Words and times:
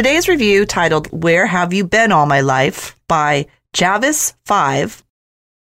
Today's 0.00 0.28
review, 0.28 0.64
titled 0.64 1.08
Where 1.08 1.44
Have 1.44 1.74
You 1.74 1.84
Been 1.84 2.10
All 2.10 2.24
My 2.24 2.40
Life 2.40 2.96
by 3.06 3.44
Javis5. 3.74 5.02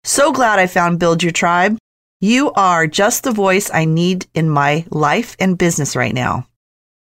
So 0.04 0.32
glad 0.32 0.60
I 0.60 0.68
found 0.68 1.00
Build 1.00 1.24
Your 1.24 1.32
Tribe. 1.32 1.80
You 2.22 2.52
are 2.52 2.86
just 2.86 3.24
the 3.24 3.32
voice 3.32 3.72
I 3.74 3.86
need 3.86 4.28
in 4.36 4.48
my 4.48 4.86
life 4.92 5.36
and 5.40 5.58
business 5.58 5.96
right 5.96 6.14
now. 6.14 6.48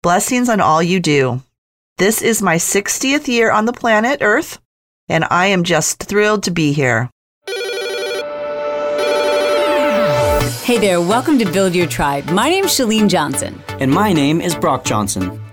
Blessings 0.01 0.47
on 0.47 0.61
all 0.61 0.81
you 0.81 1.01
do. 1.01 1.43
This 1.97 2.21
is 2.21 2.41
my 2.41 2.55
60th 2.55 3.27
year 3.27 3.51
on 3.51 3.65
the 3.65 3.73
planet 3.73 4.19
Earth, 4.21 4.57
and 5.09 5.25
I 5.29 5.47
am 5.47 5.65
just 5.65 6.01
thrilled 6.01 6.43
to 6.43 6.51
be 6.51 6.71
here. 6.71 7.09
Hey 10.63 10.77
there, 10.77 11.01
welcome 11.01 11.37
to 11.39 11.51
Build 11.51 11.75
Your 11.75 11.87
Tribe. 11.87 12.29
My 12.29 12.47
name 12.47 12.63
is 12.63 12.71
Chalene 12.71 13.09
Johnson. 13.09 13.61
And 13.67 13.91
my 13.91 14.13
name 14.13 14.39
is 14.39 14.55
Brock 14.55 14.85
Johnson. 14.85 15.37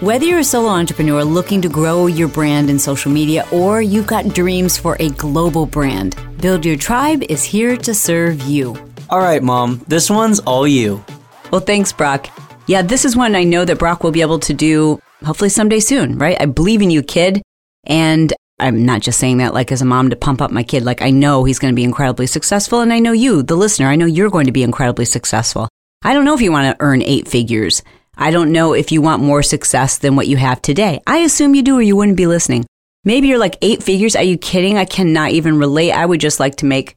Whether 0.00 0.26
you're 0.26 0.38
a 0.38 0.44
solo 0.44 0.68
entrepreneur 0.68 1.24
looking 1.24 1.60
to 1.60 1.68
grow 1.68 2.06
your 2.06 2.28
brand 2.28 2.70
in 2.70 2.78
social 2.78 3.10
media 3.10 3.44
or 3.50 3.82
you've 3.82 4.06
got 4.06 4.32
dreams 4.32 4.78
for 4.78 4.96
a 5.00 5.08
global 5.08 5.66
brand, 5.66 6.14
Build 6.40 6.64
Your 6.64 6.76
Tribe 6.76 7.24
is 7.24 7.42
here 7.42 7.76
to 7.78 7.92
serve 7.92 8.40
you. 8.42 8.76
All 9.10 9.18
right, 9.18 9.42
Mom, 9.42 9.84
this 9.88 10.08
one's 10.08 10.38
all 10.38 10.68
you. 10.68 11.04
Well, 11.50 11.60
thanks, 11.60 11.92
Brock. 11.92 12.28
Yeah, 12.68 12.82
this 12.82 13.04
is 13.04 13.16
one 13.16 13.34
I 13.34 13.42
know 13.42 13.64
that 13.64 13.80
Brock 13.80 14.04
will 14.04 14.12
be 14.12 14.20
able 14.20 14.38
to 14.38 14.54
do 14.54 15.00
hopefully 15.24 15.50
someday 15.50 15.80
soon, 15.80 16.16
right? 16.16 16.40
I 16.40 16.46
believe 16.46 16.80
in 16.80 16.90
you, 16.90 17.02
kid. 17.02 17.42
And 17.84 18.32
I'm 18.60 18.86
not 18.86 19.00
just 19.00 19.18
saying 19.18 19.38
that 19.38 19.52
like 19.52 19.72
as 19.72 19.82
a 19.82 19.84
mom 19.84 20.10
to 20.10 20.16
pump 20.16 20.40
up 20.40 20.52
my 20.52 20.62
kid. 20.62 20.84
Like 20.84 21.02
I 21.02 21.10
know 21.10 21.42
he's 21.42 21.58
going 21.58 21.72
to 21.72 21.76
be 21.76 21.82
incredibly 21.82 22.28
successful. 22.28 22.82
And 22.82 22.92
I 22.92 23.00
know 23.00 23.10
you, 23.10 23.42
the 23.42 23.56
listener, 23.56 23.88
I 23.88 23.96
know 23.96 24.06
you're 24.06 24.30
going 24.30 24.46
to 24.46 24.52
be 24.52 24.62
incredibly 24.62 25.06
successful. 25.06 25.68
I 26.02 26.14
don't 26.14 26.24
know 26.24 26.34
if 26.34 26.40
you 26.40 26.52
want 26.52 26.72
to 26.72 26.84
earn 26.84 27.02
eight 27.02 27.26
figures. 27.26 27.82
I 28.18 28.32
don't 28.32 28.52
know 28.52 28.74
if 28.74 28.90
you 28.90 29.00
want 29.00 29.22
more 29.22 29.44
success 29.44 29.98
than 29.98 30.16
what 30.16 30.26
you 30.26 30.36
have 30.36 30.60
today. 30.60 31.00
I 31.06 31.18
assume 31.18 31.54
you 31.54 31.62
do 31.62 31.78
or 31.78 31.82
you 31.82 31.94
wouldn't 31.94 32.16
be 32.16 32.26
listening. 32.26 32.66
Maybe 33.04 33.28
you're 33.28 33.38
like 33.38 33.56
eight 33.62 33.82
figures. 33.82 34.16
Are 34.16 34.24
you 34.24 34.36
kidding? 34.36 34.76
I 34.76 34.84
cannot 34.84 35.30
even 35.30 35.58
relate. 35.58 35.92
I 35.92 36.04
would 36.04 36.20
just 36.20 36.40
like 36.40 36.56
to 36.56 36.66
make, 36.66 36.96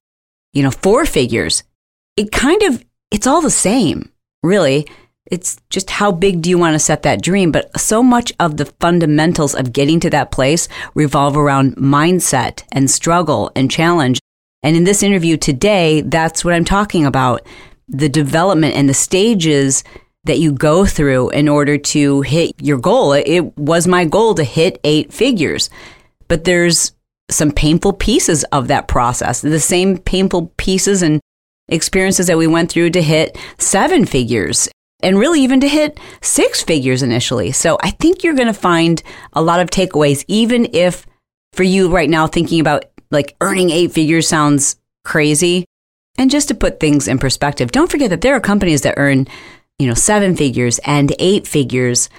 you 0.52 0.64
know, 0.64 0.72
four 0.72 1.06
figures. 1.06 1.64
It 2.18 2.32
kind 2.32 2.64
of, 2.64 2.84
it's 3.12 3.28
all 3.28 3.42
the 3.42 3.52
same, 3.52 4.12
really. 4.42 4.88
It's 5.28 5.62
just 5.70 5.92
how 5.92 6.12
big 6.12 6.42
do 6.42 6.50
you 6.50 6.58
want 6.58 6.74
to 6.74 6.80
set 6.80 7.04
that 7.04 7.22
dream? 7.22 7.52
But 7.52 7.80
so 7.80 8.02
much 8.02 8.34
of 8.40 8.58
the 8.58 8.66
fundamentals 8.66 9.54
of 9.54 9.72
getting 9.72 10.00
to 10.02 10.10
that 10.10 10.32
place 10.32 10.68
revolve 10.96 11.38
around 11.38 11.76
mindset 11.76 12.64
and 12.72 12.90
struggle 12.90 13.52
and 13.56 13.70
challenge. 13.70 14.20
And 14.64 14.76
in 14.76 14.84
this 14.84 15.04
interview 15.04 15.38
today, 15.38 16.02
that's 16.02 16.44
what 16.44 16.54
I'm 16.56 16.66
talking 16.66 17.06
about 17.06 17.46
the 17.88 18.10
development 18.10 18.76
and 18.76 18.90
the 18.90 18.94
stages 18.94 19.84
that 20.26 20.40
you 20.40 20.52
go 20.52 20.86
through 20.86 21.30
in 21.30 21.50
order 21.50 21.78
to 21.78 22.22
hit 22.22 22.54
your 22.62 22.78
goal. 22.78 23.14
It 23.14 23.58
was 23.58 23.88
my 23.88 24.06
goal 24.06 24.36
to 24.36 24.44
hit 24.44 24.80
eight 24.84 25.12
figures, 25.12 25.70
but 26.28 26.44
there's 26.44 26.94
some 27.30 27.52
painful 27.52 27.94
pieces 27.94 28.44
of 28.46 28.68
that 28.68 28.88
process. 28.88 29.42
The 29.42 29.60
same 29.60 29.98
painful 29.98 30.54
pieces 30.58 31.02
and 31.02 31.22
experiences 31.70 32.28
that 32.28 32.38
we 32.38 32.48
went 32.48 32.72
through 32.72 32.92
to 32.92 33.02
hit 33.02 33.38
seven 33.58 34.06
figures 34.06 34.70
and 35.02 35.18
really 35.18 35.42
even 35.42 35.62
to 35.62 35.68
hit 35.68 36.00
six 36.22 36.62
figures 36.62 37.02
initially. 37.02 37.52
So 37.52 37.78
I 37.82 37.92
think 37.92 38.24
you're 38.24 38.36
going 38.36 38.48
to 38.48 38.54
find 38.54 39.02
a 39.34 39.42
lot 39.42 39.60
of 39.60 39.70
takeaways, 39.70 40.24
even 40.28 40.68
if 40.74 41.06
for 41.54 41.64
you 41.64 41.90
right 41.90 42.10
now 42.10 42.28
thinking 42.28 42.60
about 42.60 42.86
like 43.10 43.36
earning 43.42 43.70
eight 43.72 43.92
figures 43.92 44.28
sounds 44.28 44.78
crazy. 45.04 45.66
And 46.18 46.30
just 46.30 46.50
to 46.50 46.56
put 46.56 46.80
things 46.80 47.08
in 47.08 47.18
perspective, 47.18 47.72
don't 47.72 47.90
forget 47.90 48.10
that 48.10 48.22
there 48.22 48.36
are 48.36 48.42
companies 48.42 48.82
that 48.82 48.96
earn 48.98 49.28
you 49.80 49.88
know, 49.88 49.94
seven 49.94 50.36
figures 50.36 50.80
and 50.80 51.14
eight 51.20 51.48
figures. 51.48 52.10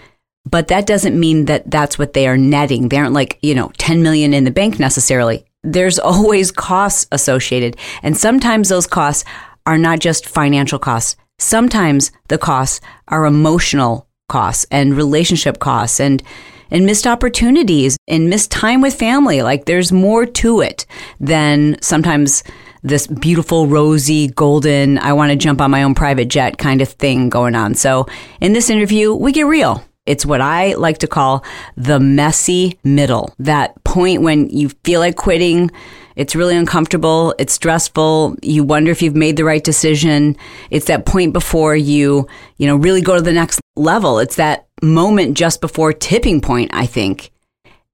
But 0.45 0.69
that 0.69 0.87
doesn't 0.87 1.19
mean 1.19 1.45
that 1.45 1.71
that's 1.71 1.99
what 1.99 2.15
they 2.15 2.27
are 2.27 2.37
netting. 2.37 2.89
They 2.89 2.97
aren't 2.97 3.15
like, 3.15 3.39
you 3.43 3.55
know, 3.55 3.71
10 3.79 4.03
million 4.03 4.35
in 4.35 4.45
the 4.45 4.51
bank 4.51 4.79
necessarily. 4.79 5.45
There's 5.63 5.99
always 5.99 6.51
costs 6.51 7.07
associated. 7.13 7.77
And 8.03 8.17
sometimes 8.17 8.69
those 8.69 8.87
costs 8.87 9.25
are 9.67 9.79
not 9.79 10.01
just 10.01 10.29
financial 10.29 10.79
costs. 10.79 11.17
Sometimes 11.39 12.11
the 12.29 12.39
costs 12.39 12.81
are 13.09 13.25
emotional 13.25 14.09
costs 14.29 14.67
and 14.71 14.97
relationship 14.97 15.59
costs 15.59 16.01
and 16.01 16.23
and 16.71 16.87
missed 16.87 17.07
opportunities 17.07 17.99
and 18.09 18.31
missed 18.31 18.51
time 18.51 18.81
with 18.81 18.95
family. 18.95 19.43
Like 19.43 19.67
there's 19.67 19.93
more 19.93 20.25
to 20.25 20.63
it 20.63 20.87
than 21.21 21.77
sometimes 21.83 22.43
this 22.83 23.07
beautiful, 23.07 23.67
rosy, 23.67 24.29
golden, 24.29 24.99
I 24.99 25.13
want 25.13 25.31
to 25.31 25.37
jump 25.37 25.61
on 25.61 25.71
my 25.71 25.83
own 25.83 25.95
private 25.95 26.29
jet 26.29 26.59
kind 26.59 26.83
of 26.83 26.89
thing 26.89 27.29
going 27.29 27.55
on. 27.55 27.75
So 27.75 28.07
in 28.41 28.53
this 28.53 28.71
interview, 28.71 29.15
we 29.15 29.33
get 29.33 29.47
real. 29.47 29.85
It's 30.05 30.27
what 30.27 30.41
I 30.41 30.75
like 30.75 30.99
to 30.99 31.07
call 31.07 31.45
the 31.77 32.01
messy 32.01 32.79
middle. 32.83 33.33
That 33.39 33.83
point 33.85 34.23
when 34.23 34.51
you 34.51 34.71
feel 34.85 34.99
like 34.99 35.15
quitting, 35.15 35.71
it's 36.17 36.35
really 36.35 36.57
uncomfortable, 36.57 37.35
it's 37.39 37.53
stressful, 37.53 38.37
you 38.43 38.65
wonder 38.65 38.91
if 38.91 39.01
you've 39.01 39.15
made 39.15 39.37
the 39.37 39.45
right 39.45 39.63
decision. 39.63 40.37
It's 40.71 40.87
that 40.87 41.07
point 41.07 41.33
before 41.33 41.77
you, 41.77 42.27
you 42.57 42.67
know, 42.67 42.77
really 42.77 43.01
go 43.01 43.15
to 43.15 43.23
the 43.23 43.33
next 43.33 43.61
level. 43.77 44.19
It's 44.19 44.37
that 44.37 44.67
moment 44.83 45.37
just 45.37 45.61
before 45.61 45.93
tipping 45.93 46.41
point, 46.41 46.73
I 46.75 46.87
think. 46.87 47.31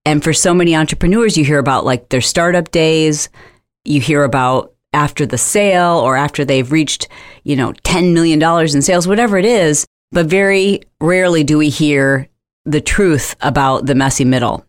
And 0.06 0.25
for 0.25 0.32
so 0.32 0.55
many 0.55 0.75
entrepreneurs, 0.75 1.37
you 1.37 1.44
hear 1.44 1.59
about 1.59 1.84
like 1.84 2.09
their 2.09 2.22
startup 2.22 2.70
days, 2.70 3.28
you 3.84 4.00
hear 4.00 4.25
about 4.25 4.72
after 4.93 5.26
the 5.26 5.38
sale 5.38 5.99
or 5.99 6.16
after 6.16 6.44
they've 6.44 6.72
reached, 6.72 7.09
you 7.44 7.56
know, 7.56 7.72
$10 7.72 8.12
million 8.12 8.43
in 8.43 8.82
sales, 8.82 9.06
whatever 9.06 9.38
it 9.38 9.44
is. 9.44 9.87
But 10.10 10.26
very 10.26 10.82
rarely 11.00 11.44
do 11.44 11.59
we 11.59 11.69
hear 11.69 12.28
the 12.65 12.81
truth 12.81 13.34
about 13.41 13.87
the 13.87 13.94
messy 13.94 14.25
middle. 14.25 14.65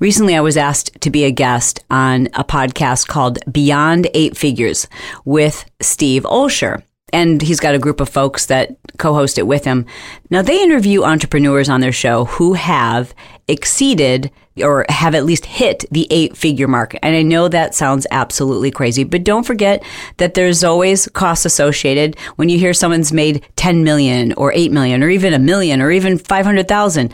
Recently, 0.00 0.36
I 0.36 0.40
was 0.40 0.56
asked 0.56 1.00
to 1.00 1.10
be 1.10 1.24
a 1.24 1.32
guest 1.32 1.84
on 1.90 2.26
a 2.34 2.44
podcast 2.44 3.08
called 3.08 3.38
Beyond 3.50 4.08
Eight 4.14 4.36
Figures 4.36 4.86
with 5.24 5.68
Steve 5.80 6.22
Olsher. 6.22 6.82
And 7.12 7.40
he's 7.40 7.60
got 7.60 7.74
a 7.74 7.78
group 7.78 8.00
of 8.00 8.08
folks 8.08 8.46
that 8.46 8.76
co 8.98 9.14
host 9.14 9.38
it 9.38 9.46
with 9.46 9.64
him. 9.64 9.86
Now, 10.30 10.42
they 10.42 10.62
interview 10.62 11.04
entrepreneurs 11.04 11.68
on 11.68 11.80
their 11.80 11.92
show 11.92 12.26
who 12.26 12.54
have 12.54 13.14
exceeded 13.48 14.30
or 14.62 14.84
have 14.88 15.14
at 15.14 15.24
least 15.24 15.46
hit 15.46 15.84
the 15.90 16.06
eight 16.10 16.36
figure 16.36 16.68
mark. 16.68 16.94
And 17.02 17.16
I 17.16 17.22
know 17.22 17.48
that 17.48 17.74
sounds 17.74 18.06
absolutely 18.10 18.70
crazy, 18.70 19.04
but 19.04 19.24
don't 19.24 19.46
forget 19.46 19.82
that 20.18 20.34
there's 20.34 20.64
always 20.64 21.08
costs 21.08 21.44
associated 21.44 22.18
when 22.36 22.48
you 22.48 22.58
hear 22.58 22.74
someone's 22.74 23.12
made 23.12 23.46
10 23.56 23.84
million 23.84 24.32
or 24.34 24.52
8 24.52 24.72
million 24.72 25.02
or 25.02 25.08
even 25.08 25.32
a 25.32 25.38
million 25.38 25.80
or 25.80 25.90
even 25.90 26.18
500,000. 26.18 27.12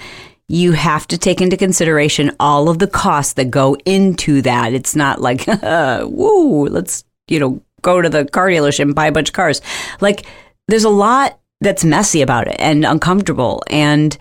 You 0.49 0.73
have 0.73 1.09
to 1.09 1.19
take 1.19 1.41
into 1.41 1.57
consideration 1.57 2.37
all 2.39 2.69
of 2.69 2.79
the 2.79 2.87
costs 2.87 3.35
that 3.35 3.51
go 3.51 3.77
into 3.85 4.43
that. 4.43 4.73
It's 4.73 4.95
not 4.95 5.21
like, 5.21 5.49
uh, 5.49 6.07
woo, 6.09 6.67
let's, 6.67 7.05
you 7.29 7.41
know, 7.41 7.63
go 7.85 8.03
to 8.03 8.09
the 8.09 8.25
car 8.25 8.49
dealership 8.49 8.83
and 8.83 8.95
buy 8.95 9.07
a 9.07 9.13
bunch 9.13 9.29
of 9.29 9.35
cars. 9.35 9.63
Like, 10.01 10.27
there's 10.67 10.85
a 10.85 10.91
lot 10.91 11.39
that's 11.61 11.85
messy 11.85 12.23
about 12.23 12.49
it 12.49 12.57
and 12.59 12.85
uncomfortable. 12.85 13.63
And 13.71 14.17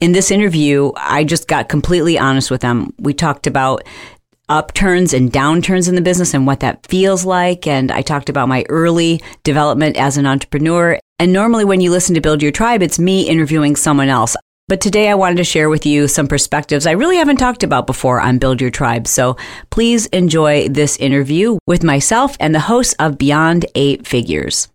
in 0.00 0.12
this 0.12 0.30
interview, 0.30 0.92
I 0.96 1.24
just 1.24 1.48
got 1.48 1.68
completely 1.68 2.18
honest 2.18 2.50
with 2.50 2.62
them. 2.62 2.94
We 2.98 3.12
talked 3.12 3.46
about 3.46 3.84
upturns 4.48 5.12
and 5.12 5.30
downturns 5.30 5.88
in 5.88 5.94
the 5.94 6.00
business 6.00 6.32
and 6.32 6.46
what 6.46 6.60
that 6.60 6.86
feels 6.86 7.24
like. 7.24 7.66
And 7.66 7.92
I 7.92 8.00
talked 8.00 8.30
about 8.30 8.48
my 8.48 8.64
early 8.68 9.20
development 9.44 9.96
as 9.96 10.16
an 10.16 10.24
entrepreneur. 10.24 10.98
And 11.18 11.32
normally, 11.32 11.64
when 11.64 11.80
you 11.80 11.90
listen 11.90 12.14
to 12.14 12.20
Build 12.20 12.42
Your 12.42 12.52
Tribe, 12.52 12.82
it's 12.82 12.98
me 12.98 13.28
interviewing 13.28 13.76
someone 13.76 14.08
else. 14.08 14.36
But 14.68 14.82
today 14.82 15.08
I 15.08 15.14
wanted 15.14 15.38
to 15.38 15.44
share 15.44 15.70
with 15.70 15.86
you 15.86 16.08
some 16.08 16.28
perspectives 16.28 16.86
I 16.86 16.90
really 16.90 17.16
haven't 17.16 17.38
talked 17.38 17.62
about 17.62 17.86
before 17.86 18.20
on 18.20 18.36
Build 18.36 18.60
Your 18.60 18.70
Tribe. 18.70 19.08
So 19.08 19.38
please 19.70 20.04
enjoy 20.06 20.68
this 20.68 20.98
interview 20.98 21.58
with 21.66 21.82
myself 21.82 22.36
and 22.38 22.54
the 22.54 22.60
host 22.60 22.94
of 22.98 23.16
Beyond 23.16 23.64
Eight 23.74 24.06
Figures. 24.06 24.68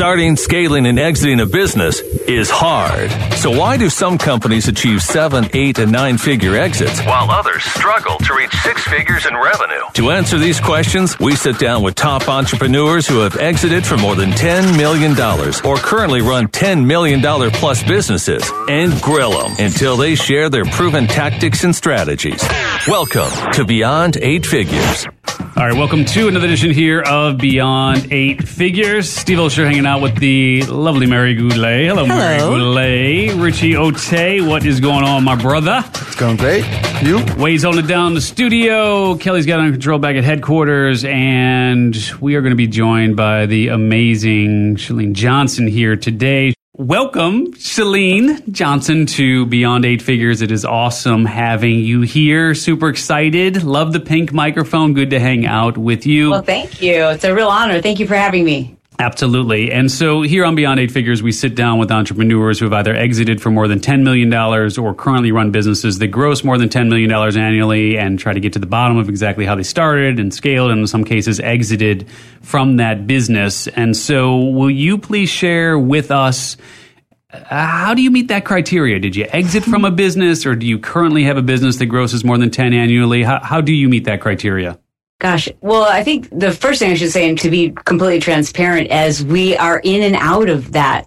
Starting, 0.00 0.34
scaling, 0.36 0.86
and 0.86 0.98
exiting 0.98 1.40
a 1.40 1.46
business 1.46 2.00
is 2.00 2.48
hard. 2.48 3.10
So 3.34 3.50
why 3.50 3.76
do 3.76 3.90
some 3.90 4.16
companies 4.16 4.66
achieve 4.66 5.02
seven, 5.02 5.48
eight, 5.52 5.78
and 5.78 5.92
nine 5.92 6.16
figure 6.16 6.56
exits 6.56 7.00
while 7.04 7.30
others 7.30 7.64
struggle 7.64 8.16
to 8.16 8.34
reach 8.34 8.50
six 8.62 8.82
figures 8.84 9.26
in 9.26 9.34
revenue? 9.36 9.82
To 9.94 10.10
answer 10.10 10.38
these 10.38 10.58
questions, 10.58 11.18
we 11.18 11.36
sit 11.36 11.58
down 11.58 11.82
with 11.82 11.96
top 11.96 12.28
entrepreneurs 12.28 13.06
who 13.06 13.18
have 13.18 13.36
exited 13.36 13.84
for 13.84 13.98
more 13.98 14.16
than 14.16 14.30
$10 14.30 14.74
million 14.78 15.12
or 15.66 15.76
currently 15.76 16.22
run 16.22 16.48
$10 16.48 16.86
million 16.86 17.20
plus 17.50 17.82
businesses 17.82 18.50
and 18.70 18.98
grill 19.02 19.32
them 19.32 19.54
until 19.58 19.98
they 19.98 20.14
share 20.14 20.48
their 20.48 20.64
proven 20.64 21.06
tactics 21.08 21.64
and 21.64 21.76
strategies. 21.76 22.42
Welcome 22.88 23.30
to 23.52 23.66
Beyond 23.66 24.16
Eight 24.22 24.46
Figures. 24.46 25.06
All 25.56 25.66
right, 25.66 25.76
welcome 25.76 26.04
to 26.06 26.28
another 26.28 26.46
edition 26.46 26.70
here 26.70 27.02
of 27.02 27.36
Beyond 27.36 28.10
Eight 28.12 28.48
Figures. 28.48 29.10
Steve 29.10 29.38
Olsher 29.38 29.66
hanging 29.66 29.84
out 29.84 30.00
with 30.00 30.16
the 30.16 30.62
lovely 30.62 31.06
Mary 31.06 31.34
Goulet. 31.34 31.86
Hello, 31.86 32.06
Mary 32.06 32.38
Hello. 32.38 32.56
Goulet. 32.56 33.34
Richie 33.34 33.76
Ote, 33.76 34.46
what 34.46 34.64
is 34.64 34.80
going 34.80 35.04
on, 35.04 35.22
my 35.22 35.34
brother? 35.34 35.82
It's 35.86 36.14
going 36.16 36.36
great. 36.36 36.64
You? 37.02 37.22
Wade's 37.36 37.64
holding 37.64 37.84
it 37.84 37.88
down 37.88 38.08
in 38.08 38.14
the 38.14 38.20
studio. 38.22 39.16
Kelly's 39.16 39.44
got 39.44 39.60
on 39.60 39.70
control 39.72 39.98
back 39.98 40.16
at 40.16 40.24
headquarters, 40.24 41.04
and 41.04 41.94
we 42.20 42.36
are 42.36 42.40
going 42.40 42.52
to 42.52 42.56
be 42.56 42.68
joined 42.68 43.16
by 43.16 43.44
the 43.44 43.68
amazing 43.68 44.76
Chalene 44.76 45.12
Johnson 45.12 45.66
here 45.66 45.96
today. 45.96 46.54
Welcome, 46.80 47.52
Chalene 47.52 48.50
Johnson, 48.50 49.04
to 49.04 49.44
Beyond 49.44 49.84
Eight 49.84 50.00
Figures. 50.00 50.40
It 50.40 50.50
is 50.50 50.64
awesome 50.64 51.26
having 51.26 51.80
you 51.80 52.00
here. 52.00 52.54
Super 52.54 52.88
excited. 52.88 53.62
Love 53.64 53.92
the 53.92 54.00
pink 54.00 54.32
microphone. 54.32 54.94
Good 54.94 55.10
to 55.10 55.20
hang 55.20 55.44
out 55.44 55.76
with 55.76 56.06
you. 56.06 56.30
Well, 56.30 56.40
thank 56.40 56.80
you. 56.80 57.08
It's 57.08 57.24
a 57.24 57.34
real 57.34 57.48
honor. 57.48 57.82
Thank 57.82 58.00
you 58.00 58.06
for 58.06 58.14
having 58.14 58.46
me. 58.46 58.78
Absolutely. 59.00 59.72
And 59.72 59.90
so 59.90 60.20
here 60.20 60.44
on 60.44 60.54
Beyond 60.54 60.78
Eight 60.78 60.90
Figures, 60.90 61.22
we 61.22 61.32
sit 61.32 61.54
down 61.54 61.78
with 61.78 61.90
entrepreneurs 61.90 62.58
who 62.58 62.66
have 62.66 62.74
either 62.74 62.94
exited 62.94 63.40
for 63.40 63.50
more 63.50 63.66
than 63.66 63.80
$10 63.80 64.02
million 64.02 64.30
or 64.34 64.94
currently 64.94 65.32
run 65.32 65.50
businesses 65.50 65.98
that 66.00 66.08
gross 66.08 66.44
more 66.44 66.58
than 66.58 66.68
$10 66.68 66.90
million 66.90 67.10
annually 67.10 67.96
and 67.96 68.18
try 68.18 68.34
to 68.34 68.40
get 68.40 68.52
to 68.52 68.58
the 68.58 68.66
bottom 68.66 68.98
of 68.98 69.08
exactly 69.08 69.46
how 69.46 69.54
they 69.54 69.62
started 69.62 70.20
and 70.20 70.34
scaled 70.34 70.70
and 70.70 70.80
in 70.82 70.86
some 70.86 71.02
cases 71.02 71.40
exited 71.40 72.06
from 72.42 72.76
that 72.76 73.06
business. 73.06 73.68
And 73.68 73.96
so 73.96 74.36
will 74.36 74.70
you 74.70 74.98
please 74.98 75.30
share 75.30 75.78
with 75.78 76.10
us 76.10 76.58
uh, 77.32 77.38
how 77.48 77.94
do 77.94 78.02
you 78.02 78.10
meet 78.10 78.28
that 78.28 78.44
criteria? 78.44 78.98
Did 78.98 79.16
you 79.16 79.26
exit 79.30 79.64
from 79.64 79.86
a 79.86 79.90
business 79.90 80.44
or 80.44 80.54
do 80.54 80.66
you 80.66 80.78
currently 80.78 81.24
have 81.24 81.38
a 81.38 81.42
business 81.42 81.78
that 81.78 81.86
grosses 81.86 82.22
more 82.22 82.36
than 82.36 82.50
10 82.50 82.74
annually? 82.74 83.22
How, 83.22 83.40
how 83.40 83.62
do 83.62 83.72
you 83.72 83.88
meet 83.88 84.04
that 84.04 84.20
criteria? 84.20 84.78
Gosh, 85.20 85.48
well, 85.60 85.84
I 85.84 86.02
think 86.02 86.28
the 86.32 86.50
first 86.50 86.80
thing 86.80 86.90
I 86.90 86.94
should 86.94 87.12
say, 87.12 87.28
and 87.28 87.38
to 87.40 87.50
be 87.50 87.70
completely 87.70 88.20
transparent, 88.20 88.90
as 88.90 89.22
we 89.22 89.56
are 89.56 89.78
in 89.78 90.02
and 90.02 90.16
out 90.16 90.48
of 90.48 90.72
that 90.72 91.06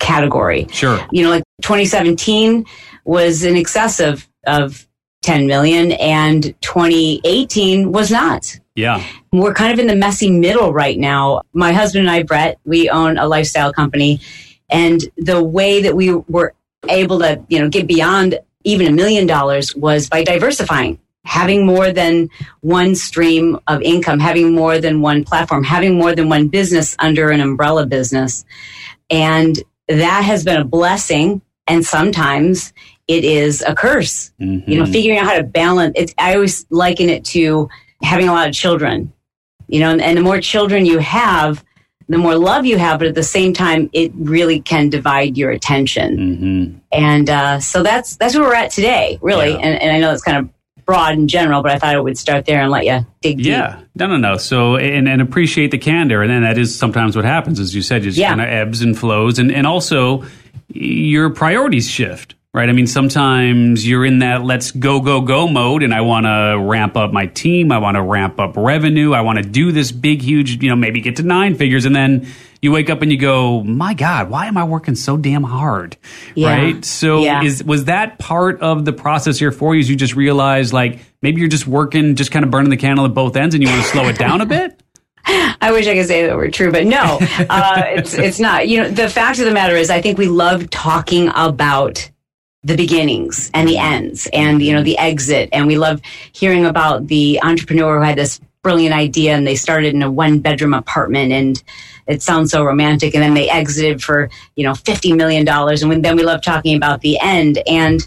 category. 0.00 0.66
Sure. 0.72 1.00
You 1.12 1.22
know, 1.22 1.30
like 1.30 1.44
2017 1.62 2.66
was 3.04 3.44
in 3.44 3.56
excess 3.56 4.00
of, 4.00 4.28
of 4.46 4.86
10 5.22 5.46
million 5.46 5.92
and 5.92 6.42
2018 6.60 7.92
was 7.92 8.10
not. 8.10 8.58
Yeah. 8.74 9.04
We're 9.32 9.54
kind 9.54 9.72
of 9.72 9.78
in 9.78 9.86
the 9.86 9.94
messy 9.94 10.30
middle 10.30 10.72
right 10.72 10.98
now. 10.98 11.42
My 11.52 11.72
husband 11.72 12.08
and 12.08 12.10
I, 12.10 12.24
Brett, 12.24 12.58
we 12.64 12.90
own 12.90 13.16
a 13.16 13.26
lifestyle 13.28 13.72
company. 13.72 14.20
And 14.70 15.00
the 15.16 15.42
way 15.42 15.82
that 15.82 15.94
we 15.94 16.12
were 16.12 16.54
able 16.88 17.20
to, 17.20 17.40
you 17.48 17.60
know, 17.60 17.68
get 17.68 17.86
beyond 17.86 18.40
even 18.64 18.88
a 18.88 18.92
million 18.92 19.26
dollars 19.26 19.76
was 19.76 20.08
by 20.08 20.24
diversifying, 20.24 20.98
having 21.24 21.64
more 21.66 21.92
than 21.92 22.28
one 22.60 22.94
stream 22.94 23.58
of 23.68 23.80
income, 23.82 24.18
having 24.18 24.54
more 24.54 24.78
than 24.78 25.00
one 25.00 25.24
platform, 25.24 25.62
having 25.62 25.96
more 25.96 26.14
than 26.14 26.28
one 26.28 26.48
business 26.48 26.96
under 26.98 27.30
an 27.30 27.40
umbrella 27.40 27.86
business. 27.86 28.44
And 29.10 29.58
that 29.88 30.22
has 30.24 30.44
been 30.44 30.60
a 30.60 30.64
blessing. 30.64 31.42
And 31.68 31.84
sometimes 31.84 32.72
it 33.06 33.24
is 33.24 33.62
a 33.66 33.74
curse. 33.74 34.32
Mhm. 34.40 34.66
You 34.66 34.80
know, 34.80 34.86
figuring 34.86 35.18
out 35.18 35.26
how 35.26 35.36
to 35.36 35.44
balance 35.44 35.92
it. 35.96 36.12
I 36.18 36.34
always 36.34 36.66
liken 36.70 37.08
it 37.08 37.24
to 37.26 37.68
having 38.02 38.28
a 38.28 38.32
lot 38.32 38.48
of 38.48 38.54
children. 38.54 39.12
You 39.68 39.80
know, 39.80 39.90
and, 39.90 40.02
and 40.02 40.18
the 40.18 40.22
more 40.22 40.40
children 40.40 40.84
you 40.86 40.98
have, 40.98 41.64
the 42.08 42.18
more 42.18 42.34
love 42.34 42.66
you 42.66 42.78
have, 42.78 42.98
but 42.98 43.08
at 43.08 43.14
the 43.14 43.22
same 43.22 43.52
time, 43.52 43.88
it 43.92 44.10
really 44.16 44.60
can 44.60 44.90
divide 44.90 45.38
your 45.38 45.50
attention. 45.50 46.18
Mhm. 46.18 46.80
And 46.98 47.30
uh, 47.30 47.60
so 47.60 47.82
that's 47.84 48.16
that's 48.16 48.34
where 48.34 48.42
we're 48.42 48.54
at 48.54 48.72
today, 48.72 49.18
really. 49.22 49.50
Yeah. 49.52 49.58
And, 49.58 49.80
and 49.82 49.92
I 49.96 50.00
know 50.00 50.12
it's 50.12 50.22
kind 50.22 50.36
of 50.38 50.48
broad 50.84 51.14
in 51.14 51.28
general, 51.28 51.62
but 51.62 51.72
I 51.72 51.78
thought 51.78 51.94
I 51.96 52.00
would 52.00 52.18
start 52.18 52.44
there 52.46 52.60
and 52.62 52.70
let 52.70 52.84
you 52.84 53.06
dig 53.20 53.38
deep. 53.38 53.46
Yeah, 53.46 53.80
no, 53.94 54.06
no, 54.06 54.16
no. 54.16 54.36
So, 54.36 54.76
and, 54.76 55.08
and 55.08 55.20
appreciate 55.22 55.70
the 55.70 55.78
candor, 55.78 56.22
and 56.22 56.30
then 56.30 56.42
that 56.42 56.58
is 56.58 56.76
sometimes 56.76 57.16
what 57.16 57.24
happens, 57.24 57.60
as 57.60 57.74
you 57.74 57.82
said, 57.82 58.02
just 58.02 58.18
Yeah. 58.18 58.28
kind 58.30 58.40
of 58.40 58.48
ebbs 58.48 58.82
and 58.82 58.96
flows, 58.98 59.38
and 59.38 59.50
and 59.52 59.66
also 59.66 60.24
your 60.68 61.30
priorities 61.30 61.88
shift, 61.88 62.34
right? 62.54 62.68
I 62.68 62.72
mean, 62.72 62.86
sometimes 62.86 63.86
you're 63.88 64.04
in 64.04 64.18
that 64.18 64.42
let's 64.44 64.70
go, 64.72 65.00
go, 65.00 65.22
go 65.22 65.48
mode, 65.48 65.82
and 65.82 65.94
I 65.94 66.02
want 66.02 66.26
to 66.26 66.58
ramp 66.60 66.96
up 66.98 67.10
my 67.12 67.26
team, 67.26 67.72
I 67.72 67.78
want 67.78 67.94
to 67.96 68.02
ramp 68.02 68.38
up 68.38 68.54
revenue, 68.56 69.12
I 69.14 69.22
want 69.22 69.38
to 69.38 69.44
do 69.44 69.72
this 69.72 69.90
big, 69.90 70.20
huge, 70.20 70.62
you 70.62 70.68
know, 70.68 70.76
maybe 70.76 71.00
get 71.00 71.16
to 71.16 71.22
nine 71.22 71.54
figures, 71.54 71.86
and 71.86 71.96
then 71.96 72.26
you 72.60 72.70
wake 72.70 72.90
up 72.90 73.00
and 73.00 73.10
you 73.10 73.16
go, 73.16 73.62
my 73.64 73.94
God, 73.94 74.28
why 74.28 74.46
am 74.46 74.58
I 74.58 74.64
working 74.64 74.94
so 74.94 75.16
damn 75.16 75.42
hard, 75.44 75.96
Yeah. 76.34 76.48
right? 76.54 76.84
So, 76.84 77.22
Yeah. 77.24 77.42
is 77.42 77.64
was 77.64 77.86
that 77.86 78.18
part 78.18 78.60
of 78.60 78.84
the 78.84 78.92
process 78.92 79.38
here 79.38 79.50
for 79.50 79.74
you? 79.74 79.80
Is 79.80 79.88
you 79.88 79.96
just 79.96 80.14
realize 80.14 80.74
like 80.74 80.98
maybe 81.22 81.40
you're 81.40 81.48
just 81.48 81.66
working, 81.66 82.16
just 82.16 82.30
kind 82.32 82.44
of 82.44 82.50
burning 82.50 82.70
the 82.70 82.76
candle 82.76 83.06
at 83.06 83.14
both 83.14 83.34
ends, 83.34 83.54
and 83.54 83.64
you 83.64 83.70
want 83.70 83.82
to 83.82 83.88
slow 83.88 84.08
it 84.08 84.18
down 84.18 84.42
a 84.42 84.46
bit? 84.46 84.78
I 85.24 85.72
wish 85.72 85.86
I 85.86 85.94
could 85.94 86.06
say 86.06 86.26
that 86.26 86.36
were 86.36 86.50
true, 86.50 86.70
but 86.70 86.84
no, 86.84 87.18
uh, 87.48 87.82
it's 87.86 88.12
it's 88.14 88.38
not. 88.38 88.68
You 88.68 88.82
know, 88.82 88.88
the 88.90 89.08
fact 89.08 89.38
of 89.38 89.46
the 89.46 89.52
matter 89.52 89.74
is, 89.74 89.88
I 89.88 90.02
think 90.02 90.18
we 90.18 90.26
love 90.28 90.68
talking 90.68 91.30
about 91.34 92.10
the 92.64 92.76
beginnings 92.76 93.50
and 93.54 93.68
the 93.68 93.78
ends, 93.78 94.28
and 94.32 94.62
you 94.62 94.72
know, 94.72 94.82
the 94.82 94.98
exit, 94.98 95.48
and 95.52 95.66
we 95.66 95.76
love 95.76 96.00
hearing 96.32 96.64
about 96.64 97.08
the 97.08 97.40
entrepreneur 97.42 97.98
who 97.98 98.04
had 98.04 98.16
this 98.16 98.40
brilliant 98.62 98.94
idea 98.94 99.34
and 99.34 99.44
they 99.44 99.56
started 99.56 99.92
in 99.92 100.02
a 100.02 100.10
one 100.10 100.38
bedroom 100.38 100.72
apartment 100.72 101.32
and 101.32 101.62
it 102.06 102.22
sounds 102.22 102.52
so 102.52 102.64
romantic 102.64 103.12
and 103.12 103.22
then 103.22 103.34
they 103.34 103.50
exited 103.50 104.00
for 104.00 104.30
you 104.54 104.64
know 104.64 104.72
50 104.72 105.14
million 105.14 105.44
dollars 105.44 105.82
and 105.82 106.04
then 106.04 106.14
we 106.14 106.22
love 106.22 106.42
talking 106.42 106.76
about 106.76 107.00
the 107.00 107.18
end 107.20 107.58
and 107.66 108.06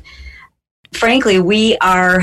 frankly 0.93 1.41
we 1.41 1.77
are 1.79 2.21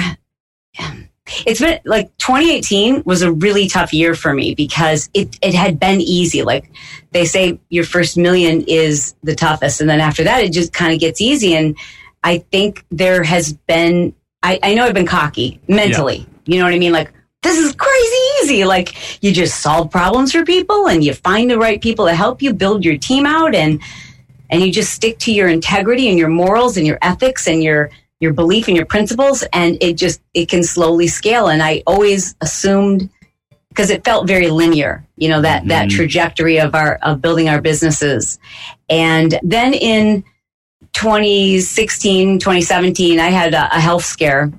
it's 1.47 1.61
been 1.61 1.79
like 1.85 2.17
2018 2.19 3.03
was 3.05 3.23
a 3.23 3.33
really 3.33 3.69
tough 3.69 3.93
year 3.93 4.15
for 4.15 4.35
me 4.35 4.55
because 4.55 5.09
it, 5.15 5.39
it 5.41 5.55
had 5.55 5.79
been 5.79 6.01
easy. 6.01 6.43
Like 6.43 6.71
they 7.13 7.25
say 7.25 7.61
your 7.69 7.85
first 7.85 8.17
million 8.17 8.63
is 8.67 9.15
the 9.23 9.35
toughest. 9.35 9.81
And 9.81 9.89
then 9.89 10.01
after 10.01 10.25
that, 10.25 10.43
it 10.43 10.53
just 10.53 10.73
kind 10.73 10.93
of 10.93 11.01
gets 11.01 11.21
easy. 11.21 11.55
And 11.55 11.77
I 12.23 12.39
think 12.39 12.85
there 12.91 13.23
has 13.23 13.53
been, 13.53 14.15
I, 14.43 14.59
I 14.63 14.75
know 14.75 14.85
I've 14.85 14.95
been 14.95 15.07
cocky 15.07 15.61
mentally. 15.69 16.27
You 16.47 16.59
know 16.59 16.65
what 16.65 16.75
I 16.75 16.79
mean? 16.79 16.93
Like, 16.93 17.13
this 17.43 17.59
is 17.59 17.75
crazy 17.75 18.17
easy. 18.43 18.65
Like 18.65 19.23
you 19.23 19.33
just 19.33 19.61
solve 19.61 19.91
problems 19.91 20.33
for 20.33 20.45
people 20.45 20.89
and 20.89 21.03
you 21.03 21.15
find 21.15 21.51
the 21.51 21.59
right 21.59 21.81
people 21.81 22.07
to 22.07 22.15
help 22.15 22.41
you 22.43 22.53
build 22.55 22.85
your 22.85 22.97
team 22.97 23.27
out 23.27 23.55
and, 23.55 23.81
and 24.51 24.63
you 24.63 24.73
just 24.73 24.93
stick 24.93 25.19
to 25.21 25.33
your 25.33 25.49
integrity 25.49 26.09
and 26.09 26.19
your 26.19 26.29
morals 26.29 26.77
and 26.77 26.87
your 26.87 26.99
ethics 27.03 27.49
and 27.49 27.63
your, 27.63 27.91
your 28.23 28.33
belief 28.33 28.69
and 28.69 28.77
your 28.77 28.87
principles 28.87 29.43
and 29.53 29.77
it 29.83 29.95
just 29.95 30.23
it 30.33 30.49
can 30.49 30.63
slowly 30.63 31.09
scale 31.09 31.49
and 31.49 31.61
i 31.61 31.83
always 31.89 32.37
assumed 32.41 33.11
because 33.69 33.91
it 33.91 34.05
felt 34.05 34.29
very 34.29 34.47
linear 34.47 35.05
you 35.17 35.29
know 35.29 35.43
that 35.43 35.67
that 35.67 35.89
mm-hmm. 35.89 35.97
trajectory 35.97 36.61
of 36.61 36.73
our 36.73 36.95
of 37.03 37.21
building 37.21 37.49
our 37.49 37.61
businesses 37.61 38.39
and 38.89 39.41
then 39.43 39.75
in 39.75 40.23
2016 40.93 42.39
2017 42.39 43.19
i 43.19 43.31
had 43.31 43.55
a, 43.55 43.77
a 43.77 43.81
health 43.81 44.05
scare 44.05 44.53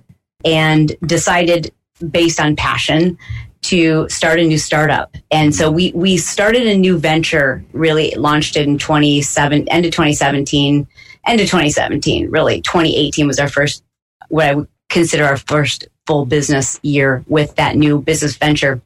and 0.46 0.96
decided 1.06 1.72
based 2.12 2.40
on 2.40 2.56
passion 2.56 3.18
to 3.64 4.08
start 4.10 4.40
a 4.40 4.44
new 4.44 4.58
startup. 4.58 5.16
And 5.32 5.56
so 5.56 5.72
we 5.72 5.92
we 5.94 6.18
started 6.18 6.68
a 6.68 6.78
new 6.78 6.98
venture 6.98 7.64
really 7.72 8.12
launched 8.12 8.58
it 8.58 8.68
in 8.68 8.78
27 8.78 9.68
end 9.70 9.86
of 9.86 9.92
2017 9.92 10.88
end 11.26 11.40
of 11.40 11.48
2017 11.48 12.30
really. 12.30 12.62
2018 12.62 13.26
was 13.26 13.40
our 13.40 13.48
first 13.48 13.84
what 14.30 14.46
i 14.46 14.54
would 14.54 14.68
consider 14.90 15.26
our 15.26 15.38
first 15.38 15.88
full 16.06 16.26
business 16.26 16.80
year 16.84 17.24
with 17.28 17.56
that 17.56 17.76
new 17.76 18.02
business 18.02 18.36
venture. 18.36 18.82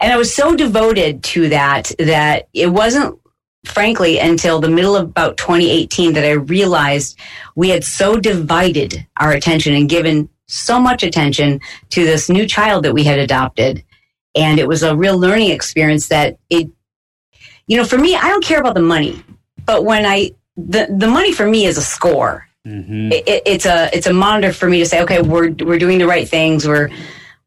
And 0.00 0.12
i 0.12 0.16
was 0.16 0.34
so 0.34 0.56
devoted 0.56 1.22
to 1.24 1.48
that 1.50 1.92
that 1.98 2.48
it 2.52 2.68
wasn't 2.68 3.18
frankly 3.66 4.18
until 4.18 4.60
the 4.60 4.68
middle 4.68 4.96
of 4.96 5.04
about 5.04 5.36
2018 5.36 6.12
that 6.14 6.24
i 6.24 6.30
realized 6.32 7.18
we 7.54 7.68
had 7.68 7.82
so 7.84 8.16
divided 8.18 9.06
our 9.18 9.32
attention 9.32 9.74
and 9.74 9.88
given 9.88 10.28
so 10.48 10.78
much 10.78 11.02
attention 11.02 11.60
to 11.90 12.04
this 12.04 12.28
new 12.28 12.46
child 12.46 12.84
that 12.84 12.94
we 12.94 13.02
had 13.02 13.18
adopted. 13.18 13.82
And 14.36 14.60
it 14.60 14.68
was 14.68 14.84
a 14.84 14.94
real 14.94 15.18
learning 15.18 15.50
experience 15.50 16.06
that 16.08 16.38
it 16.50 16.70
you 17.66 17.76
know 17.76 17.84
for 17.84 17.98
me 17.98 18.14
i 18.14 18.28
don't 18.28 18.44
care 18.44 18.60
about 18.60 18.74
the 18.74 18.80
money 18.82 19.20
but 19.64 19.84
when 19.84 20.06
i 20.06 20.30
the, 20.56 20.86
the 20.98 21.08
money 21.08 21.32
for 21.32 21.46
me 21.46 21.66
is 21.66 21.76
a 21.76 21.82
score. 21.82 22.46
Mm-hmm. 22.66 23.12
it, 23.12 23.28
it- 23.28 23.42
it's 23.46 23.66
a 23.66 23.90
it's 23.92 24.06
a 24.06 24.12
monitor 24.12 24.52
for 24.52 24.68
me 24.68 24.78
to 24.78 24.86
say 24.86 25.02
okay 25.02 25.20
we're 25.20 25.50
we're 25.64 25.78
doing 25.78 25.98
the 25.98 26.06
right 26.06 26.28
things. 26.28 26.66
We're 26.66 26.90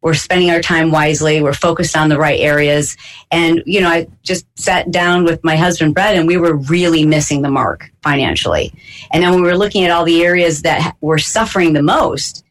we're 0.01 0.13
spending 0.13 0.49
our 0.49 0.61
time 0.61 0.91
wisely. 0.91 1.41
We're 1.41 1.53
focused 1.53 1.97
on 1.97 2.09
the 2.09 2.17
right 2.17 2.39
areas. 2.39 2.95
And 3.31 3.61
you 3.65 3.81
know 3.81 3.89
i 3.89 4.07
just 4.23 4.45
sat 4.59 4.91
down 4.91 5.23
with 5.23 5.43
my 5.43 5.55
husband 5.55 5.93
brett 5.93 6.15
and 6.15 6.27
we 6.27 6.37
were 6.37 6.55
really 6.55 7.05
missing 7.05 7.41
the 7.41 7.49
mark 7.49 7.91
financially. 8.03 8.73
And 9.11 9.23
then 9.23 9.35
we 9.35 9.41
were 9.41 9.57
looking 9.57 9.83
at 9.85 9.91
all 9.91 10.05
the 10.05 10.23
areas 10.23 10.61
that 10.63 10.95
were 11.01 11.17
suffering 11.17 11.73
the 11.73 11.83
most 11.83 12.43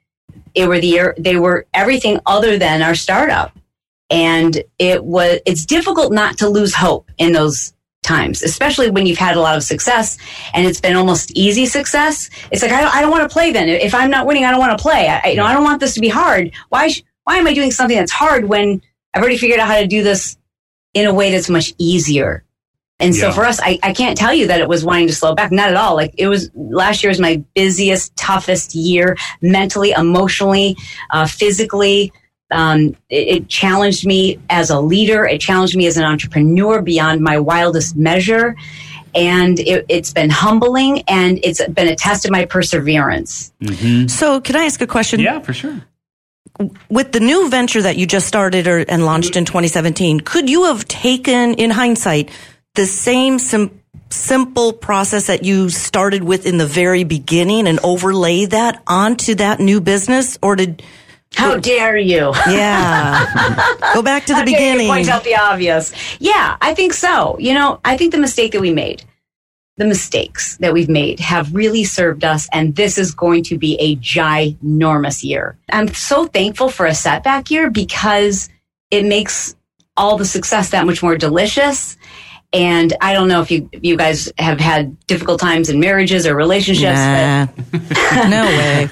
it 0.55 0.67
were 0.67 0.81
the 0.81 1.15
they 1.19 1.37
were 1.37 1.67
everything 1.75 2.21
other 2.27 2.59
than 2.59 2.83
our 2.83 2.95
startup. 2.95 3.57
And 4.11 4.63
it 4.79 5.05
was 5.05 5.41
it's 5.47 5.67
difficult 5.67 6.13
not 6.13 6.39
to 6.39 6.49
lose 6.49 6.75
hope 6.75 7.11
in 7.19 7.33
those 7.33 7.73
times 8.05 8.43
especially 8.43 8.89
when 8.91 9.05
you've 9.07 9.19
had 9.19 9.37
a 9.37 9.41
lot 9.41 9.57
of 9.57 9.63
success 9.63 10.17
and 10.55 10.65
it's 10.65 10.81
been 10.81 10.97
almost 10.97 11.31
easy 11.37 11.67
success. 11.67 12.31
It's 12.51 12.63
like 12.63 12.73
i 12.73 12.81
don't, 12.81 12.95
I 12.95 13.01
don't 13.03 13.11
want 13.11 13.29
to 13.29 13.33
play 13.33 13.53
then. 13.53 13.69
If 13.69 13.95
i'm 13.95 14.11
not 14.11 14.27
winning 14.27 14.45
i 14.45 14.51
don't 14.51 14.61
want 14.61 14.79
to 14.79 14.83
play. 14.83 15.09
I, 15.09 15.29
you 15.29 15.37
know 15.37 15.45
i 15.45 15.53
don't 15.53 15.65
want 15.65 15.81
this 15.81 15.95
to 15.95 16.01
be 16.01 16.09
hard. 16.09 16.53
Why 16.71 16.89
sh- 16.89 17.03
why 17.29 17.37
am 17.37 17.47
i 17.47 17.53
doing 17.53 17.71
something 17.71 17.97
that's 17.97 18.11
hard 18.13 18.47
when 18.47 18.81
I've 19.15 19.23
already 19.23 19.37
figured 19.39 19.61
out 19.61 19.69
how 19.69 19.79
to 19.81 19.87
do 19.87 20.03
this 20.03 20.37
in 20.95 21.07
a 21.07 21.13
way 21.13 21.31
that's 21.33 21.49
much 21.51 21.73
easier. 21.79 22.45
And 23.01 23.15
so 23.15 23.29
Yeah. 23.29 23.33
for 23.33 23.45
us, 23.45 23.59
I, 23.61 23.79
I 23.83 23.93
can't 23.93 24.17
tell 24.19 24.33
you 24.35 24.47
that 24.49 24.61
it 24.61 24.69
was 24.69 24.85
wanting 24.85 25.07
to 25.09 25.15
slow 25.15 25.35
back. 25.35 25.51
Not 25.53 25.69
at 25.71 25.77
all. 25.77 25.95
Like 25.95 26.15
it 26.19 26.29
was 26.29 26.51
last 26.55 27.03
year 27.03 27.11
was 27.11 27.21
my 27.21 27.43
busiest, 27.55 28.15
toughest 28.17 28.75
year 28.75 29.17
mentally, 29.41 29.91
emotionally, 29.93 30.77
uh, 31.11 31.27
physically. 31.27 32.13
Um, 32.51 32.97
it, 33.09 33.29
it 33.37 33.49
challenged 33.49 34.07
me 34.07 34.39
as 34.51 34.71
a 34.71 34.81
leader. 34.81 35.25
It 35.27 35.41
challenged 35.41 35.77
me 35.77 35.87
as 35.87 35.97
an 35.97 36.05
entrepreneur 36.05 36.81
beyond 36.83 37.21
my 37.21 37.39
wildest 37.39 37.97
measure. 37.97 38.57
And 39.15 39.59
it, 39.59 39.87
it's 39.89 40.13
been 40.13 40.31
humbling 40.31 41.03
and 41.09 41.41
it's 41.43 41.65
been 41.67 41.89
a 41.89 41.97
test 41.97 42.25
of 42.25 42.31
my 42.31 42.45
perseverance. 42.45 43.53
So, 44.07 44.41
can 44.41 44.55
I 44.57 44.65
ask 44.65 44.81
a 44.81 44.87
question? 44.87 45.21
Yeah, 45.21 45.41
for 45.41 45.53
sure. 45.55 45.81
With 46.89 47.13
the 47.13 47.21
new 47.21 47.49
venture 47.49 47.83
that 47.83 47.97
you 47.97 48.07
just 48.07 48.27
started 48.27 48.67
or, 48.67 48.79
and 48.89 49.05
launched 49.05 49.37
in 49.37 49.45
2017, 49.45 50.21
could 50.21 50.51
you 50.51 50.65
have 50.65 50.87
taken, 50.89 51.55
in 51.55 51.71
hindsight, 51.71 52.31
the 52.75 52.85
same 52.87 53.39
sim- 53.39 53.81
simple 54.11 54.73
process 54.73 55.27
that 55.29 55.45
you 55.45 55.69
started 55.69 56.25
with 56.25 56.47
in 56.47 56.59
the 56.59 56.67
very 56.67 57.05
beginning 57.05 57.69
and 57.69 57.79
overlay 57.85 58.47
that 58.47 58.83
onto 58.87 59.35
that 59.37 59.61
new 59.61 59.81
business? 59.81 60.37
Or 60.43 60.57
did, 60.57 60.83
How 61.35 61.59
dare 61.59 61.97
you? 61.97 62.33
yeah, 62.49 63.25
go 63.95 64.03
back 64.03 64.25
to 64.27 64.33
the 64.33 64.39
How 64.41 64.45
beginning? 64.45 64.89
Point 64.89 65.09
out 65.09 65.23
the 65.25 65.37
obvious. 65.37 65.93
Yeah, 66.19 66.57
I 66.61 66.75
think 66.75 66.93
so. 66.93 67.39
You 67.39 67.55
know, 67.55 67.81
I 67.85 67.97
think 67.97 68.13
the 68.13 68.19
mistake 68.19 68.53
that 68.53 68.61
we 68.61 68.73
made, 68.73 69.05
the 69.79 69.87
mistakes 69.87 70.57
that 70.59 70.73
we've 70.73 70.89
made 70.89 71.21
have 71.21 71.55
really 71.55 71.85
served 71.85 72.25
us, 72.25 72.49
and 72.53 72.75
this 72.77 72.99
is 72.99 73.15
going 73.15 73.45
to 73.45 73.57
be 73.57 73.77
a 73.77 73.97
ginormous 73.97 75.25
year. 75.25 75.57
I'm 75.71 75.89
so 75.95 76.27
thankful 76.27 76.69
for 76.69 76.85
a 76.85 76.95
setback 76.95 77.51
year 77.51 77.71
because 77.71 78.49
it 78.91 79.05
makes 79.07 79.55
all 79.97 80.17
the 80.17 80.25
success 80.25 80.71
that 80.71 80.85
much 80.87 81.03
more 81.03 81.17
delicious. 81.17 81.97
And 82.53 82.95
I 83.01 83.13
don't 83.13 83.29
know 83.29 83.43
if 83.43 83.51
you 83.51 83.69
you 83.73 83.97
guys 83.97 84.33
have 84.39 84.59
had 84.59 84.99
difficult 85.07 85.39
times 85.39 85.69
in 85.69 85.81
marriages 85.81 86.27
or 86.27 86.35
relationships, 86.35 86.99
but 86.99 87.49
Nah. 87.73 88.29
no 88.29 88.45
way. 88.47 88.87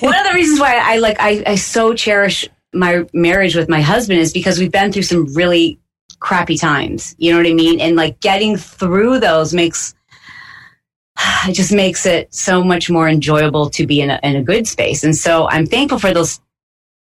one 0.00 0.16
of 0.18 0.26
the 0.26 0.32
reasons 0.34 0.58
why 0.58 0.80
I 0.82 0.96
like 0.98 1.18
I, 1.20 1.42
I 1.46 1.54
so 1.56 1.92
cherish 1.92 2.48
my 2.72 3.04
marriage 3.12 3.54
with 3.54 3.68
my 3.68 3.82
husband 3.82 4.20
is 4.20 4.32
because 4.32 4.58
we've 4.58 4.72
been 4.72 4.90
through 4.90 5.02
some 5.02 5.26
really 5.34 5.78
crappy 6.20 6.56
times. 6.56 7.14
You 7.18 7.32
know 7.32 7.38
what 7.38 7.46
I 7.46 7.52
mean? 7.52 7.78
And 7.78 7.94
like 7.94 8.20
getting 8.20 8.56
through 8.56 9.20
those 9.20 9.52
makes 9.52 9.94
it 11.46 11.52
just 11.52 11.72
makes 11.72 12.06
it 12.06 12.32
so 12.32 12.62
much 12.62 12.90
more 12.90 13.08
enjoyable 13.08 13.70
to 13.70 13.86
be 13.86 14.00
in 14.00 14.10
a, 14.10 14.20
in 14.22 14.36
a 14.36 14.42
good 14.42 14.66
space. 14.66 15.04
And 15.04 15.16
so 15.16 15.48
I'm 15.48 15.66
thankful 15.66 15.98
for 15.98 16.12
those 16.12 16.40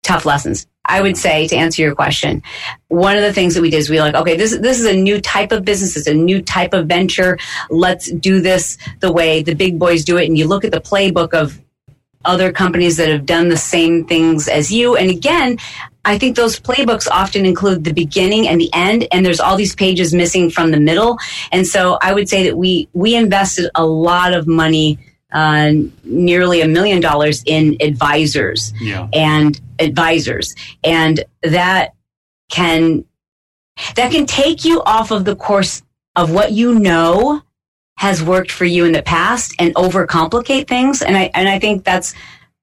tough 0.02 0.24
lessons. 0.24 0.66
I 0.88 1.02
would 1.02 1.16
say 1.16 1.48
to 1.48 1.56
answer 1.56 1.82
your 1.82 1.94
question, 1.94 2.42
one 2.88 3.16
of 3.16 3.22
the 3.22 3.32
things 3.32 3.54
that 3.54 3.62
we 3.62 3.70
did 3.70 3.78
is 3.78 3.90
we 3.90 4.00
like, 4.00 4.14
okay, 4.14 4.36
this 4.36 4.56
this 4.58 4.78
is 4.78 4.86
a 4.86 4.96
new 4.96 5.20
type 5.20 5.50
of 5.50 5.64
business, 5.64 5.96
it's 5.96 6.06
a 6.06 6.14
new 6.14 6.40
type 6.40 6.72
of 6.74 6.86
venture. 6.86 7.38
Let's 7.70 8.10
do 8.10 8.40
this 8.40 8.78
the 9.00 9.12
way 9.12 9.42
the 9.42 9.54
big 9.54 9.80
boys 9.80 10.04
do 10.04 10.16
it. 10.16 10.26
And 10.26 10.38
you 10.38 10.46
look 10.46 10.64
at 10.64 10.70
the 10.70 10.80
playbook 10.80 11.34
of 11.34 11.60
other 12.24 12.52
companies 12.52 12.96
that 12.98 13.08
have 13.08 13.26
done 13.26 13.48
the 13.48 13.56
same 13.56 14.04
things 14.04 14.48
as 14.48 14.70
you. 14.72 14.96
And 14.96 15.10
again, 15.10 15.58
I 16.06 16.16
think 16.18 16.36
those 16.36 16.58
playbooks 16.58 17.08
often 17.10 17.44
include 17.44 17.84
the 17.84 17.92
beginning 17.92 18.46
and 18.48 18.60
the 18.60 18.70
end, 18.72 19.06
and 19.12 19.26
there's 19.26 19.40
all 19.40 19.56
these 19.56 19.74
pages 19.74 20.14
missing 20.14 20.48
from 20.50 20.70
the 20.70 20.80
middle. 20.80 21.18
And 21.52 21.66
so 21.66 21.98
I 22.00 22.14
would 22.14 22.28
say 22.28 22.44
that 22.44 22.56
we 22.56 22.88
we 22.94 23.14
invested 23.16 23.68
a 23.74 23.84
lot 23.84 24.32
of 24.32 24.46
money, 24.46 24.98
uh, 25.32 25.72
nearly 26.04 26.60
a 26.62 26.68
million 26.68 27.00
dollars 27.00 27.42
in 27.44 27.76
advisors 27.80 28.72
Yeah. 28.80 29.08
and 29.12 29.60
advisors, 29.80 30.54
and 30.84 31.24
that 31.42 31.92
can 32.50 33.04
that 33.96 34.10
can 34.12 34.24
take 34.26 34.64
you 34.64 34.82
off 34.84 35.10
of 35.10 35.24
the 35.24 35.36
course 35.36 35.82
of 36.14 36.30
what 36.30 36.52
you 36.52 36.78
know 36.78 37.42
has 37.98 38.22
worked 38.22 38.50
for 38.52 38.64
you 38.64 38.84
in 38.84 38.92
the 38.92 39.02
past 39.02 39.54
and 39.58 39.74
overcomplicate 39.74 40.68
things. 40.68 41.02
And 41.02 41.16
I 41.16 41.30
and 41.34 41.48
I 41.48 41.58
think 41.58 41.84
that's 41.84 42.14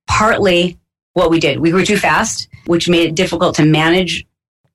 partly 0.07 0.77
what 1.13 1.29
we 1.29 1.39
did. 1.39 1.59
We 1.59 1.71
grew 1.71 1.85
too 1.85 1.97
fast, 1.97 2.47
which 2.65 2.89
made 2.89 3.07
it 3.09 3.15
difficult 3.15 3.55
to 3.55 3.65
manage 3.65 4.25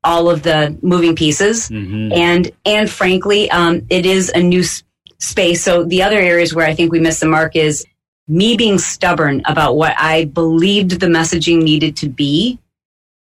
all 0.04 0.30
of 0.30 0.42
the 0.42 0.76
moving 0.82 1.14
pieces. 1.16 1.68
Mhm. 1.68 2.16
And 2.16 2.50
and 2.64 2.88
frankly, 2.88 3.50
um, 3.50 3.82
it 3.90 4.06
is 4.06 4.30
a 4.34 4.40
new 4.40 4.60
s- 4.60 4.82
space. 5.18 5.62
So 5.62 5.84
the 5.84 6.02
other 6.02 6.18
areas 6.18 6.54
where 6.54 6.66
I 6.66 6.74
think 6.74 6.92
we 6.92 7.00
missed 7.00 7.20
the 7.20 7.26
mark 7.26 7.56
is 7.56 7.84
me 8.28 8.56
being 8.56 8.78
stubborn 8.78 9.42
about 9.46 9.76
what 9.76 9.94
I 9.98 10.26
believed 10.26 11.00
the 11.00 11.06
messaging 11.06 11.62
needed 11.62 11.96
to 11.96 12.08
be, 12.08 12.58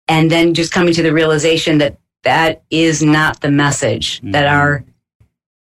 and 0.08 0.30
then 0.30 0.54
just 0.54 0.72
coming 0.72 0.94
to 0.94 1.02
the 1.02 1.12
realization 1.12 1.78
that 1.78 1.98
that 2.22 2.62
is 2.70 3.02
not 3.02 3.40
the 3.40 3.50
message 3.50 4.20
that 4.22 4.44
Mhm. 4.44 4.52
our 4.52 4.84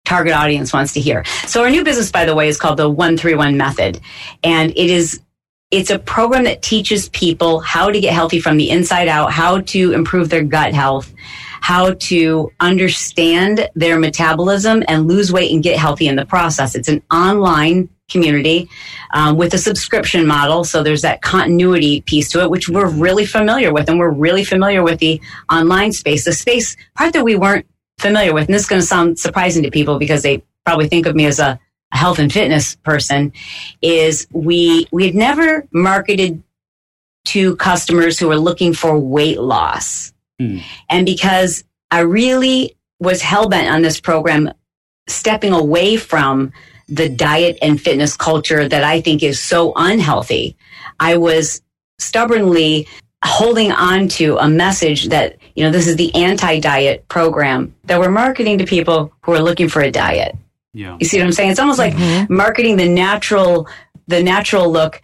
target 0.06 0.34
audience 0.34 0.74
wants 0.74 0.92
to 0.94 1.00
hear. 1.00 1.24
So 1.48 1.64
our 1.64 1.70
new 1.70 1.84
business, 1.84 2.12
by 2.12 2.26
the 2.26 2.36
way, 2.36 2.50
is 2.50 2.58
called 2.58 2.78
the 2.78 2.90
131 2.90 3.56
method. 3.56 4.02
And 4.44 4.72
it 4.72 4.90
is, 4.90 5.22
it's 5.74 5.90
a 5.90 5.98
program 5.98 6.44
that 6.44 6.62
teaches 6.62 7.10
people 7.10 7.60
how 7.60 7.90
to 7.90 8.00
get 8.00 8.14
healthy 8.14 8.40
from 8.40 8.58
the 8.58 8.70
inside 8.70 9.08
out, 9.08 9.32
how 9.32 9.60
to 9.62 9.92
improve 9.94 10.30
their 10.30 10.44
gut 10.44 10.72
health, 10.72 11.12
how 11.62 11.94
to 11.96 12.52
understand 12.60 13.68
their 13.74 13.98
metabolism 13.98 14.84
and 14.88 15.08
lose 15.08 15.32
weight 15.32 15.52
and 15.52 15.64
get 15.64 15.80
healthy 15.80 16.08
in 16.08 16.16
the 16.16 16.28
process. 16.28 16.76
It's 16.76 16.90
an 16.90 17.02
online 17.12 17.90
community 18.08 18.70
um, 19.16 19.36
with 19.36 19.56
a 19.56 19.58
subscription 19.58 20.28
model. 20.28 20.64
So 20.64 20.84
there's 20.84 21.02
that 21.02 21.24
continuity 21.24 22.02
piece 22.02 22.30
to 22.34 22.44
it, 22.44 22.52
which 22.52 22.70
we're 22.70 22.90
really 22.90 23.26
familiar 23.26 23.74
with. 23.74 23.90
And 23.90 23.98
we're 23.98 24.12
really 24.12 24.44
familiar 24.44 24.84
with 24.84 25.00
the 25.00 25.20
online 25.52 25.92
space, 25.92 26.26
the 26.26 26.34
space 26.34 26.78
part 26.96 27.14
that 27.14 27.24
we 27.24 27.36
weren't 27.36 27.66
familiar 27.98 28.32
with. 28.32 28.46
And 28.46 28.54
this 28.54 28.62
is 28.62 28.68
going 28.68 28.82
to 28.82 28.86
sound 28.86 29.18
surprising 29.18 29.64
to 29.64 29.72
people 29.72 29.98
because 29.98 30.22
they 30.22 30.44
probably 30.66 30.88
think 30.88 31.08
of 31.08 31.16
me 31.16 31.26
as 31.26 31.40
a, 31.40 31.60
a 31.94 31.98
health 31.98 32.20
and 32.20 32.34
fitness 32.34 32.76
person 32.78 33.32
is 33.82 34.28
we, 34.32 34.88
we 34.92 35.06
had 35.06 35.16
never 35.16 35.68
marketed 35.72 36.44
to 37.26 37.56
customers 37.56 38.20
who 38.20 38.28
were 38.28 38.38
looking 38.38 38.74
for 38.74 39.00
weight 39.00 39.40
loss. 39.40 40.14
Hmm. 40.40 40.58
And 40.90 41.06
because 41.06 41.64
I 41.92 42.00
really 42.02 42.76
was 43.00 43.22
hell 43.22 43.48
bent 43.48 43.74
on 43.74 43.82
this 43.82 44.00
program, 44.00 44.52
stepping 45.08 45.54
away 45.54 45.98
from 45.98 46.52
the 46.90 47.10
diet 47.10 47.58
and 47.62 47.80
fitness 47.80 48.18
culture 48.18 48.68
that 48.68 48.84
I 48.84 49.02
think 49.02 49.24
is 49.24 49.40
so 49.40 49.74
unhealthy, 49.76 50.58
I 51.00 51.18
was 51.18 51.62
stubbornly 52.00 52.88
holding 53.24 53.72
on 53.72 54.08
to 54.10 54.38
a 54.38 54.50
message 54.50 55.08
that, 55.08 55.38
you 55.56 55.64
know, 55.64 55.72
this 55.72 55.88
is 55.88 55.96
the 55.96 56.14
anti 56.14 56.60
diet 56.60 57.08
program 57.08 57.74
that 57.86 58.00
we're 58.00 58.12
marketing 58.12 58.58
to 58.58 58.66
people 58.66 59.14
who 59.22 59.34
are 59.34 59.42
looking 59.42 59.70
for 59.70 59.82
a 59.82 59.92
diet. 59.92 60.36
Yeah. 60.74 60.98
You 61.00 61.06
see 61.06 61.20
what 61.20 61.26
I'm 61.26 61.32
saying? 61.32 61.52
It's 61.52 61.60
almost 61.60 61.80
like 61.80 61.96
marketing 62.30 62.78
the 62.78 62.90
natural, 62.90 63.68
the 64.08 64.24
natural 64.24 64.72
look 64.72 65.02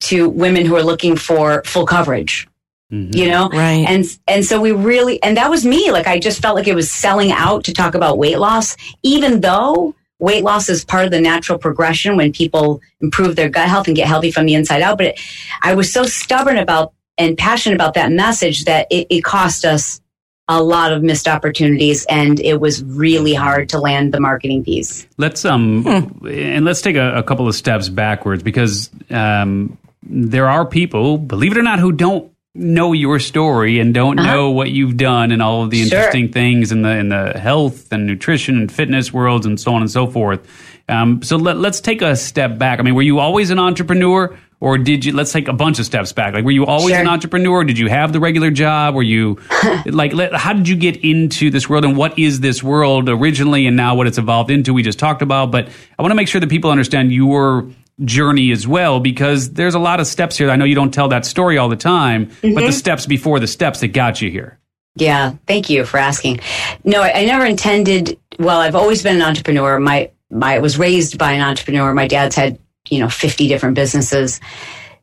to 0.00 0.28
women 0.28 0.66
who 0.66 0.76
are 0.76 0.82
looking 0.82 1.16
for 1.16 1.62
full 1.64 1.86
coverage. 1.86 2.46
Mhm. 2.92 3.14
You 3.16 3.28
know, 3.30 3.48
Right. 3.48 3.84
and 3.88 4.04
and 4.28 4.44
so 4.44 4.60
we 4.60 4.70
really, 4.70 5.20
and 5.22 5.36
that 5.36 5.50
was 5.50 5.64
me. 5.66 5.90
Like 5.90 6.06
I 6.06 6.18
just 6.20 6.40
felt 6.40 6.54
like 6.54 6.68
it 6.68 6.74
was 6.74 6.88
selling 6.90 7.32
out 7.32 7.64
to 7.64 7.72
talk 7.72 7.94
about 7.96 8.18
weight 8.18 8.38
loss, 8.38 8.76
even 9.02 9.40
though 9.40 9.94
weight 10.20 10.44
loss 10.44 10.68
is 10.68 10.84
part 10.84 11.04
of 11.04 11.10
the 11.10 11.20
natural 11.20 11.58
progression 11.58 12.16
when 12.16 12.32
people 12.32 12.80
improve 13.00 13.34
their 13.36 13.48
gut 13.48 13.68
health 13.68 13.86
and 13.88 13.96
get 13.96 14.06
healthy 14.06 14.30
from 14.30 14.46
the 14.46 14.54
inside 14.54 14.82
out. 14.82 14.98
But 14.98 15.08
it, 15.08 15.20
I 15.62 15.74
was 15.74 15.92
so 15.92 16.04
stubborn 16.04 16.58
about 16.58 16.92
and 17.18 17.36
passionate 17.36 17.74
about 17.74 17.94
that 17.94 18.12
message 18.12 18.64
that 18.66 18.86
it, 18.90 19.06
it 19.10 19.24
cost 19.24 19.64
us 19.64 20.00
a 20.48 20.62
lot 20.62 20.92
of 20.92 21.02
missed 21.02 21.26
opportunities, 21.26 22.04
and 22.08 22.38
it 22.40 22.60
was 22.60 22.82
really 22.84 23.34
hard 23.34 23.68
to 23.70 23.80
land 23.80 24.12
the 24.14 24.20
marketing 24.20 24.62
piece. 24.64 25.06
Let's 25.16 25.44
um 25.44 25.84
and 26.28 26.64
let's 26.64 26.80
take 26.82 26.96
a, 26.96 27.16
a 27.16 27.22
couple 27.22 27.48
of 27.48 27.54
steps 27.54 27.88
backwards 27.88 28.42
because 28.42 28.90
um, 29.10 29.76
there 30.02 30.48
are 30.48 30.64
people, 30.64 31.18
believe 31.18 31.52
it 31.52 31.58
or 31.58 31.62
not, 31.62 31.78
who 31.80 31.90
don't 31.92 32.30
know 32.54 32.92
your 32.94 33.18
story 33.18 33.80
and 33.80 33.92
don't 33.92 34.16
know 34.16 34.50
what 34.50 34.70
you've 34.70 34.96
done 34.96 35.30
and 35.32 35.42
all 35.42 35.62
of 35.64 35.70
the 35.70 35.80
Uh-huh. 35.82 35.88
Sure. 35.90 35.98
interesting 35.98 36.32
things 36.32 36.72
in 36.72 36.82
the 36.82 36.90
in 36.90 37.08
the 37.10 37.38
health 37.38 37.92
and 37.92 38.06
nutrition 38.06 38.56
and 38.56 38.72
fitness 38.72 39.12
worlds 39.12 39.44
and 39.46 39.60
so 39.60 39.74
on 39.74 39.82
and 39.82 39.90
so 39.90 40.06
forth. 40.06 40.40
Um, 40.88 41.20
so 41.22 41.36
let, 41.36 41.56
let's 41.58 41.80
take 41.80 42.00
a 42.00 42.14
step 42.14 42.56
back. 42.58 42.78
I 42.78 42.82
mean, 42.82 42.94
were 42.94 43.02
you 43.02 43.18
always 43.18 43.50
an 43.50 43.58
entrepreneur? 43.58 44.38
Or 44.58 44.78
did 44.78 45.04
you? 45.04 45.12
Let's 45.12 45.32
take 45.32 45.48
a 45.48 45.52
bunch 45.52 45.78
of 45.78 45.84
steps 45.84 46.12
back. 46.12 46.32
Like, 46.32 46.44
were 46.44 46.50
you 46.50 46.64
always 46.64 46.94
Sure. 46.94 47.00
an 47.00 47.08
entrepreneur? 47.08 47.62
Did 47.62 47.78
you 47.78 47.88
have 47.88 48.12
the 48.12 48.20
regular 48.20 48.50
job? 48.50 48.94
Were 48.94 49.02
you 49.02 49.38
like? 49.86 50.14
Let, 50.14 50.34
how 50.34 50.54
did 50.54 50.66
you 50.66 50.76
get 50.76 50.96
into 51.04 51.50
this 51.50 51.68
world? 51.68 51.84
And 51.84 51.96
what 51.96 52.18
is 52.18 52.40
this 52.40 52.62
world 52.62 53.08
originally, 53.08 53.66
and 53.66 53.76
now 53.76 53.94
what 53.94 54.06
it's 54.06 54.18
evolved 54.18 54.50
into? 54.50 54.72
We 54.72 54.82
just 54.82 54.98
talked 54.98 55.20
about, 55.20 55.50
but 55.50 55.68
I 55.98 56.02
want 56.02 56.10
to 56.10 56.16
make 56.16 56.28
sure 56.28 56.40
that 56.40 56.48
people 56.48 56.70
understand 56.70 57.12
your 57.12 57.68
journey 58.04 58.50
as 58.50 58.66
well, 58.66 58.98
because 58.98 59.52
there's 59.52 59.74
a 59.74 59.78
lot 59.78 60.00
of 60.00 60.06
steps 60.06 60.38
here. 60.38 60.50
I 60.50 60.56
know 60.56 60.64
you 60.64 60.74
don't 60.74 60.92
tell 60.92 61.08
that 61.08 61.26
story 61.26 61.58
all 61.58 61.68
the 61.68 61.76
time, 61.76 62.26
but 62.26 62.40
the 62.40 62.48
mm-hmm. 62.48 62.70
steps 62.70 63.04
before 63.04 63.40
the 63.40 63.46
steps 63.46 63.80
that 63.80 63.88
got 63.88 64.22
you 64.22 64.30
here. 64.30 64.58
Yeah, 64.96 65.34
thank 65.46 65.68
you 65.68 65.84
for 65.84 65.98
asking. 65.98 66.40
No, 66.82 67.02
I, 67.02 67.20
I 67.20 67.24
never 67.26 67.44
intended. 67.44 68.18
Well, 68.38 68.60
I've 68.60 68.74
always 68.74 69.02
been 69.02 69.16
an 69.16 69.22
entrepreneur. 69.22 69.78
My 69.78 70.10
my 70.30 70.56
I 70.56 70.58
was 70.60 70.78
raised 70.78 71.18
by 71.18 71.32
an 71.32 71.42
entrepreneur. 71.42 71.92
My 71.92 72.08
dad's 72.08 72.34
had 72.34 72.58
you 72.90 72.98
know 72.98 73.08
fifty 73.08 73.48
different 73.48 73.74
businesses. 73.74 74.40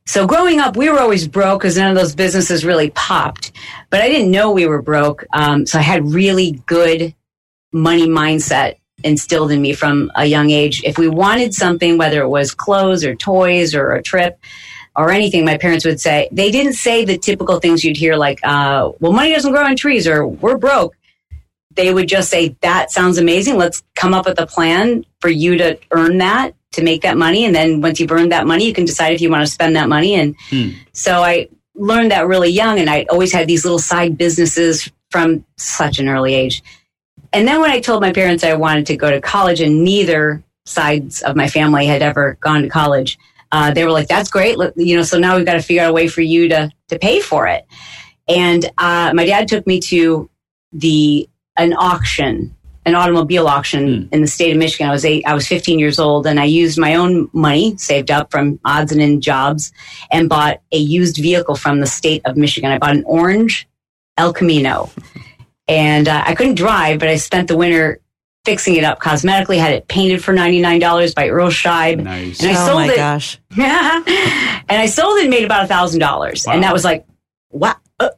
So 0.06 0.28
growing 0.28 0.60
up, 0.60 0.76
we 0.76 0.90
were 0.90 1.00
always 1.00 1.28
broke 1.28 1.62
because 1.62 1.78
none 1.78 1.90
of 1.90 1.96
those 1.96 2.14
businesses 2.14 2.66
really 2.66 2.90
popped. 2.90 3.54
But 3.90 4.02
I 4.02 4.10
didn't 4.10 4.32
know 4.32 4.52
we 4.52 4.68
were 4.68 4.82
broke. 4.82 5.26
Um, 5.32 5.66
so 5.66 5.80
I 5.80 5.82
had 5.82 6.06
really 6.12 6.62
good 6.66 7.16
money 7.72 8.08
mindset 8.08 8.76
instilled 9.04 9.52
in 9.52 9.62
me 9.62 9.74
from 9.74 10.12
a 10.16 10.26
young 10.26 10.50
age. 10.50 10.84
If 10.84 10.98
we 10.98 11.08
wanted 11.08 11.54
something, 11.54 11.98
whether 11.98 12.22
it 12.22 12.28
was 12.28 12.54
clothes 12.54 13.06
or 13.06 13.16
toys 13.16 13.74
or 13.74 13.94
a 13.94 14.04
trip 14.04 14.40
or 14.96 15.10
anything, 15.10 15.46
my 15.46 15.58
parents 15.58 15.86
would 15.86 16.00
say, 16.00 16.28
they 16.32 16.52
didn't 16.52 16.74
say 16.74 17.06
the 17.06 17.18
typical 17.18 17.60
things 17.60 17.84
you'd 17.84 17.98
hear 17.98 18.16
like, 18.16 18.40
uh, 18.44 18.92
well, 19.00 19.12
money 19.12 19.34
doesn't 19.34 19.52
grow 19.52 19.64
on 19.64 19.76
trees 19.76 20.06
or 20.08 20.28
we're 20.28 20.58
broke. 20.58 20.96
They 21.76 21.94
would 21.94 22.08
just 22.08 22.30
say, 22.30 22.56
that 22.62 22.92
sounds 22.92 23.18
amazing. 23.18 23.58
Let's 23.58 23.84
come 23.96 24.14
up 24.14 24.26
with 24.26 24.40
a 24.40 24.46
plan 24.46 25.06
for 25.22 25.30
you 25.30 25.58
to 25.58 25.80
earn 25.92 26.20
that, 26.20 26.54
to 26.74 26.84
make 26.84 27.02
that 27.02 27.18
money. 27.18 27.46
And 27.46 27.56
then 27.56 27.82
once 27.82 28.00
you've 28.00 28.12
earned 28.12 28.32
that 28.32 28.46
money, 28.46 28.66
you 28.66 28.74
can 28.74 28.86
decide 28.86 29.14
if 29.14 29.22
you 29.22 29.30
want 29.32 29.46
to 29.46 29.52
spend 29.52 29.76
that 29.76 29.90
money. 29.90 30.16
And 30.16 30.36
Hmm. 30.50 30.70
so 30.92 31.24
I 31.24 31.48
learned 31.76 32.12
that 32.12 32.28
really 32.28 32.50
young 32.50 32.80
and 32.80 32.90
I 32.90 33.06
always 33.10 33.34
had 33.34 33.48
these 33.48 33.64
little 33.66 33.80
side 33.80 34.18
businesses 34.18 34.92
from 35.10 35.46
such 35.58 36.00
an 36.00 36.08
early 36.08 36.34
age. 36.36 36.62
And 37.32 37.48
then 37.48 37.62
when 37.62 37.72
I 37.72 37.80
told 37.80 38.02
my 38.02 38.12
parents 38.12 38.44
I 38.44 38.54
wanted 38.54 38.86
to 38.88 38.98
go 38.98 39.10
to 39.10 39.20
college 39.22 39.60
and 39.62 39.84
neither 39.84 40.44
sides 40.66 41.22
of 41.24 41.36
my 41.36 41.48
family 41.48 41.86
had 41.88 42.02
ever 42.02 42.38
gone 42.42 42.62
to 42.62 42.70
college, 42.70 43.18
uh, 43.52 43.72
they 43.72 43.86
were 43.86 43.92
like, 43.92 44.08
that's 44.08 44.30
great. 44.30 44.58
You 44.76 44.98
know, 44.98 45.04
so 45.04 45.18
now 45.20 45.36
we've 45.36 45.46
got 45.46 45.54
to 45.54 45.62
figure 45.62 45.84
out 45.84 45.90
a 45.92 45.94
way 45.94 46.08
for 46.08 46.22
you 46.22 46.48
to, 46.50 46.72
to 46.90 47.00
pay 47.00 47.20
for 47.20 47.48
it. 47.48 47.66
And 48.28 48.66
uh, 48.78 49.12
my 49.14 49.26
dad 49.26 49.48
took 49.48 49.66
me 49.68 49.80
to 49.82 50.30
the 50.72 51.28
an 51.58 51.74
auction, 51.74 52.56
an 52.86 52.96
automobile 52.96 53.48
auction 53.48 54.10
in 54.12 54.22
the 54.22 54.28
state 54.28 54.52
of 54.52 54.58
Michigan. 54.58 54.88
I 54.88 54.92
was 54.92 55.06
eight, 55.06 55.26
I 55.26 55.34
was 55.34 55.48
15 55.48 55.80
years 55.80 56.00
old, 56.00 56.28
and 56.28 56.40
I 56.40 56.46
used 56.46 56.78
my 56.78 56.96
own 56.96 57.30
money 57.34 57.78
saved 57.78 58.12
up 58.12 58.32
from 58.32 58.60
odds 58.66 58.92
and 58.92 59.02
end 59.02 59.24
jobs, 59.24 59.72
and 60.12 60.30
bought 60.30 60.62
a 60.72 60.78
used 60.78 61.18
vehicle 61.18 61.56
from 61.56 61.80
the 61.80 61.88
state 61.88 62.22
of 62.26 62.38
Michigan. 62.38 62.72
I 62.72 62.78
bought 62.78 62.96
an 62.96 63.04
orange 63.06 63.68
El 64.18 64.34
Camino, 64.34 64.90
and 65.68 66.08
uh, 66.08 66.24
I 66.26 66.36
couldn't 66.36 66.56
drive, 66.56 67.00
but 67.00 67.08
I 67.10 67.16
spent 67.16 67.48
the 67.48 67.58
winter 67.58 68.00
fixing 68.46 68.76
it 68.76 68.84
up 68.84 69.00
cosmetically. 69.00 69.58
Had 69.58 69.74
it 69.74 69.88
painted 69.88 70.24
for 70.24 70.34
$99 70.34 71.16
by 71.16 71.30
Earl 71.30 71.50
Scheib. 71.50 72.04
Nice. 72.04 72.42
And 72.42 72.56
I 72.56 72.62
oh 72.62 72.66
sold 72.66 72.80
my 72.80 72.94
it. 72.94 72.96
gosh. 72.96 73.40
and 73.52 74.82
I 74.82 74.86
sold 74.86 75.18
it 75.20 75.22
and 75.22 75.30
made 75.30 75.46
about 75.46 75.64
a 75.64 75.68
thousand 75.68 76.00
dollars. 76.00 76.46
Wow. 76.46 76.54
And 76.54 76.64
that 76.64 76.74
was 76.74 76.84
like, 76.84 77.06
wow, 77.52 77.76
uh, 78.00 78.10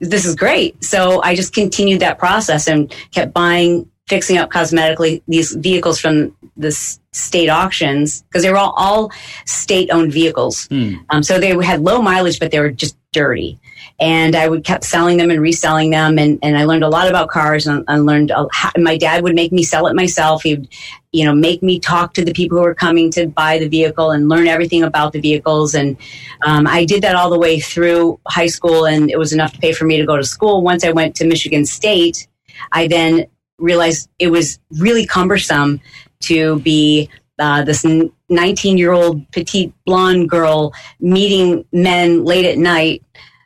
this 0.00 0.24
is 0.24 0.34
great. 0.34 0.82
So 0.82 1.22
I 1.22 1.34
just 1.34 1.54
continued 1.54 2.00
that 2.00 2.18
process 2.18 2.66
and 2.66 2.92
kept 3.12 3.32
buying, 3.32 3.88
fixing 4.08 4.38
up 4.38 4.50
cosmetically 4.50 5.22
these 5.28 5.52
vehicles 5.54 6.00
from 6.00 6.34
the 6.56 6.72
state 7.12 7.48
auctions 7.48 8.22
because 8.22 8.42
they 8.42 8.50
were 8.50 8.56
all, 8.56 8.74
all 8.76 9.12
state 9.44 9.90
owned 9.90 10.12
vehicles. 10.12 10.66
Hmm. 10.68 10.94
Um, 11.10 11.22
so 11.22 11.38
they 11.38 11.54
had 11.64 11.80
low 11.80 12.00
mileage, 12.00 12.38
but 12.38 12.50
they 12.50 12.60
were 12.60 12.70
just 12.70 12.96
dirty. 13.12 13.58
And 14.00 14.36
I 14.36 14.48
would 14.48 14.64
kept 14.64 14.84
selling 14.84 15.16
them 15.16 15.30
and 15.30 15.40
reselling 15.40 15.90
them, 15.90 16.18
and, 16.18 16.38
and 16.42 16.56
I 16.56 16.64
learned 16.64 16.84
a 16.84 16.88
lot 16.88 17.08
about 17.08 17.30
cars. 17.30 17.66
And 17.66 17.84
I 17.88 17.96
learned 17.96 18.30
a, 18.30 18.46
how, 18.52 18.70
my 18.78 18.96
dad 18.96 19.24
would 19.24 19.34
make 19.34 19.50
me 19.50 19.64
sell 19.64 19.88
it 19.88 19.96
myself. 19.96 20.44
He'd, 20.44 20.68
you 21.10 21.24
know, 21.24 21.34
make 21.34 21.62
me 21.62 21.80
talk 21.80 22.14
to 22.14 22.24
the 22.24 22.32
people 22.32 22.58
who 22.58 22.64
were 22.64 22.74
coming 22.74 23.10
to 23.12 23.26
buy 23.26 23.58
the 23.58 23.68
vehicle 23.68 24.12
and 24.12 24.28
learn 24.28 24.46
everything 24.46 24.84
about 24.84 25.12
the 25.12 25.20
vehicles. 25.20 25.74
And 25.74 25.96
um, 26.42 26.66
I 26.68 26.84
did 26.84 27.02
that 27.02 27.16
all 27.16 27.28
the 27.28 27.38
way 27.38 27.58
through 27.58 28.20
high 28.28 28.46
school, 28.46 28.86
and 28.86 29.10
it 29.10 29.18
was 29.18 29.32
enough 29.32 29.52
to 29.54 29.58
pay 29.58 29.72
for 29.72 29.84
me 29.84 29.96
to 29.96 30.06
go 30.06 30.16
to 30.16 30.24
school. 30.24 30.62
Once 30.62 30.84
I 30.84 30.92
went 30.92 31.16
to 31.16 31.26
Michigan 31.26 31.66
State, 31.66 32.28
I 32.70 32.86
then 32.86 33.26
realized 33.58 34.08
it 34.18 34.28
was 34.28 34.58
really 34.78 35.06
cumbersome 35.06 35.80
to 36.20 36.58
be 36.60 37.08
uh, 37.38 37.62
this 37.62 37.84
19 38.28 38.78
year 38.78 38.92
old 38.92 39.30
petite 39.30 39.72
blonde 39.84 40.28
girl 40.28 40.72
meeting 41.00 41.64
men 41.72 42.24
late 42.24 42.44
at 42.44 42.58
night 42.58 43.02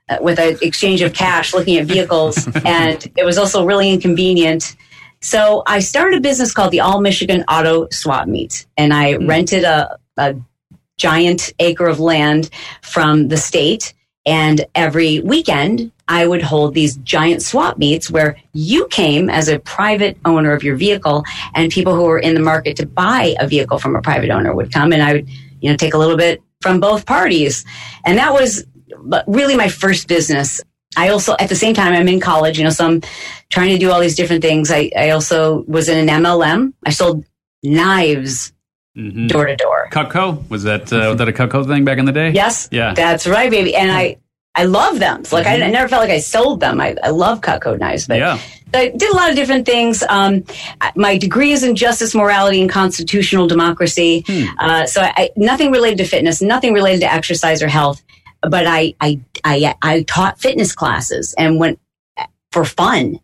uh, 0.08 0.18
with 0.20 0.38
an 0.38 0.56
exchange 0.62 1.02
of 1.02 1.12
cash 1.12 1.54
looking 1.54 1.76
at 1.76 1.86
vehicles. 1.86 2.48
and 2.64 3.10
it 3.16 3.24
was 3.24 3.38
also 3.38 3.64
really 3.64 3.90
inconvenient. 3.90 4.76
So 5.20 5.62
I 5.66 5.78
started 5.78 6.18
a 6.18 6.20
business 6.20 6.52
called 6.52 6.72
the 6.72 6.80
All 6.80 7.00
Michigan 7.00 7.44
Auto 7.48 7.88
Swap 7.90 8.26
Meet, 8.26 8.66
and 8.76 8.92
I 8.92 9.14
rented 9.14 9.62
a, 9.62 9.96
a 10.16 10.34
giant 10.98 11.52
acre 11.60 11.86
of 11.86 12.00
land 12.00 12.50
from 12.82 13.28
the 13.28 13.36
state. 13.36 13.94
And 14.24 14.64
every 14.74 15.20
weekend, 15.20 15.90
I 16.06 16.26
would 16.26 16.42
hold 16.42 16.74
these 16.74 16.96
giant 16.98 17.42
swap 17.42 17.78
meets 17.78 18.10
where 18.10 18.36
you 18.52 18.86
came 18.88 19.28
as 19.28 19.48
a 19.48 19.58
private 19.58 20.16
owner 20.24 20.52
of 20.52 20.62
your 20.62 20.76
vehicle, 20.76 21.24
and 21.54 21.72
people 21.72 21.94
who 21.94 22.04
were 22.04 22.18
in 22.18 22.34
the 22.34 22.40
market 22.40 22.76
to 22.76 22.86
buy 22.86 23.34
a 23.40 23.48
vehicle 23.48 23.78
from 23.78 23.96
a 23.96 24.02
private 24.02 24.30
owner 24.30 24.54
would 24.54 24.72
come, 24.72 24.92
and 24.92 25.02
I 25.02 25.14
would, 25.14 25.28
you 25.60 25.70
know, 25.70 25.76
take 25.76 25.94
a 25.94 25.98
little 25.98 26.16
bit 26.16 26.42
from 26.60 26.78
both 26.78 27.06
parties. 27.06 27.64
And 28.04 28.18
that 28.18 28.32
was 28.32 28.64
really 29.26 29.56
my 29.56 29.68
first 29.68 30.06
business. 30.06 30.60
I 30.96 31.08
also, 31.08 31.34
at 31.38 31.48
the 31.48 31.56
same 31.56 31.74
time, 31.74 31.92
I'm 31.92 32.08
in 32.08 32.20
college, 32.20 32.58
you 32.58 32.64
know, 32.64 32.70
so 32.70 32.86
I'm 32.86 33.00
trying 33.48 33.70
to 33.70 33.78
do 33.78 33.90
all 33.90 34.00
these 34.00 34.14
different 34.14 34.42
things. 34.42 34.70
I, 34.70 34.90
I 34.96 35.10
also 35.10 35.62
was 35.66 35.88
in 35.88 36.08
an 36.08 36.22
MLM. 36.22 36.74
I 36.84 36.90
sold 36.90 37.24
knives. 37.62 38.52
Door 38.94 39.46
to 39.46 39.56
door. 39.56 39.88
Cutco 39.90 40.48
was 40.50 40.64
that 40.64 40.92
uh, 40.92 41.08
was 41.10 41.18
that 41.18 41.28
a 41.28 41.32
Cutco 41.32 41.66
thing 41.66 41.84
back 41.84 41.98
in 41.98 42.04
the 42.04 42.12
day? 42.12 42.30
Yes, 42.30 42.68
Yeah. 42.70 42.94
that's 42.94 43.26
right, 43.26 43.50
baby. 43.50 43.74
And 43.74 43.90
I, 43.90 44.18
I 44.54 44.64
love 44.64 44.98
them. 44.98 45.22
Like 45.32 45.46
I, 45.46 45.54
I 45.62 45.70
never 45.70 45.88
felt 45.88 46.02
like 46.02 46.10
I 46.10 46.18
sold 46.20 46.60
them. 46.60 46.80
I, 46.80 46.94
I 47.02 47.08
love 47.10 47.40
Cutco 47.40 47.78
knives, 47.78 48.06
but 48.06 48.18
Yeah. 48.18 48.38
I 48.74 48.88
did 48.88 49.10
a 49.10 49.14
lot 49.14 49.28
of 49.30 49.36
different 49.36 49.66
things. 49.66 50.02
Um, 50.08 50.44
my 50.96 51.18
degree 51.18 51.52
is 51.52 51.62
in 51.62 51.76
justice, 51.76 52.14
morality, 52.14 52.60
and 52.60 52.70
constitutional 52.70 53.46
democracy. 53.46 54.24
Uh, 54.58 54.86
so 54.86 55.02
I, 55.02 55.12
I, 55.16 55.30
nothing 55.36 55.70
related 55.70 55.98
to 55.98 56.04
fitness, 56.04 56.40
nothing 56.40 56.72
related 56.72 57.00
to 57.00 57.12
exercise 57.12 57.62
or 57.62 57.68
health. 57.68 58.02
But 58.42 58.66
I, 58.66 58.94
I, 59.00 59.20
I, 59.44 59.74
I 59.82 60.02
taught 60.04 60.40
fitness 60.40 60.74
classes 60.74 61.34
and 61.38 61.58
went 61.60 61.78
for 62.50 62.64
fun. 62.64 63.20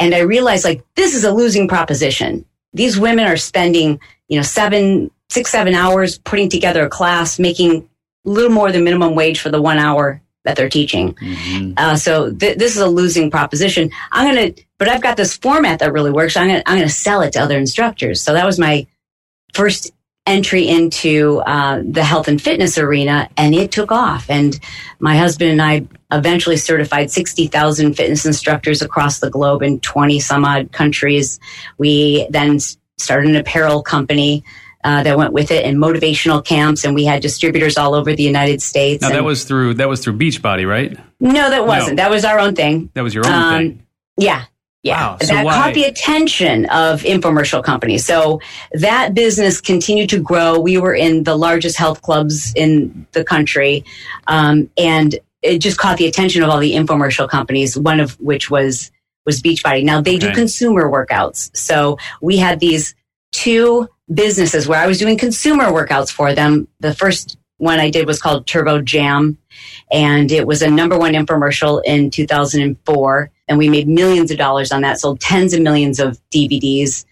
And 0.00 0.14
I 0.14 0.20
realized 0.20 0.64
like 0.64 0.84
this 0.94 1.14
is 1.14 1.24
a 1.24 1.32
losing 1.32 1.66
proposition. 1.68 2.44
These 2.72 2.98
women 2.98 3.26
are 3.26 3.36
spending, 3.36 4.00
you 4.28 4.36
know, 4.36 4.42
seven, 4.42 5.10
six, 5.30 5.50
seven 5.50 5.74
hours 5.74 6.18
putting 6.18 6.48
together 6.48 6.84
a 6.84 6.88
class, 6.88 7.38
making 7.38 7.88
a 8.26 8.28
little 8.28 8.50
more 8.50 8.72
than 8.72 8.84
minimum 8.84 9.14
wage 9.14 9.40
for 9.40 9.50
the 9.50 9.60
one 9.60 9.78
hour 9.78 10.20
that 10.44 10.56
they're 10.56 10.68
teaching. 10.68 11.16
Uh, 11.76 11.96
so 11.96 12.30
th- 12.32 12.58
this 12.58 12.76
is 12.76 12.82
a 12.82 12.86
losing 12.86 13.30
proposition. 13.30 13.90
I'm 14.12 14.34
gonna, 14.34 14.52
but 14.78 14.88
I've 14.88 15.02
got 15.02 15.16
this 15.16 15.36
format 15.36 15.78
that 15.80 15.92
really 15.92 16.10
works. 16.10 16.36
I'm 16.36 16.48
gonna, 16.48 16.62
I'm 16.66 16.76
gonna 16.78 16.88
sell 16.88 17.22
it 17.22 17.32
to 17.32 17.40
other 17.40 17.58
instructors. 17.58 18.20
So 18.20 18.34
that 18.34 18.44
was 18.44 18.58
my 18.58 18.86
first 19.54 19.90
entry 20.26 20.66
into 20.68 21.40
uh, 21.46 21.82
the 21.84 22.02
health 22.02 22.28
and 22.28 22.40
fitness 22.40 22.78
arena, 22.78 23.28
and 23.36 23.54
it 23.54 23.70
took 23.70 23.92
off. 23.92 24.28
And 24.30 24.58
my 24.98 25.16
husband 25.16 25.50
and 25.50 25.62
I 25.62 25.86
eventually 26.12 26.56
certified 26.56 27.10
60,000 27.10 27.94
fitness 27.94 28.24
instructors 28.24 28.82
across 28.82 29.20
the 29.20 29.30
globe 29.30 29.62
in 29.62 29.80
20 29.80 30.20
some 30.20 30.44
odd 30.44 30.72
countries. 30.72 31.40
We 31.78 32.26
then 32.30 32.58
started 32.98 33.30
an 33.30 33.36
apparel 33.36 33.82
company. 33.82 34.44
Uh, 34.86 35.02
that 35.02 35.16
went 35.16 35.32
with 35.32 35.50
it 35.50 35.64
and 35.64 35.78
motivational 35.78 36.44
camps 36.44 36.84
and 36.84 36.94
we 36.94 37.06
had 37.06 37.22
distributors 37.22 37.78
all 37.78 37.94
over 37.94 38.14
the 38.14 38.22
united 38.22 38.60
states 38.60 39.00
Now 39.00 39.08
that 39.08 39.24
was 39.24 39.44
through 39.44 39.72
that 39.80 39.88
was 39.88 40.00
through 40.04 40.18
Beachbody, 40.18 40.68
right? 40.68 40.94
no 41.20 41.48
that 41.48 41.66
wasn't 41.66 41.96
that 41.96 42.10
was 42.10 42.22
our 42.22 42.38
own 42.38 42.54
thing 42.54 42.90
That 42.92 43.00
was 43.00 43.14
your 43.14 43.26
own 43.26 43.32
Um, 43.32 43.54
thing. 43.54 43.86
yeah. 44.18 44.44
Yeah. 44.82 45.12
Wow, 45.12 45.16
so 45.22 45.26
that 45.28 45.44
why- 45.46 45.54
caught 45.54 45.72
the 45.72 45.84
attention 45.84 46.66
of 46.66 47.00
infomercial 47.04 47.64
companies. 47.64 48.04
So 48.04 48.42
that 48.74 49.14
business 49.14 49.58
continued 49.58 50.10
to 50.10 50.18
grow. 50.20 50.58
We 50.60 50.76
were 50.76 50.94
in 50.94 51.24
the 51.24 51.34
largest 51.34 51.78
health 51.78 52.02
clubs 52.02 52.52
in 52.54 53.06
the 53.12 53.24
country. 53.24 53.86
Um, 54.26 54.68
and 54.76 55.18
it 55.40 55.60
just 55.60 55.78
caught 55.78 55.96
the 55.96 56.06
attention 56.06 56.42
of 56.42 56.50
all 56.50 56.58
the 56.60 56.74
infomercial 56.74 57.26
companies, 57.26 57.78
one 57.78 58.00
of 58.00 58.20
which 58.20 58.50
was, 58.50 58.90
was 59.26 59.40
Beachbody. 59.42 59.84
Now 59.84 60.00
they 60.00 60.18
do 60.18 60.26
Okay. 60.26 60.34
consumer 60.34 60.88
workouts. 60.90 61.54
So 61.56 61.98
we 62.20 62.36
had 62.36 62.60
these 62.60 62.94
two 63.32 63.88
businesses 64.12 64.68
where 64.68 64.80
I 64.80 64.86
was 64.86 64.98
doing 64.98 65.16
consumer 65.18 65.66
workouts 65.66 66.10
for 66.10 66.34
them. 66.34 66.68
The 66.80 66.94
first 66.94 67.36
one 67.58 67.80
I 67.80 67.90
did 67.90 68.06
was 68.06 68.20
called 68.20 68.46
Turbo 68.46 68.82
Jam 68.82 69.38
and 69.90 70.30
it 70.32 70.46
was 70.46 70.60
a 70.62 70.70
number 70.70 70.98
one 70.98 71.12
infomercial 71.14 71.80
in 71.84 72.10
2004 72.10 73.30
and 73.48 73.58
we 73.58 73.68
made 73.68 73.86
millions 73.88 74.30
of 74.30 74.38
dollars 74.38 74.72
on 74.72 74.82
that 74.82 74.98
sold 74.98 75.20
tens 75.20 75.52
of 75.54 75.60
millions 75.60 76.00
of 76.00 76.18
dvds 76.34 77.04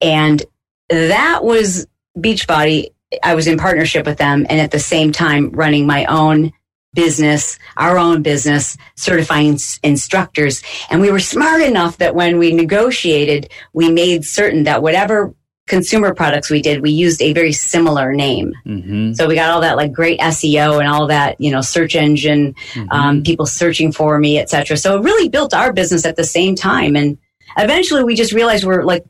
and 0.00 0.42
that 0.90 1.42
was 1.42 1.86
beachbody 2.18 2.88
i 3.22 3.34
was 3.34 3.46
in 3.46 3.56
partnership 3.56 4.04
with 4.04 4.18
them 4.18 4.46
and 4.50 4.60
at 4.60 4.70
the 4.70 4.78
same 4.78 5.10
time 5.10 5.50
running 5.50 5.86
my 5.86 6.04
own 6.04 6.52
business 6.94 7.58
our 7.76 7.98
own 7.98 8.22
business 8.22 8.76
certifying 8.96 9.54
s- 9.54 9.78
instructors 9.82 10.62
and 10.90 11.00
we 11.00 11.10
were 11.10 11.20
smart 11.20 11.60
enough 11.60 11.98
that 11.98 12.14
when 12.14 12.38
we 12.38 12.52
negotiated 12.52 13.50
we 13.74 13.90
made 13.90 14.24
certain 14.24 14.64
that 14.64 14.82
whatever 14.82 15.34
consumer 15.66 16.14
products 16.14 16.48
we 16.48 16.62
did 16.62 16.80
we 16.80 16.90
used 16.90 17.20
a 17.20 17.34
very 17.34 17.52
similar 17.52 18.14
name 18.14 18.54
hmm 18.64 19.12
so 19.12 19.26
we 19.26 19.34
got 19.34 19.50
all 19.50 19.60
that 19.60 19.76
like 19.76 19.92
great 19.92 20.18
SEO 20.20 20.78
and 20.78 20.88
all 20.88 21.06
that, 21.08 21.40
you 21.40 21.50
know, 21.50 21.60
search 21.60 21.96
engine, 21.96 22.54
um, 22.90 23.22
people 23.22 23.46
searching 23.46 23.90
for 23.90 24.18
me, 24.18 24.38
et 24.38 24.48
cetera. 24.48 24.76
So 24.76 24.98
it 24.98 25.02
really 25.02 25.28
built 25.28 25.52
our 25.54 25.72
business 25.72 26.04
at 26.04 26.14
the 26.16 26.24
same 26.24 26.54
time. 26.54 26.94
And 26.94 27.18
eventually 27.56 28.04
we 28.04 28.14
just 28.14 28.32
realized 28.32 28.64
we're 28.64 28.84
like 28.84 29.04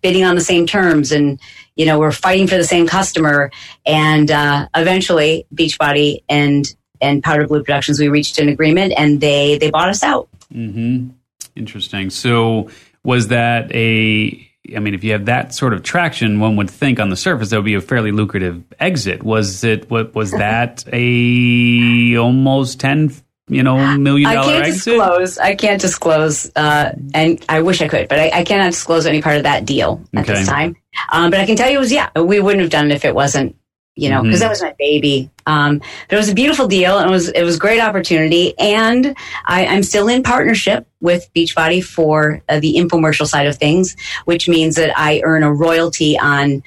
bidding 0.00 0.24
on 0.24 0.34
the 0.34 0.40
same 0.40 0.66
terms 0.66 1.12
and, 1.12 1.38
you 1.76 1.84
know, 1.84 1.98
we're 1.98 2.12
fighting 2.12 2.46
for 2.46 2.56
the 2.56 2.64
same 2.64 2.86
customer. 2.86 3.50
And 3.84 4.30
uh, 4.30 4.68
eventually 4.74 5.46
Beachbody 5.54 6.20
and 6.28 6.64
and 7.00 7.22
Powder 7.22 7.46
Blue 7.46 7.62
Productions, 7.62 7.98
we 7.98 8.08
reached 8.08 8.38
an 8.38 8.48
agreement 8.48 8.92
and 8.96 9.20
they, 9.20 9.58
they 9.58 9.70
bought 9.70 9.88
us 9.88 10.02
out. 10.02 10.28
hmm 10.52 11.08
Interesting. 11.56 12.10
So 12.10 12.70
was 13.02 13.28
that 13.28 13.74
a? 13.74 14.46
I 14.74 14.78
mean, 14.78 14.94
if 14.94 15.02
you 15.02 15.12
have 15.12 15.24
that 15.24 15.52
sort 15.52 15.72
of 15.72 15.82
traction, 15.82 16.38
one 16.38 16.54
would 16.56 16.70
think 16.70 17.00
on 17.00 17.10
the 17.10 17.16
surface 17.16 17.50
that 17.50 17.56
would 17.56 17.64
be 17.64 17.74
a 17.74 17.80
fairly 17.80 18.12
lucrative 18.12 18.62
exit. 18.78 19.22
Was 19.24 19.64
it? 19.64 19.90
What 19.90 20.14
was 20.14 20.30
that? 20.44 20.84
A 20.92 22.16
almost 22.16 22.78
ten, 22.80 23.12
you 23.48 23.62
know, 23.64 23.96
million 23.98 24.32
dollar 24.32 24.52
I 24.52 24.52
can't 24.52 24.66
exit. 24.66 24.94
disclose. 24.94 25.38
I 25.38 25.54
can't 25.56 25.80
disclose, 25.80 26.50
uh, 26.54 26.92
and 27.14 27.44
I 27.48 27.62
wish 27.62 27.82
I 27.82 27.88
could, 27.88 28.08
but 28.08 28.18
I, 28.20 28.30
I 28.32 28.44
cannot 28.44 28.70
disclose 28.70 29.06
any 29.06 29.20
part 29.22 29.38
of 29.38 29.42
that 29.42 29.64
deal 29.64 30.00
at 30.14 30.20
Okay. 30.24 30.34
this 30.38 30.46
time. 30.46 30.76
Um, 31.10 31.30
but 31.30 31.40
I 31.40 31.46
can 31.46 31.56
tell 31.56 31.68
you, 31.68 31.76
it 31.78 31.80
was 31.80 31.92
yeah, 31.92 32.10
we 32.20 32.38
wouldn't 32.40 32.60
have 32.62 32.70
done 32.70 32.90
it 32.90 32.94
if 32.94 33.04
it 33.04 33.14
wasn't, 33.14 33.56
you 33.96 34.08
know, 34.08 34.22
because 34.22 34.38
Mhm. 34.38 34.42
that 34.42 34.50
was 34.50 34.62
my 34.62 34.74
baby. 34.78 35.30
Um, 35.46 35.78
but 36.08 36.14
it 36.14 36.16
was 36.16 36.28
a 36.28 36.34
beautiful 36.34 36.66
deal, 36.68 36.98
and 36.98 37.08
it 37.08 37.12
was 37.12 37.28
it 37.28 37.42
was 37.42 37.56
a 37.56 37.58
great 37.58 37.80
opportunity. 37.80 38.54
And 38.58 39.14
I, 39.46 39.66
I'm 39.66 39.82
still 39.82 40.08
in 40.08 40.22
partnership 40.22 40.86
with 41.00 41.28
Beachbody 41.34 41.82
for 41.84 42.40
uh, 42.48 42.60
the 42.60 42.76
infomercial 42.76 43.26
side 43.26 43.46
of 43.46 43.56
things, 43.56 43.96
which 44.24 44.48
means 44.48 44.76
that 44.76 44.92
I 44.98 45.20
earn 45.24 45.42
a 45.42 45.52
royalty 45.52 46.18
on 46.18 46.62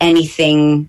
anything 0.00 0.88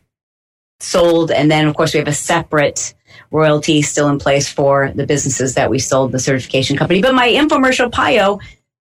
sold, 0.80 1.32
and 1.32 1.50
then 1.52 1.68
of 1.68 1.76
course 1.76 1.94
we 1.94 2.00
have 2.00 2.08
a 2.08 2.14
separate 2.14 2.94
royalty 3.32 3.82
still 3.82 4.10
in 4.10 4.20
place 4.20 4.48
for 4.50 4.92
the 4.96 5.06
businesses 5.06 5.56
that 5.56 5.70
we 5.70 5.80
sold 5.80 6.12
the 6.12 6.20
certification 6.20 6.78
company. 6.78 7.02
But 7.02 7.14
my 7.16 7.28
infomercial 7.30 7.90
PiYo, 7.92 8.40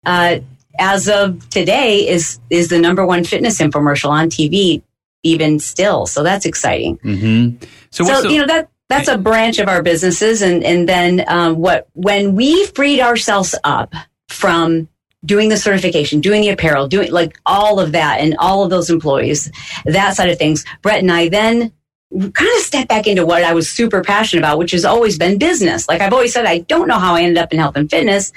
uh, 0.06 0.38
as 0.78 1.08
of 1.08 1.48
today, 1.50 2.08
is 2.08 2.38
is 2.50 2.68
the 2.68 2.78
number 2.78 3.04
one 3.06 3.24
fitness 3.24 3.60
infomercial 3.60 4.10
on 4.10 4.28
TV, 4.28 4.82
even 5.24 5.58
still. 5.58 6.06
So 6.06 6.22
that's 6.22 6.46
exciting. 6.46 6.96
hmm 7.02 7.50
So, 7.90 8.04
So, 8.04 8.22
the, 8.22 8.32
you 8.32 8.40
know 8.40 8.46
that 8.46 8.68
that's 8.88 9.08
a 9.08 9.18
branch 9.18 9.58
of 9.58 9.68
our 9.68 9.82
businesses, 9.82 10.42
and 10.42 10.62
and 10.62 10.88
then 10.88 11.24
um, 11.26 11.56
what 11.56 11.88
when 11.94 12.34
we 12.34 12.66
freed 12.66 13.00
ourselves 13.00 13.54
up 13.64 13.92
from 14.28 14.88
doing 15.24 15.48
the 15.48 15.56
certification, 15.56 16.20
doing 16.20 16.42
the 16.42 16.50
apparel, 16.50 16.86
doing 16.86 17.10
like 17.10 17.38
all 17.46 17.80
of 17.80 17.92
that, 17.92 18.20
and 18.20 18.36
all 18.38 18.62
of 18.62 18.70
those 18.70 18.90
employees, 18.90 19.50
that 19.86 20.14
side 20.14 20.28
of 20.28 20.38
things, 20.38 20.64
Brett 20.82 21.00
and 21.00 21.10
I 21.10 21.28
then 21.28 21.72
kind 22.14 22.50
of 22.56 22.62
step 22.62 22.86
back 22.86 23.06
into 23.06 23.26
what 23.26 23.42
I 23.42 23.54
was 23.54 23.68
super 23.68 24.02
passionate 24.02 24.42
about, 24.42 24.58
which 24.58 24.70
has 24.70 24.84
always 24.84 25.18
been 25.18 25.38
business. 25.38 25.88
Like 25.88 26.00
I've 26.00 26.12
always 26.12 26.32
said, 26.32 26.46
I 26.46 26.58
don't 26.58 26.86
know 26.86 26.98
how 26.98 27.14
I 27.14 27.22
ended 27.22 27.38
up 27.38 27.52
in 27.52 27.58
health 27.58 27.76
and 27.76 27.90
fitness. 27.90 28.32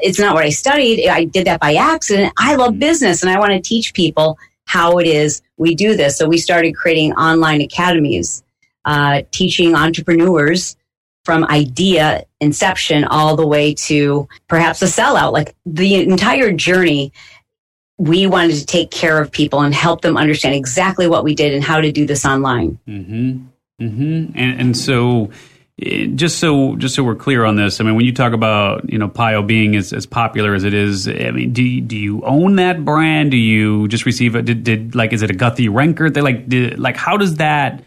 It's 0.00 0.18
not 0.18 0.34
what 0.34 0.44
I 0.44 0.50
studied. 0.50 1.06
I 1.06 1.24
did 1.24 1.46
that 1.46 1.60
by 1.60 1.74
accident. 1.74 2.32
I 2.38 2.54
love 2.54 2.78
business 2.78 3.22
and 3.22 3.30
I 3.30 3.38
want 3.38 3.52
to 3.52 3.60
teach 3.60 3.92
people 3.92 4.38
how 4.70 4.98
it 4.98 5.06
is 5.06 5.42
we 5.56 5.74
do 5.74 5.96
this. 5.96 6.16
So 6.16 6.28
we 6.28 6.38
started 6.38 6.76
creating 6.76 7.12
online 7.14 7.60
academies, 7.60 8.44
uh, 8.84 9.22
teaching 9.32 9.74
entrepreneurs 9.74 10.76
from 11.24 11.44
idea 11.46 12.24
inception 12.40 13.04
all 13.04 13.34
the 13.34 13.46
way 13.46 13.74
to 13.74 14.28
perhaps 14.46 14.80
a 14.80 14.86
sellout, 14.86 15.32
like 15.32 15.56
the 15.66 15.96
entire 15.96 16.52
journey 16.52 17.12
we 17.98 18.28
wanted 18.28 18.54
to 18.54 18.64
take 18.64 18.92
care 18.92 19.20
of 19.20 19.32
people 19.32 19.60
and 19.60 19.74
help 19.74 20.02
them 20.02 20.16
understand 20.16 20.54
exactly 20.54 21.08
what 21.08 21.24
we 21.24 21.34
did 21.34 21.52
and 21.52 21.64
how 21.64 21.80
to 21.80 21.90
do 21.90 22.06
this 22.06 22.24
online. 22.24 22.78
hmm 22.86 23.38
hmm 23.78 24.26
And, 24.36 24.60
and 24.60 24.76
so, 24.76 25.30
just 26.14 26.38
so 26.38 26.76
just 26.76 26.94
so 26.94 27.02
we're 27.02 27.14
clear 27.14 27.44
on 27.44 27.56
this, 27.56 27.80
I 27.80 27.84
mean, 27.84 27.94
when 27.94 28.04
you 28.04 28.12
talk 28.12 28.32
about 28.32 28.90
you 28.90 28.98
know 28.98 29.08
PiYo 29.08 29.46
being 29.46 29.76
as, 29.76 29.92
as 29.92 30.06
popular 30.06 30.54
as 30.54 30.64
it 30.64 30.74
is, 30.74 31.08
I 31.08 31.30
mean, 31.30 31.52
do 31.52 31.62
you, 31.62 31.80
do 31.80 31.96
you 31.96 32.22
own 32.24 32.56
that 32.56 32.84
brand? 32.84 33.30
Do 33.30 33.36
you 33.36 33.88
just 33.88 34.04
receive 34.04 34.36
it? 34.36 34.44
Did, 34.44 34.62
did 34.64 34.94
like 34.94 35.12
is 35.12 35.22
it 35.22 35.30
a 35.30 35.34
Guthy-Renker? 35.34 36.12
They 36.12 36.20
like 36.20 36.48
did, 36.48 36.78
like 36.78 36.96
how 36.96 37.16
does 37.16 37.36
that? 37.36 37.82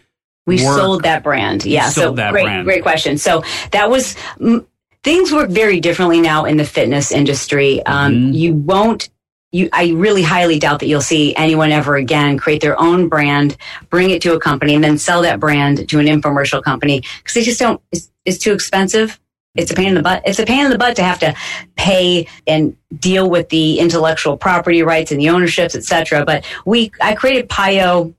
We 0.46 0.64
work? 0.64 0.76
sold 0.76 1.02
that 1.04 1.22
brand. 1.22 1.64
Yeah. 1.64 1.88
so 1.88 2.12
great, 2.12 2.32
brand. 2.32 2.64
great 2.64 2.82
question. 2.82 3.16
So 3.16 3.44
that 3.70 3.88
was 3.88 4.14
mm, 4.38 4.66
things 5.02 5.32
work 5.32 5.50
very 5.50 5.80
differently 5.80 6.20
now 6.20 6.44
in 6.44 6.56
the 6.56 6.64
fitness 6.64 7.12
industry. 7.12 7.84
Um, 7.86 8.14
Mhm. 8.14 8.34
You 8.34 8.54
won't. 8.54 9.08
You, 9.54 9.68
I 9.72 9.92
really 9.92 10.22
highly 10.22 10.58
doubt 10.58 10.80
that 10.80 10.88
you'll 10.88 11.00
see 11.00 11.32
anyone 11.36 11.70
ever 11.70 11.94
again 11.94 12.38
create 12.38 12.60
their 12.60 12.76
own 12.80 13.08
brand, 13.08 13.56
bring 13.88 14.10
it 14.10 14.20
to 14.22 14.34
a 14.34 14.40
company, 14.40 14.74
and 14.74 14.82
then 14.82 14.98
sell 14.98 15.22
that 15.22 15.38
brand 15.38 15.88
to 15.88 16.00
an 16.00 16.06
infomercial 16.06 16.60
company 16.60 17.04
because 17.18 17.34
they 17.34 17.42
just 17.44 17.60
don't. 17.60 17.80
It's, 17.92 18.10
it's 18.24 18.38
too 18.38 18.52
expensive. 18.52 19.20
It's 19.54 19.70
a 19.70 19.74
pain 19.74 19.90
in 19.90 19.94
the 19.94 20.02
butt. 20.02 20.22
It's 20.26 20.40
a 20.40 20.44
pain 20.44 20.64
in 20.64 20.72
the 20.72 20.78
butt 20.78 20.96
to 20.96 21.04
have 21.04 21.20
to 21.20 21.36
pay 21.76 22.26
and 22.48 22.76
deal 22.98 23.30
with 23.30 23.48
the 23.50 23.78
intellectual 23.78 24.36
property 24.36 24.82
rights 24.82 25.12
and 25.12 25.20
the 25.20 25.28
ownerships, 25.28 25.76
etc. 25.76 26.24
But 26.24 26.44
we, 26.64 26.90
I 27.00 27.14
created 27.14 27.48
PiYo 27.48 28.12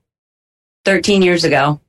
13 0.86 1.20
years 1.20 1.44
ago, 1.44 1.80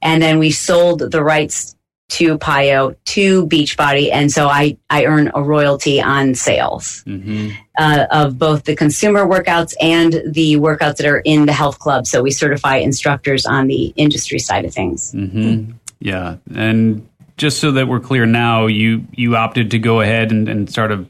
and 0.00 0.22
then 0.22 0.38
we 0.38 0.50
sold 0.50 1.10
the 1.10 1.22
rights 1.22 1.73
to 2.10 2.38
PiYo 2.38 2.94
to 3.04 3.46
Beachbody, 3.46 4.10
and 4.12 4.30
so 4.30 4.48
I 4.48 4.76
I 4.90 5.04
earn 5.06 5.30
a 5.34 5.42
royalty 5.42 6.00
on 6.00 6.34
sales 6.34 7.02
hmm 7.06 7.50
uh, 7.76 8.06
of 8.12 8.38
both 8.38 8.64
the 8.64 8.76
consumer 8.76 9.26
workouts 9.26 9.74
and 9.80 10.22
the 10.26 10.54
workouts 10.56 10.96
that 10.98 11.06
are 11.06 11.18
in 11.18 11.46
the 11.46 11.52
health 11.52 11.80
club. 11.80 12.06
So 12.06 12.22
we 12.22 12.30
certify 12.30 12.76
instructors 12.76 13.46
on 13.46 13.66
the 13.66 13.86
industry 13.96 14.38
side 14.38 14.64
of 14.64 14.72
things. 14.72 15.10
hmm 15.10 15.72
Yeah, 15.98 16.36
and 16.54 17.08
just 17.36 17.58
so 17.58 17.72
that 17.72 17.88
we're 17.88 18.00
clear 18.00 18.26
now, 18.26 18.66
you 18.66 19.06
you 19.12 19.36
opted 19.36 19.70
to 19.72 19.78
go 19.78 20.00
ahead 20.02 20.30
and, 20.30 20.48
and 20.48 20.72
sort 20.72 20.92
of 20.92 21.08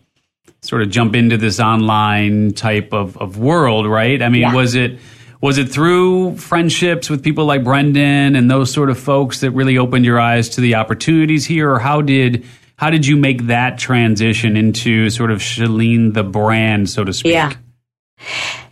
sort 0.62 0.80
of 0.80 0.88
jump 0.88 1.14
into 1.14 1.36
this 1.36 1.60
online 1.60 2.52
type 2.54 2.94
of, 2.94 3.18
of 3.18 3.36
world, 3.36 3.86
right? 3.86 4.22
I 4.22 4.30
mean, 4.30 4.42
Yeah. 4.42 4.54
was 4.54 4.74
it 4.74 4.98
was 5.44 5.58
it 5.58 5.68
through 5.68 6.34
friendships 6.38 7.10
with 7.10 7.22
people 7.22 7.44
like 7.44 7.62
Brendon 7.62 8.34
and 8.34 8.50
those 8.50 8.72
sort 8.72 8.88
of 8.88 8.98
folks 8.98 9.40
that 9.40 9.50
really 9.50 9.76
opened 9.76 10.06
your 10.06 10.18
eyes 10.18 10.48
to 10.48 10.62
the 10.62 10.74
opportunities 10.74 11.44
here, 11.44 11.70
or 11.70 11.78
how 11.78 12.00
did 12.00 12.46
how 12.76 12.88
did 12.88 13.06
you 13.06 13.14
make 13.14 13.42
that 13.48 13.76
transition 13.76 14.56
into 14.56 15.10
sort 15.10 15.30
of 15.30 15.40
Chalene 15.40 16.14
the 16.14 16.22
brand, 16.22 16.88
so 16.88 17.04
to 17.04 17.12
speak? 17.12 17.34
Yeah. 17.34 17.52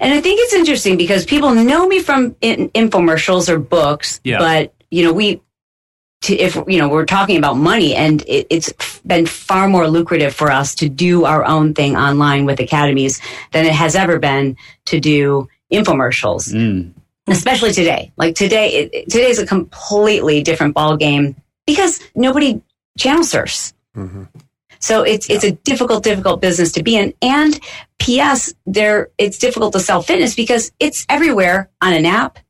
And 0.00 0.14
I 0.14 0.22
think 0.22 0.40
it's 0.40 0.54
interesting 0.54 0.96
because 0.96 1.26
people 1.26 1.54
know 1.54 1.86
me 1.86 2.00
from 2.00 2.34
in, 2.40 2.70
infomercials 2.70 3.50
or 3.50 3.58
books, 3.58 4.22
Yeah. 4.24 4.38
but 4.38 4.72
you 4.90 5.04
know, 5.04 5.12
we, 5.12 5.42
to, 6.22 6.34
if 6.34 6.56
you 6.66 6.78
know, 6.78 6.88
we're 6.88 7.04
talking 7.04 7.36
about 7.36 7.58
money, 7.58 7.94
and 7.94 8.22
it, 8.22 8.46
it's 8.48 8.72
been 9.00 9.26
far 9.26 9.68
more 9.68 9.88
lucrative 9.88 10.34
for 10.34 10.50
us 10.50 10.74
to 10.76 10.88
do 10.88 11.26
our 11.26 11.44
own 11.44 11.74
thing 11.74 11.98
online 11.98 12.46
with 12.46 12.60
academies 12.60 13.20
than 13.50 13.66
it 13.66 13.74
has 13.74 13.94
ever 13.94 14.18
been 14.18 14.56
to 14.86 14.98
do 14.98 15.50
infomercials, 15.72 16.52
Mm. 16.52 16.92
especially 17.28 17.72
today. 17.72 18.12
Like 18.16 18.34
today, 18.34 18.74
it, 18.74 18.90
it- 18.92 19.10
today's 19.10 19.38
a 19.38 19.46
completely 19.46 20.42
different 20.42 20.74
ball 20.74 20.96
game 20.96 21.36
because 21.66 22.00
nobody 22.14 22.60
channel 22.98 23.24
surfs. 23.24 23.72
So 24.80 25.02
it's 25.02 25.30
it's 25.30 25.44
a 25.44 25.52
difficult, 25.52 26.02
difficult 26.02 26.40
business 26.40 26.72
to 26.72 26.82
be 26.82 26.96
in. 26.96 27.14
And 27.22 27.58
P.S. 28.00 28.52
There, 28.66 29.10
it's 29.16 29.38
difficult 29.38 29.72
to 29.74 29.80
sell 29.80 30.02
fitness 30.02 30.34
because 30.34 30.72
it's 30.80 31.06
everywhere 31.08 31.70
on 31.80 31.92
an 31.92 32.04
app, 32.04 32.40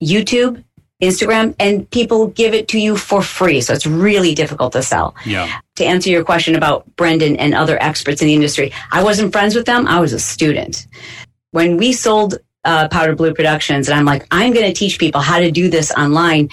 YouTube, 0.00 0.62
Instagram, 1.02 1.56
and 1.58 1.90
people 1.90 2.28
give 2.28 2.54
it 2.54 2.68
to 2.68 2.78
you 2.78 2.96
for 2.96 3.20
free. 3.20 3.60
So 3.60 3.72
it's 3.74 3.84
really 3.86 4.32
difficult 4.32 4.72
to 4.74 4.82
sell. 4.82 5.16
Yeah. 5.26 5.50
To 5.76 5.84
answer 5.84 6.08
your 6.08 6.22
question 6.22 6.54
about 6.54 6.86
Brendon 6.94 7.34
and 7.36 7.52
other 7.52 7.82
experts 7.82 8.22
in 8.22 8.28
the 8.28 8.34
industry, 8.34 8.70
I 8.92 9.02
wasn't 9.02 9.32
friends 9.32 9.56
with 9.56 9.66
them. 9.66 9.88
I 9.88 9.98
was 9.98 10.12
a 10.12 10.20
student. 10.20 10.86
When 11.50 11.78
we 11.78 11.92
sold 11.92 12.38
uh, 12.64 12.88
Powder 12.88 13.14
Blue 13.14 13.34
Productions, 13.34 13.88
and 13.88 13.98
I'm 13.98 14.04
like, 14.04 14.26
I'm 14.30 14.52
going 14.52 14.66
to 14.66 14.72
teach 14.72 14.98
people 14.98 15.20
how 15.20 15.38
to 15.38 15.50
do 15.50 15.68
this 15.68 15.90
online 15.92 16.48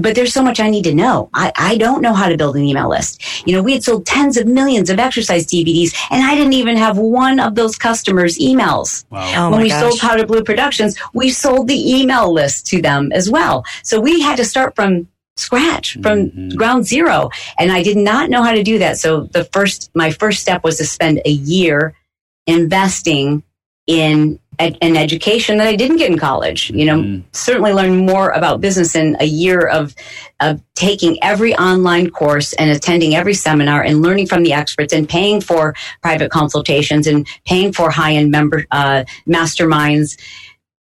but 0.00 0.16
there's 0.16 0.32
so 0.32 0.42
much 0.42 0.58
I 0.58 0.68
need 0.68 0.82
to 0.84 0.94
know. 0.94 1.30
I, 1.32 1.52
I 1.56 1.76
don't 1.76 2.02
know 2.02 2.12
how 2.12 2.28
to 2.28 2.36
build 2.36 2.56
an 2.56 2.64
email 2.64 2.88
list. 2.88 3.22
You 3.46 3.54
know, 3.54 3.62
we 3.62 3.72
had 3.74 3.84
sold 3.84 4.04
tens 4.04 4.36
of 4.36 4.46
millions 4.46 4.90
of 4.90 4.98
exercise 4.98 5.46
DVDs, 5.46 5.94
and 6.10 6.24
I 6.24 6.34
didn't 6.34 6.54
even 6.54 6.76
have 6.76 6.98
one 6.98 7.38
of 7.38 7.54
those 7.54 7.76
customers' 7.76 8.36
emails. 8.38 9.04
Wow. 9.10 9.46
Oh 9.46 9.50
when 9.52 9.60
we 9.60 9.68
gosh. 9.68 9.80
sold 9.80 10.00
Powder 10.00 10.26
Blue 10.26 10.42
Productions, 10.42 10.98
we 11.14 11.30
sold 11.30 11.68
the 11.68 12.00
email 12.00 12.32
list 12.32 12.66
to 12.68 12.82
them 12.82 13.12
as 13.12 13.30
well. 13.30 13.64
So 13.84 14.00
we 14.00 14.20
had 14.20 14.36
to 14.38 14.44
start 14.44 14.74
from 14.74 15.06
scratch, 15.36 15.96
from 16.02 16.30
Mhm. 16.30 16.56
ground 16.56 16.84
zero. 16.84 17.30
And 17.56 17.70
I 17.70 17.84
did 17.84 17.96
not 17.96 18.28
know 18.28 18.42
how 18.42 18.52
to 18.52 18.64
do 18.64 18.78
that. 18.78 18.98
So 18.98 19.28
the 19.32 19.44
first, 19.44 19.90
my 19.94 20.10
first 20.10 20.40
step 20.40 20.64
was 20.64 20.78
to 20.78 20.84
spend 20.84 21.20
a 21.24 21.30
year 21.30 21.94
investing 22.48 23.44
in 23.86 24.40
ed- 24.58 24.78
an 24.82 24.96
education 24.96 25.58
that 25.58 25.66
I 25.66 25.76
didn't 25.76 25.96
get 25.98 26.10
in 26.10 26.18
college. 26.18 26.70
You 26.74 26.84
know, 26.86 26.98
Mhm. 26.98 27.22
certainly 27.32 27.72
learn 27.72 27.96
more 28.06 28.30
about 28.30 28.60
business 28.60 28.94
in 28.94 29.16
a 29.20 29.26
year 29.26 29.60
of 29.66 29.94
of 30.40 30.60
taking 30.74 31.18
every 31.22 31.54
online 31.56 32.10
course 32.10 32.52
and 32.54 32.70
attending 32.70 33.14
every 33.16 33.32
seminar 33.34 33.82
and 33.82 34.02
learning 34.02 34.26
from 34.26 34.42
the 34.42 34.52
experts 34.52 34.92
and 34.92 35.08
paying 35.08 35.40
for 35.40 35.74
private 36.02 36.30
consultations 36.30 37.06
and 37.06 37.26
paying 37.46 37.72
for 37.72 37.90
high 37.90 38.14
end 38.14 38.30
member 38.30 38.66
uh, 38.70 39.04
masterminds 39.28 40.18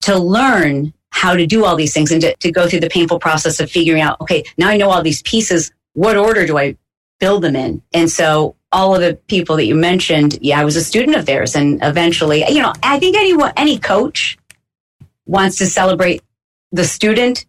to 0.02 0.18
learn 0.18 0.94
how 1.12 1.34
to 1.36 1.48
do 1.48 1.64
all 1.64 1.78
these 1.78 1.94
things 1.94 2.12
and 2.12 2.22
to, 2.22 2.36
to 2.38 2.52
go 2.52 2.68
through 2.68 2.82
the 2.82 2.90
painful 2.90 3.20
process 3.20 3.60
of 3.62 3.72
figuring 3.72 4.02
out 4.02 4.20
okay 4.20 4.44
now 4.58 4.68
i 4.68 4.76
know 4.76 4.90
all 4.90 5.02
these 5.02 5.22
pieces 5.22 5.72
what 5.94 6.18
order 6.18 6.46
do 6.46 6.58
i 6.58 6.76
build 7.20 7.44
them 7.44 7.56
in 7.56 7.82
and 7.94 8.10
so 8.10 8.56
all 8.72 8.94
of 8.94 9.02
the 9.02 9.16
people 9.28 9.56
that 9.56 9.66
you 9.66 9.76
mentioned 9.76 10.38
yeah 10.42 10.60
i 10.60 10.66
was 10.66 10.76
a 10.76 10.84
student 10.84 11.16
of 11.16 11.26
theirs 11.26 11.56
and 11.56 11.80
eventually 11.82 12.44
you 12.50 12.62
know 12.62 12.74
i 12.84 13.00
think 13.00 13.16
anyone 13.16 13.52
any 13.56 13.80
coach 13.80 14.38
wants 15.26 15.58
to 15.58 15.66
celebrate 15.66 16.22
the 16.72 16.84
student 16.84 17.46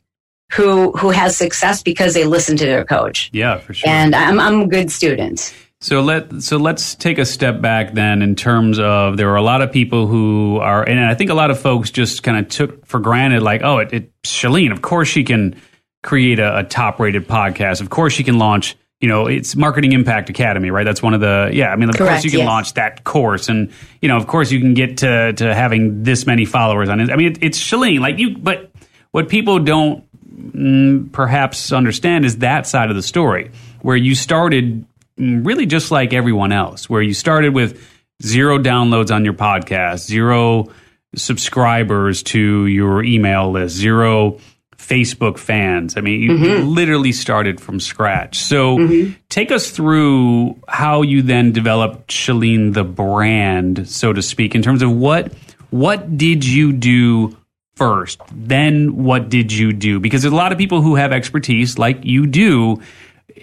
who 0.53 0.93
who 0.93 1.11
has 1.11 1.37
success 1.37 1.83
because 1.83 2.15
they 2.15 2.25
listen 2.25 2.57
to 2.57 2.65
their 2.65 2.85
coach. 2.85 3.31
Yeah, 3.33 3.59
for 3.59 3.75
sure. 3.75 3.89
And 3.89 4.15
I'm 4.15 4.39
I'm 4.39 4.63
a 4.63 4.67
good 4.67 4.91
student. 4.91 5.55
So 5.81 6.01
let 6.01 6.43
so 6.43 6.57
let's 6.57 6.95
take 6.95 7.19
a 7.19 7.25
step 7.25 7.61
back 7.61 7.95
then 7.95 8.23
in 8.23 8.35
terms 8.35 8.79
of 8.79 9.17
there 9.17 9.31
are 9.31 9.37
a 9.37 9.43
lot 9.43 9.61
of 9.61 9.73
people 9.73 10.07
who 10.07 10.59
are 10.59 10.89
and 10.89 11.01
I 11.01 11.15
think 11.15 11.31
a 11.31 11.35
lot 11.35 11.51
of 11.51 11.59
folks 11.59 11.91
just 11.91 12.23
kind 12.23 12.39
of 12.39 12.49
took 12.49 12.87
for 12.87 12.99
granted 13.01 13.43
like 13.43 13.63
oh 13.63 13.79
it, 13.79 13.93
it 13.93 14.23
Chalene 14.23 14.73
of 14.73 14.83
course 14.83 15.09
she 15.09 15.23
can 15.23 15.61
create 16.03 16.39
a, 16.39 16.59
a 16.59 16.65
top 16.65 16.99
rated 16.99 17.29
podcast 17.29 17.81
of 17.81 17.91
course 17.91 18.15
she 18.15 18.25
can 18.25 18.39
launch 18.39 18.77
you 19.07 19.13
know 19.13 19.29
it's 19.29 19.55
marketing 19.55 19.93
impact 19.93 20.29
academy 20.31 20.69
right 20.69 20.83
that's 20.83 21.01
one 21.01 21.15
of 21.15 21.21
the 21.21 21.49
yeah 21.53 21.69
i 21.69 21.77
mean 21.77 21.89
of 21.89 21.95
Correct, 21.95 22.15
course 22.15 22.25
you 22.25 22.31
can 22.33 22.41
yes. 22.41 22.47
launch 22.49 22.75
that 22.75 23.05
course 23.05 23.49
and 23.49 23.73
you 24.03 24.09
know 24.09 24.17
of 24.17 24.27
course 24.27 24.51
you 24.51 24.59
can 24.59 24.75
get 24.75 24.99
to 24.99 25.33
to 25.35 25.55
having 25.55 26.03
this 26.03 26.27
many 26.27 26.45
followers 26.45 26.89
on 26.89 26.99
it 26.99 27.09
i 27.11 27.15
mean 27.15 27.31
it, 27.31 27.39
it's 27.41 27.57
Chalene 27.57 28.01
like 28.01 28.19
you 28.19 28.37
but 28.37 28.73
what 29.13 29.29
people 29.29 29.61
don't 29.61 30.05
mm, 30.29 31.13
perhaps 31.13 31.71
understand 31.71 32.25
is 32.25 32.39
that 32.39 32.67
side 32.67 32.91
of 32.91 32.97
the 32.97 33.03
story 33.03 33.53
where 33.81 33.97
you 33.97 34.17
started 34.17 34.85
mm, 35.17 35.47
really 35.47 35.67
just 35.67 35.93
like 35.93 36.13
everyone 36.13 36.51
else 36.51 36.91
where 36.91 37.01
you 37.01 37.15
started 37.15 37.55
with 37.55 37.81
zero 38.25 38.59
downloads 38.59 39.15
on 39.15 39.25
your 39.25 39.35
podcast 39.35 40.01
zero 40.01 40.67
subscribers 41.15 42.25
to 42.25 42.67
your 42.67 43.05
email 43.05 43.53
list 43.53 43.77
zero 43.77 44.41
facebook 44.87 45.39
fans 45.39 45.97
i 45.97 46.01
mean 46.01 46.23
you, 46.23 46.33
you 46.35 46.55
mm-hmm. 46.55 46.69
literally 46.69 47.13
started 47.13 47.61
from 47.61 47.81
scratch 47.81 48.39
so 48.39 48.79
mm-hmm. 48.79 49.13
take 49.29 49.51
us 49.51 49.71
through 49.71 50.59
how 50.69 51.03
you 51.03 51.23
then 51.23 51.53
developed 51.53 52.09
Chalene 52.09 52.73
the 52.73 52.85
brand 52.85 53.89
so 53.89 54.13
to 54.13 54.23
speak 54.23 54.55
in 54.55 54.63
terms 54.63 54.83
of 54.83 54.93
what 54.93 55.33
what 55.71 56.17
did 56.17 56.45
you 56.45 56.73
do 56.73 57.37
first 57.75 58.21
then 58.33 59.05
what 59.05 59.29
did 59.29 59.53
you 59.53 59.73
do 59.73 59.99
because 59.99 60.23
there's 60.23 60.33
a 60.33 60.37
lot 60.37 60.53
of 60.53 60.59
people 60.59 60.81
who 60.83 60.95
have 60.95 61.13
expertise 61.13 61.79
like 61.79 62.05
you 62.05 62.27
do 62.27 62.81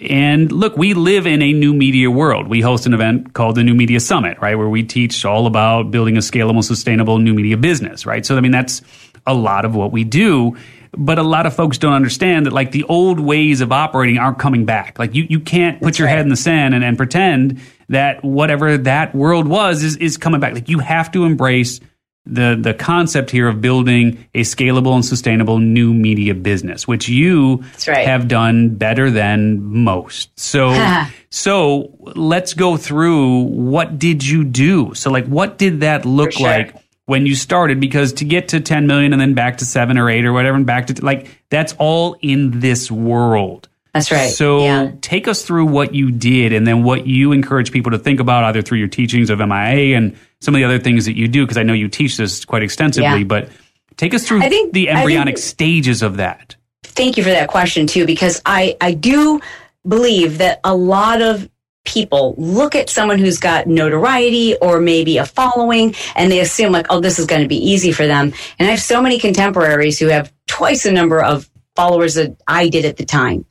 and 0.00 0.50
look, 0.50 0.76
we 0.76 0.94
live 0.94 1.26
in 1.26 1.40
a 1.40 1.52
new 1.52 1.72
media 1.72 2.10
world. 2.10 2.48
We 2.48 2.60
host 2.60 2.86
an 2.86 2.94
event 2.94 3.32
called 3.34 3.54
the 3.54 3.62
New 3.62 3.74
Media 3.74 4.00
Summit, 4.00 4.38
right, 4.40 4.56
where 4.56 4.68
we 4.68 4.82
teach 4.82 5.24
all 5.24 5.46
about 5.46 5.90
building 5.90 6.16
a 6.16 6.20
scalable, 6.20 6.64
sustainable 6.64 7.18
new 7.18 7.32
media 7.32 7.56
business, 7.56 8.04
right? 8.04 8.26
So, 8.26 8.36
I 8.36 8.40
mean, 8.40 8.50
that's 8.50 8.82
a 9.26 9.34
lot 9.34 9.64
of 9.64 9.74
what 9.74 9.92
we 9.92 10.02
do. 10.04 10.56
But 10.96 11.18
a 11.18 11.22
lot 11.22 11.46
of 11.46 11.54
folks 11.54 11.78
don't 11.78 11.92
understand 11.92 12.46
that, 12.46 12.52
like, 12.52 12.72
the 12.72 12.84
old 12.84 13.20
ways 13.20 13.60
of 13.60 13.72
operating 13.72 14.18
aren't 14.18 14.38
coming 14.38 14.64
back. 14.64 14.98
Like, 14.98 15.14
you, 15.14 15.26
you 15.28 15.40
can't 15.40 15.80
put 15.80 15.98
your 15.98 16.08
head 16.08 16.20
in 16.20 16.28
the 16.28 16.36
sand 16.36 16.74
and, 16.74 16.84
and 16.84 16.96
pretend 16.96 17.60
that 17.88 18.24
whatever 18.24 18.78
that 18.78 19.14
world 19.14 19.46
was 19.46 19.82
is, 19.82 19.96
is 19.96 20.16
coming 20.16 20.40
back. 20.40 20.54
Like, 20.54 20.68
you 20.68 20.78
have 20.78 21.10
to 21.12 21.24
embrace 21.24 21.80
the 22.26 22.56
the 22.58 22.72
concept 22.72 23.30
here 23.30 23.48
of 23.48 23.60
building 23.60 24.24
a 24.34 24.40
scalable 24.40 24.94
and 24.94 25.04
sustainable 25.04 25.58
new 25.58 25.92
media 25.92 26.34
business, 26.34 26.88
which 26.88 27.08
you 27.08 27.62
right. 27.86 28.06
have 28.06 28.28
done 28.28 28.70
better 28.76 29.10
than 29.10 29.62
most. 29.62 30.38
So 30.38 30.74
so 31.30 31.94
let's 32.00 32.54
go 32.54 32.76
through 32.76 33.42
what 33.42 33.98
did 33.98 34.26
you 34.26 34.44
do? 34.44 34.94
So 34.94 35.10
like 35.10 35.26
what 35.26 35.58
did 35.58 35.80
that 35.80 36.06
look 36.06 36.32
sure. 36.32 36.46
like 36.46 36.74
when 37.06 37.26
you 37.26 37.34
started? 37.34 37.80
Because 37.80 38.12
to 38.14 38.24
get 38.24 38.48
to 38.48 38.60
10 38.60 38.86
million 38.86 39.12
and 39.12 39.20
then 39.20 39.34
back 39.34 39.58
to 39.58 39.64
seven 39.64 39.98
or 39.98 40.08
eight 40.10 40.24
or 40.24 40.32
whatever 40.32 40.56
and 40.56 40.66
back 40.66 40.86
to 40.88 41.04
like 41.04 41.28
that's 41.50 41.74
all 41.78 42.16
in 42.20 42.60
this 42.60 42.90
world. 42.90 43.68
That's 43.92 44.10
right. 44.10 44.30
So 44.30 44.64
yeah. 44.64 44.90
take 45.02 45.28
us 45.28 45.44
through 45.44 45.66
what 45.66 45.94
you 45.94 46.10
did 46.10 46.52
and 46.52 46.66
then 46.66 46.82
what 46.82 47.06
you 47.06 47.30
encourage 47.30 47.70
people 47.70 47.92
to 47.92 47.98
think 47.98 48.18
about 48.18 48.42
either 48.44 48.60
through 48.60 48.78
your 48.78 48.88
teachings 48.88 49.30
of 49.30 49.38
MIA 49.38 49.96
and 49.96 50.16
some 50.40 50.54
of 50.54 50.58
the 50.58 50.64
other 50.64 50.80
things 50.80 51.04
that 51.04 51.16
you 51.16 51.28
do 51.28 51.44
because 51.44 51.56
I 51.56 51.62
know 51.62 51.74
you 51.74 51.86
teach 51.88 52.16
this 52.16 52.44
quite 52.44 52.62
extensively, 52.64 53.18
Yeah. 53.20 53.24
but 53.24 53.50
take 53.96 54.12
us 54.12 54.26
through 54.26 54.42
I 54.42 54.48
think- 54.48 54.72
the 54.72 54.88
I 54.90 54.94
think- 54.94 54.98
embryonic 55.00 55.38
stages 55.38 56.02
of 56.02 56.16
that. 56.16 56.56
thank 56.82 57.16
you 57.16 57.22
for 57.22 57.30
that 57.30 57.48
question 57.48 57.86
too 57.88 58.06
because 58.06 58.40
i 58.46 58.76
i 58.80 58.92
do 58.92 59.40
believe 59.88 60.38
that 60.38 60.60
a 60.64 60.74
lot 60.74 61.20
of 61.22 61.48
people 61.84 62.34
look 62.38 62.74
at 62.74 62.88
someone 62.88 63.18
who's 63.18 63.38
got 63.38 63.66
notoriety 63.66 64.56
or 64.56 64.80
maybe 64.80 65.18
a 65.18 65.26
following 65.26 65.94
and 66.16 66.32
they 66.32 66.40
assume 66.40 66.72
like 66.72 66.86
oh 66.90 67.00
this 67.00 67.18
is 67.18 67.26
going 67.26 67.42
to 67.42 67.48
be 67.48 67.56
easy 67.56 67.92
for 67.92 68.06
them. 68.06 68.32
And 68.58 68.68
i 68.68 68.70
have 68.70 68.80
so 68.80 69.02
many 69.02 69.18
contemporaries 69.18 69.98
who 69.98 70.08
have 70.08 70.32
twice 70.46 70.82
the 70.82 70.92
number 70.92 71.22
of 71.22 71.48
followers 71.76 72.14
that 72.14 72.36
i 72.46 72.68
did 72.68 72.84
at 72.84 72.96
the 72.96 73.04
time. 73.04 73.44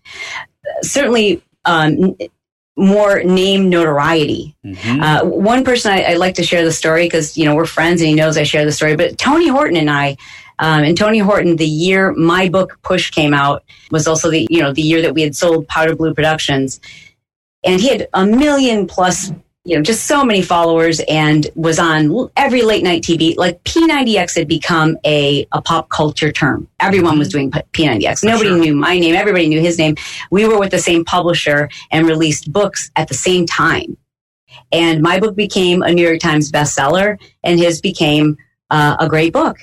Certainly 0.82 1.43
um, 1.65 2.15
more 2.76 3.24
name 3.24 3.69
notoriety. 3.69 4.56
Uh, 5.02 5.24
one 5.26 5.63
person 5.63 5.91
I, 5.91 6.04
I 6.04 6.13
like 6.15 6.36
to 6.36 6.43
share 6.43 6.63
the 6.63 6.72
story 6.72 7.06
because 7.06 7.38
you 7.38 7.46
know 7.46 7.56
we're 7.56 7.65
friends 7.65 8.02
and 8.02 8.10
he 8.10 8.15
knows 8.15 8.38
I 8.38 8.43
share 8.43 8.65
the 8.65 8.72
story. 8.72 8.96
But 8.96 9.17
Tony 9.17 9.48
Horton 9.48 9.78
and 9.78 9.89
I, 9.89 10.17
um, 10.60 10.84
and 10.84 10.98
Tony 10.98 11.19
Horton, 11.19 11.56
the 11.56 11.67
year 11.67 12.13
my 12.13 12.50
book 12.50 12.80
Push 12.82 13.12
came 13.12 13.34
out 13.34 13.63
was 13.91 14.08
also 14.08 14.32
the 14.32 14.48
you 14.50 14.62
know 14.62 14.74
the 14.74 14.82
year 14.82 15.02
that 15.04 15.13
we 15.13 15.22
had 15.22 15.36
sold 15.36 15.67
Powder 15.67 15.96
Blue 15.96 16.13
Productions, 16.13 16.80
and 17.63 17.80
he 17.80 17.89
had 17.89 18.08
a 18.13 18.26
million 18.26 18.88
plus. 18.88 19.32
You 19.65 19.78
know, 19.78 19.82
just 19.82 20.08
so 20.08 20.26
many 20.26 20.41
followers, 20.41 20.99
and 21.08 21.47
was 21.56 21.80
on 21.80 22.30
every 22.36 22.63
late 22.63 22.84
night 22.84 23.02
TV. 23.02 23.38
Like 23.38 23.63
P90X 23.63 24.36
had 24.36 24.45
become 24.45 24.97
a, 25.06 25.47
a 25.54 25.62
pop 25.62 25.88
culture 25.88 26.34
term. 26.34 26.67
Everyone 26.82 27.17
was 27.17 27.30
doing 27.30 27.49
P- 27.49 27.62
P90X. 27.71 28.26
Nobody 28.26 28.54
knew 28.54 28.76
my 28.76 28.99
name. 28.99 29.15
Everybody 29.15 29.47
knew 29.47 29.62
his 29.62 29.78
name. 29.78 29.95
We 30.32 30.45
were 30.45 30.60
with 30.60 30.71
the 30.71 30.80
same 30.80 31.06
publisher 31.06 31.69
and 31.91 32.06
released 32.06 32.52
books 32.52 32.91
at 32.97 33.08
the 33.08 33.13
same 33.13 33.45
time 33.45 33.95
and 34.71 35.02
my 35.02 35.19
book 35.19 35.36
became 35.36 35.84
a 35.84 35.93
New 35.93 36.06
York 36.06 36.19
Times 36.19 36.52
bestseller, 36.52 37.17
and 37.43 37.60
his 37.60 37.80
became 37.80 38.38
uh, 38.69 38.97
a 38.99 39.08
great 39.08 39.32
book. 39.32 39.58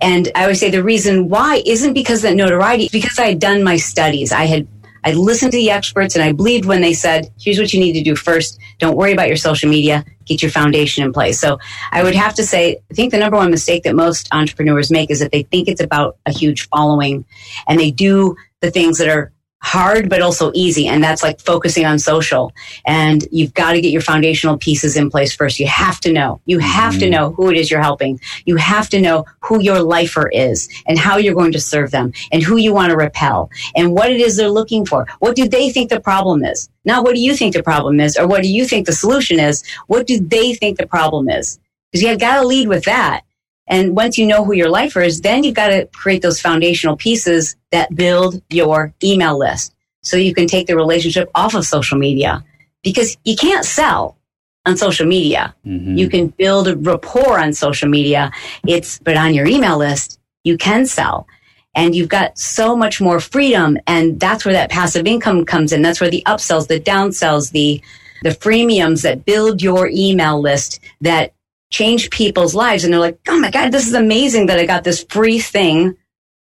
And 0.00 0.30
I 0.34 0.46
would 0.46 0.56
say 0.56 0.70
the 0.70 0.82
reason 0.82 1.28
why 1.28 1.62
isn't 1.66 1.92
because 1.92 2.24
of 2.24 2.30
that 2.30 2.36
notoriety, 2.36 2.88
because 2.90 3.18
I 3.18 3.26
had 3.26 3.38
done 3.38 3.62
my 3.62 3.76
studies. 3.76 4.32
I 4.32 4.46
had 4.46 4.66
I 5.04 5.12
listened 5.12 5.52
to 5.52 5.58
the 5.58 5.70
experts, 5.70 6.14
and 6.14 6.22
I 6.22 6.32
believed 6.32 6.64
when 6.64 6.80
they 6.80 6.92
said, 6.92 7.30
"Here's 7.40 7.58
what 7.58 7.72
you 7.72 7.80
need 7.80 7.94
to 7.94 8.02
do 8.02 8.16
first. 8.16 8.58
Don't 8.78 8.96
worry 8.96 9.12
about 9.12 9.28
your 9.28 9.36
social 9.36 9.70
media. 9.70 10.04
Get 10.26 10.42
your 10.42 10.50
foundation 10.50 11.04
in 11.04 11.12
place." 11.12 11.40
So 11.40 11.58
I 11.92 12.02
would 12.02 12.14
have 12.14 12.34
to 12.34 12.44
say, 12.44 12.78
I 12.90 12.94
think 12.94 13.10
the 13.10 13.18
number 13.18 13.36
one 13.36 13.50
mistake 13.50 13.84
that 13.84 13.94
most 13.94 14.28
entrepreneurs 14.32 14.90
make 14.90 15.10
is 15.10 15.20
that 15.20 15.32
they 15.32 15.42
think 15.44 15.68
it's 15.68 15.80
about 15.80 16.16
a 16.26 16.32
huge 16.32 16.68
following, 16.68 17.24
and 17.66 17.78
they 17.78 17.90
do 17.90 18.36
the 18.60 18.70
things 18.70 18.98
that 18.98 19.08
are 19.08 19.32
hard 19.62 20.08
but 20.08 20.22
also 20.22 20.50
easy 20.54 20.86
and 20.86 21.04
that's 21.04 21.22
like 21.22 21.40
focusing 21.40 21.84
on 21.84 21.98
social. 21.98 22.52
And 22.86 23.26
you've 23.30 23.54
got 23.54 23.72
to 23.72 23.80
get 23.80 23.92
your 23.92 24.00
foundational 24.00 24.56
pieces 24.56 24.96
in 24.96 25.10
place 25.10 25.34
first. 25.34 25.60
You 25.60 25.66
have 25.66 26.00
to 26.00 26.12
know. 26.12 26.40
You 26.46 26.58
have 26.58 26.94
to 26.94 27.04
mm-hmm. 27.04 27.12
know 27.12 27.30
who 27.32 27.50
it 27.50 27.56
is 27.56 27.70
you're 27.70 27.82
helping. 27.82 28.18
You 28.46 28.56
have 28.56 28.88
to 28.90 29.00
know 29.00 29.26
who 29.40 29.60
your 29.60 29.82
lifer 29.82 30.28
is 30.28 30.68
and 30.86 30.98
how 30.98 31.18
you're 31.18 31.34
going 31.34 31.52
to 31.52 31.60
serve 31.60 31.90
them 31.90 32.12
and 32.32 32.42
who 32.42 32.56
you 32.56 32.72
want 32.72 32.90
to 32.90 32.96
repel 32.96 33.50
and 33.76 33.92
what 33.92 34.10
it 34.10 34.20
is 34.20 34.36
they're 34.36 34.48
looking 34.48 34.86
for. 34.86 35.06
What 35.18 35.36
do 35.36 35.48
they 35.48 35.70
think 35.70 35.90
the 35.90 36.00
problem 36.00 36.44
is? 36.44 36.68
Not 36.84 37.04
what 37.04 37.14
do 37.14 37.20
you 37.20 37.36
think 37.36 37.54
the 37.54 37.62
problem 37.62 38.00
is 38.00 38.16
or 38.16 38.26
what 38.26 38.42
do 38.42 38.48
you 38.48 38.66
think 38.66 38.86
the 38.86 38.92
solution 38.92 39.38
is. 39.38 39.62
What 39.86 40.06
do 40.06 40.18
they 40.18 40.54
think 40.54 40.78
the 40.78 40.86
problem 40.86 41.28
is? 41.28 41.58
Because 41.90 42.02
you 42.02 42.08
have 42.08 42.20
got 42.20 42.40
to 42.40 42.46
lead 42.46 42.68
with 42.68 42.84
that 42.84 43.22
and 43.70 43.94
once 43.94 44.18
you 44.18 44.26
know 44.26 44.44
who 44.44 44.52
your 44.52 44.68
lifer 44.68 45.00
is, 45.00 45.20
then 45.20 45.44
you've 45.44 45.54
got 45.54 45.68
to 45.68 45.86
create 45.94 46.22
those 46.22 46.40
foundational 46.40 46.96
pieces 46.96 47.56
that 47.70 47.94
build 47.94 48.42
your 48.50 48.92
email 49.02 49.38
list 49.38 49.72
so 50.02 50.16
you 50.16 50.34
can 50.34 50.48
take 50.48 50.66
the 50.66 50.74
relationship 50.74 51.30
off 51.36 51.54
of 51.54 51.64
social 51.64 51.96
media 51.96 52.44
because 52.82 53.16
you 53.24 53.36
can't 53.36 53.64
sell 53.64 54.18
on 54.66 54.76
social 54.76 55.06
media. 55.06 55.54
Mm-hmm. 55.64 55.96
You 55.96 56.08
can 56.10 56.28
build 56.28 56.66
a 56.66 56.76
rapport 56.76 57.38
on 57.38 57.52
social 57.52 57.88
media. 57.88 58.32
It's, 58.66 58.98
but 58.98 59.16
on 59.16 59.34
your 59.34 59.46
email 59.46 59.78
list, 59.78 60.18
you 60.42 60.58
can 60.58 60.84
sell 60.84 61.28
and 61.76 61.94
you've 61.94 62.08
got 62.08 62.38
so 62.38 62.76
much 62.76 63.00
more 63.00 63.20
freedom. 63.20 63.78
And 63.86 64.18
that's 64.18 64.44
where 64.44 64.54
that 64.54 64.70
passive 64.70 65.06
income 65.06 65.44
comes 65.44 65.72
in. 65.72 65.82
That's 65.82 66.00
where 66.00 66.10
the 66.10 66.24
upsells, 66.26 66.66
the 66.66 66.80
downsells, 66.80 67.52
the, 67.52 67.80
the 68.22 68.30
freemiums 68.30 69.02
that 69.02 69.24
build 69.24 69.62
your 69.62 69.88
email 69.88 70.40
list 70.40 70.80
that 71.00 71.32
change 71.70 72.10
people's 72.10 72.54
lives. 72.54 72.84
And 72.84 72.92
they're 72.92 73.00
like, 73.00 73.18
oh 73.28 73.38
my 73.38 73.50
God, 73.50 73.72
this 73.72 73.86
is 73.86 73.94
amazing 73.94 74.46
that 74.46 74.58
I 74.58 74.66
got 74.66 74.84
this 74.84 75.04
free 75.04 75.38
thing 75.38 75.96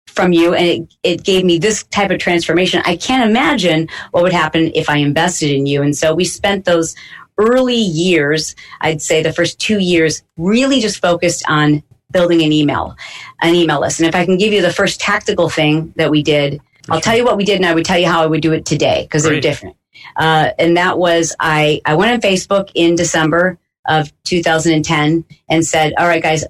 from 0.06 0.32
you 0.32 0.54
and 0.54 0.66
it, 0.66 0.94
it 1.02 1.24
gave 1.24 1.44
me 1.44 1.58
this 1.58 1.84
type 1.84 2.10
of 2.10 2.18
transformation. 2.18 2.82
I 2.84 2.96
can't 2.96 3.28
imagine 3.28 3.88
what 4.10 4.22
would 4.22 4.32
happen 4.32 4.72
if 4.74 4.90
I 4.90 4.96
invested 4.96 5.50
in 5.50 5.66
you. 5.66 5.82
And 5.82 5.96
so 5.96 6.14
we 6.14 6.24
spent 6.24 6.64
those 6.64 6.96
early 7.38 7.76
years, 7.76 8.54
I'd 8.80 9.00
say 9.00 9.22
the 9.22 9.32
first 9.32 9.58
two 9.58 9.78
years, 9.78 10.22
really 10.36 10.80
just 10.80 11.00
focused 11.00 11.44
on 11.48 11.82
building 12.10 12.42
an 12.42 12.52
email, 12.52 12.96
an 13.40 13.54
email 13.54 13.80
list. 13.80 14.00
And 14.00 14.08
if 14.08 14.14
I 14.14 14.24
can 14.24 14.36
give 14.36 14.52
you 14.52 14.62
the 14.62 14.72
first 14.72 15.00
tactical 15.00 15.48
thing 15.48 15.92
that 15.96 16.10
we 16.10 16.22
did, 16.22 16.60
I'll 16.88 17.00
tell 17.00 17.16
you 17.16 17.24
what 17.24 17.36
we 17.36 17.44
did 17.44 17.56
and 17.56 17.66
I 17.66 17.74
would 17.74 17.84
tell 17.84 17.98
you 17.98 18.06
how 18.06 18.22
I 18.22 18.26
would 18.26 18.42
do 18.42 18.52
it 18.52 18.66
today 18.66 19.02
because 19.02 19.22
they're 19.22 19.40
different. 19.40 19.76
Uh, 20.16 20.50
and 20.58 20.76
that 20.76 20.98
was 20.98 21.34
I, 21.38 21.80
I 21.84 21.94
went 21.94 22.12
on 22.12 22.20
Facebook 22.20 22.70
in 22.74 22.96
December 22.96 23.58
of 23.88 24.12
2010 24.24 25.24
and 25.48 25.66
said, 25.66 25.94
all 25.98 26.06
right, 26.06 26.22
guys, 26.22 26.44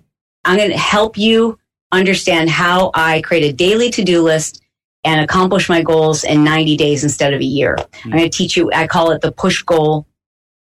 I'm 0.44 0.56
going 0.56 0.70
to 0.70 0.78
help 0.78 1.16
you 1.16 1.58
understand 1.92 2.50
how 2.50 2.90
I 2.94 3.20
create 3.22 3.44
a 3.44 3.52
daily 3.52 3.90
to-do 3.90 4.22
list 4.22 4.62
and 5.04 5.20
accomplish 5.20 5.68
my 5.68 5.82
goals 5.82 6.24
in 6.24 6.44
90 6.44 6.76
days 6.76 7.04
instead 7.04 7.32
of 7.32 7.40
a 7.40 7.44
year. 7.44 7.76
I'm 8.04 8.10
going 8.10 8.22
to 8.22 8.28
teach 8.28 8.56
you, 8.56 8.70
I 8.72 8.86
call 8.86 9.12
it 9.12 9.22
the 9.22 9.32
push 9.32 9.62
goal 9.62 10.06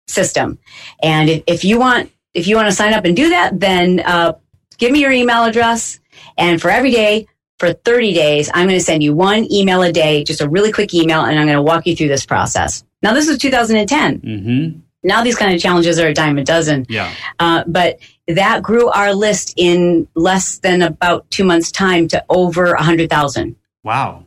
system. 0.07 0.59
And 1.03 1.29
if, 1.29 1.43
if 1.45 1.65
you 1.65 1.77
want, 1.79 2.11
if 2.33 2.47
you 2.47 2.55
want 2.55 2.67
to 2.67 2.75
sign 2.75 2.93
up 2.93 3.05
and 3.05 3.15
do 3.15 3.29
that, 3.29 3.59
then 3.59 3.99
uh, 3.99 4.33
give 4.77 4.91
me 4.91 5.01
your 5.01 5.11
email 5.11 5.43
address. 5.43 5.99
And 6.37 6.61
for 6.61 6.69
every 6.69 6.91
day, 6.91 7.27
for 7.57 7.73
30 7.73 8.13
days, 8.13 8.49
I'm 8.53 8.67
going 8.67 8.79
to 8.79 8.83
send 8.83 9.03
you 9.03 9.13
one 9.13 9.51
email 9.51 9.81
a 9.81 9.91
day, 9.91 10.23
just 10.23 10.41
a 10.41 10.47
really 10.47 10.71
quick 10.71 10.93
email, 10.93 11.21
and 11.21 11.37
I'm 11.37 11.45
going 11.45 11.57
to 11.57 11.61
walk 11.61 11.85
you 11.85 11.95
through 11.95 12.07
this 12.07 12.25
process. 12.25 12.83
Now, 13.01 13.13
this 13.13 13.27
was 13.27 13.37
2010. 13.37 14.21
Mm-hmm. 14.21 14.79
Now 15.03 15.23
these 15.23 15.35
kind 15.35 15.53
of 15.53 15.61
challenges 15.61 15.99
are 15.99 16.07
a 16.07 16.13
dime 16.13 16.37
a 16.37 16.43
dozen. 16.43 16.85
Yeah. 16.89 17.13
Uh, 17.39 17.63
but 17.67 17.99
that 18.27 18.61
grew 18.61 18.89
our 18.89 19.13
list 19.13 19.53
in 19.57 20.07
less 20.15 20.59
than 20.59 20.81
about 20.81 21.29
two 21.31 21.43
months' 21.43 21.71
time 21.71 22.07
to 22.09 22.23
over 22.29 22.73
100,000. 22.75 23.55
Wow. 23.83 24.25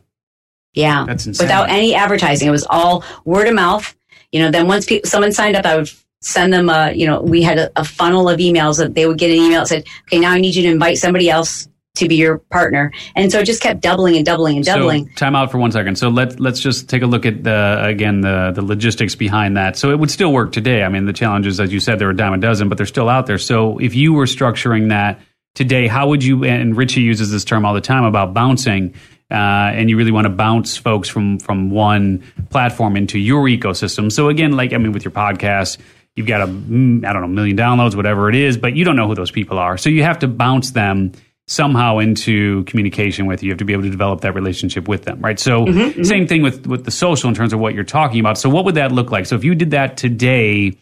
Yeah. 0.73 1.05
That's 1.07 1.27
insane. 1.27 1.45
Without 1.45 1.69
any 1.69 1.93
advertising. 1.93 2.47
It 2.47 2.51
was 2.51 2.65
all 2.69 3.03
word 3.25 3.47
of 3.47 3.53
mouth. 3.53 3.95
You 4.31 4.39
know, 4.39 4.49
then 4.49 4.67
once 4.67 4.85
people, 4.85 5.07
someone 5.07 5.31
signed 5.31 5.55
up, 5.55 5.65
I 5.65 5.77
would 5.77 5.89
send 6.21 6.51
them 6.51 6.69
a, 6.69 6.91
you 6.93 7.05
know, 7.05 7.21
we 7.21 7.43
had 7.43 7.59
a, 7.59 7.71
a 7.75 7.85
funnel 7.85 8.27
of 8.27 8.39
emails 8.39 8.77
that 8.77 8.95
they 8.95 9.05
would 9.05 9.19
get 9.19 9.29
an 9.29 9.37
email 9.37 9.59
that 9.61 9.67
said, 9.67 9.85
okay, 10.07 10.19
now 10.19 10.31
I 10.31 10.39
need 10.39 10.55
you 10.55 10.63
to 10.63 10.69
invite 10.69 10.97
somebody 10.97 11.29
else 11.29 11.67
to 11.95 12.07
be 12.07 12.15
your 12.15 12.39
partner. 12.39 12.91
And 13.15 13.31
so 13.31 13.39
it 13.39 13.45
just 13.45 13.61
kept 13.61 13.81
doubling 13.81 14.15
and 14.15 14.25
doubling 14.25 14.55
and 14.57 14.65
doubling. 14.65 15.07
So, 15.09 15.13
time 15.13 15.35
out 15.35 15.51
for 15.51 15.59
one 15.59 15.71
second. 15.71 15.95
So 15.97 16.09
let 16.09 16.39
let's 16.39 16.59
just 16.59 16.89
take 16.89 17.03
a 17.03 17.05
look 17.05 17.25
at 17.25 17.43
the 17.43 17.83
again 17.83 18.21
the 18.21 18.51
the 18.53 18.63
logistics 18.63 19.13
behind 19.13 19.57
that. 19.57 19.77
So 19.77 19.91
it 19.91 19.99
would 19.99 20.09
still 20.09 20.33
work 20.33 20.51
today. 20.51 20.83
I 20.83 20.89
mean, 20.89 21.05
the 21.05 21.13
challenges, 21.13 21.59
as 21.59 21.71
you 21.71 21.79
said, 21.79 21.99
there 21.99 22.07
are 22.07 22.11
a 22.11 22.15
dime 22.15 22.33
a 22.33 22.37
dozen, 22.39 22.67
but 22.67 22.77
they're 22.77 22.87
still 22.87 23.09
out 23.09 23.27
there. 23.27 23.37
So 23.37 23.77
if 23.77 23.93
you 23.93 24.13
were 24.13 24.25
structuring 24.25 24.89
that 24.89 25.19
today, 25.53 25.87
how 25.87 26.07
would 26.07 26.23
you? 26.23 26.43
And 26.45 26.75
Richie 26.75 27.01
uses 27.01 27.31
this 27.31 27.45
term 27.45 27.63
all 27.63 27.75
the 27.75 27.81
time 27.81 28.05
about 28.05 28.33
bouncing. 28.33 28.95
Uh, 29.29 29.71
and 29.73 29.89
you 29.89 29.97
really 29.97 30.11
want 30.11 30.25
to 30.25 30.29
bounce 30.29 30.77
folks 30.77 31.09
from 31.09 31.37
from 31.39 31.69
one 31.69 32.23
platform 32.49 32.97
into 32.97 33.19
your 33.19 33.45
ecosystem. 33.45 34.11
So 34.11 34.29
again, 34.29 34.53
like 34.53 34.73
I 34.73 34.77
mean, 34.77 34.93
with 34.93 35.05
your 35.05 35.11
podcast, 35.11 35.77
you've 36.15 36.27
got 36.27 36.41
a 36.41 36.47
mm, 36.47 37.01
don't 37.01 37.21
know 37.21 37.27
million 37.27 37.55
downloads, 37.55 37.95
whatever 37.95 38.29
it 38.29 38.35
is, 38.35 38.57
but 38.57 38.75
you 38.75 38.83
don't 38.83 38.95
know 38.95 39.07
who 39.07 39.15
those 39.15 39.31
people 39.31 39.59
are. 39.59 39.77
So 39.77 39.89
you 39.91 40.01
have 40.03 40.19
to 40.19 40.27
bounce 40.27 40.71
them 40.71 41.13
somehow 41.47 41.97
into 41.97 42.63
communication 42.63 43.25
with 43.25 43.43
you. 43.43 43.47
You 43.47 43.51
have 43.51 43.59
to 43.59 43.65
be 43.65 43.73
able 43.73 43.83
to 43.83 43.89
develop 43.89 44.21
that 44.21 44.33
relationship 44.33 44.87
with 44.87 45.03
them, 45.03 45.19
right? 45.21 45.39
So 45.39 45.65
Mm-hmm, 45.65 46.03
same 46.03 46.27
thing 46.27 46.41
with 46.41 46.67
with 46.67 46.85
the 46.85 46.91
social 46.91 47.29
in 47.29 47.35
terms 47.35 47.53
of 47.53 47.59
what 47.59 47.73
you're 47.73 47.83
talking 47.83 48.19
about. 48.19 48.37
So 48.37 48.49
what 48.49 48.65
would 48.65 48.75
that 48.75 48.91
look 48.91 49.11
like? 49.11 49.25
So 49.25 49.35
if 49.35 49.43
you 49.43 49.55
did 49.55 49.71
that 49.71 49.97
today, 49.97 50.77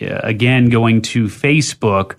uh, 0.00 0.20
again 0.22 0.68
going 0.68 1.02
to 1.02 1.24
Facebook, 1.24 2.16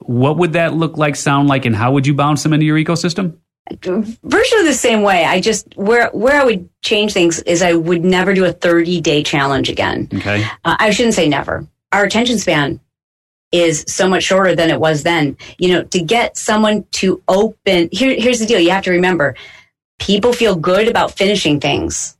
what 0.00 0.38
would 0.38 0.52
that 0.54 0.74
look 0.74 0.96
like, 0.96 1.16
sound 1.16 1.48
like, 1.48 1.64
and 1.64 1.74
how 1.74 1.92
would 1.92 2.06
you 2.06 2.14
bounce 2.14 2.42
them 2.42 2.52
into 2.52 2.66
your 2.66 2.78
ecosystem? 2.78 3.38
virtually 3.82 4.64
the 4.64 4.72
same 4.72 5.02
way. 5.02 5.24
I 5.24 5.40
just 5.40 5.76
where 5.76 6.08
where 6.10 6.40
I 6.40 6.44
would 6.44 6.68
change 6.82 7.12
things 7.12 7.40
is 7.42 7.62
I 7.62 7.74
would 7.74 8.04
never 8.04 8.32
do 8.32 8.44
a 8.44 8.52
30 8.52 9.00
day 9.00 9.22
challenge 9.22 9.68
again. 9.68 10.08
Okay. 10.14 10.44
Uh, 10.64 10.76
I 10.78 10.90
shouldn't 10.90 11.14
say 11.14 11.28
never. 11.28 11.66
Our 11.92 12.04
attention 12.04 12.38
span 12.38 12.80
is 13.56 13.84
so 13.88 14.08
much 14.08 14.24
shorter 14.24 14.54
than 14.54 14.70
it 14.70 14.80
was 14.80 15.02
then. 15.02 15.36
You 15.58 15.72
know, 15.72 15.82
to 15.84 16.00
get 16.00 16.36
someone 16.36 16.84
to 16.92 17.22
open 17.28 17.88
here, 17.92 18.14
here's 18.18 18.38
the 18.38 18.46
deal. 18.46 18.60
You 18.60 18.70
have 18.70 18.84
to 18.84 18.90
remember, 18.90 19.34
people 19.98 20.32
feel 20.32 20.56
good 20.56 20.88
about 20.88 21.12
finishing 21.12 21.60
things. 21.60 22.16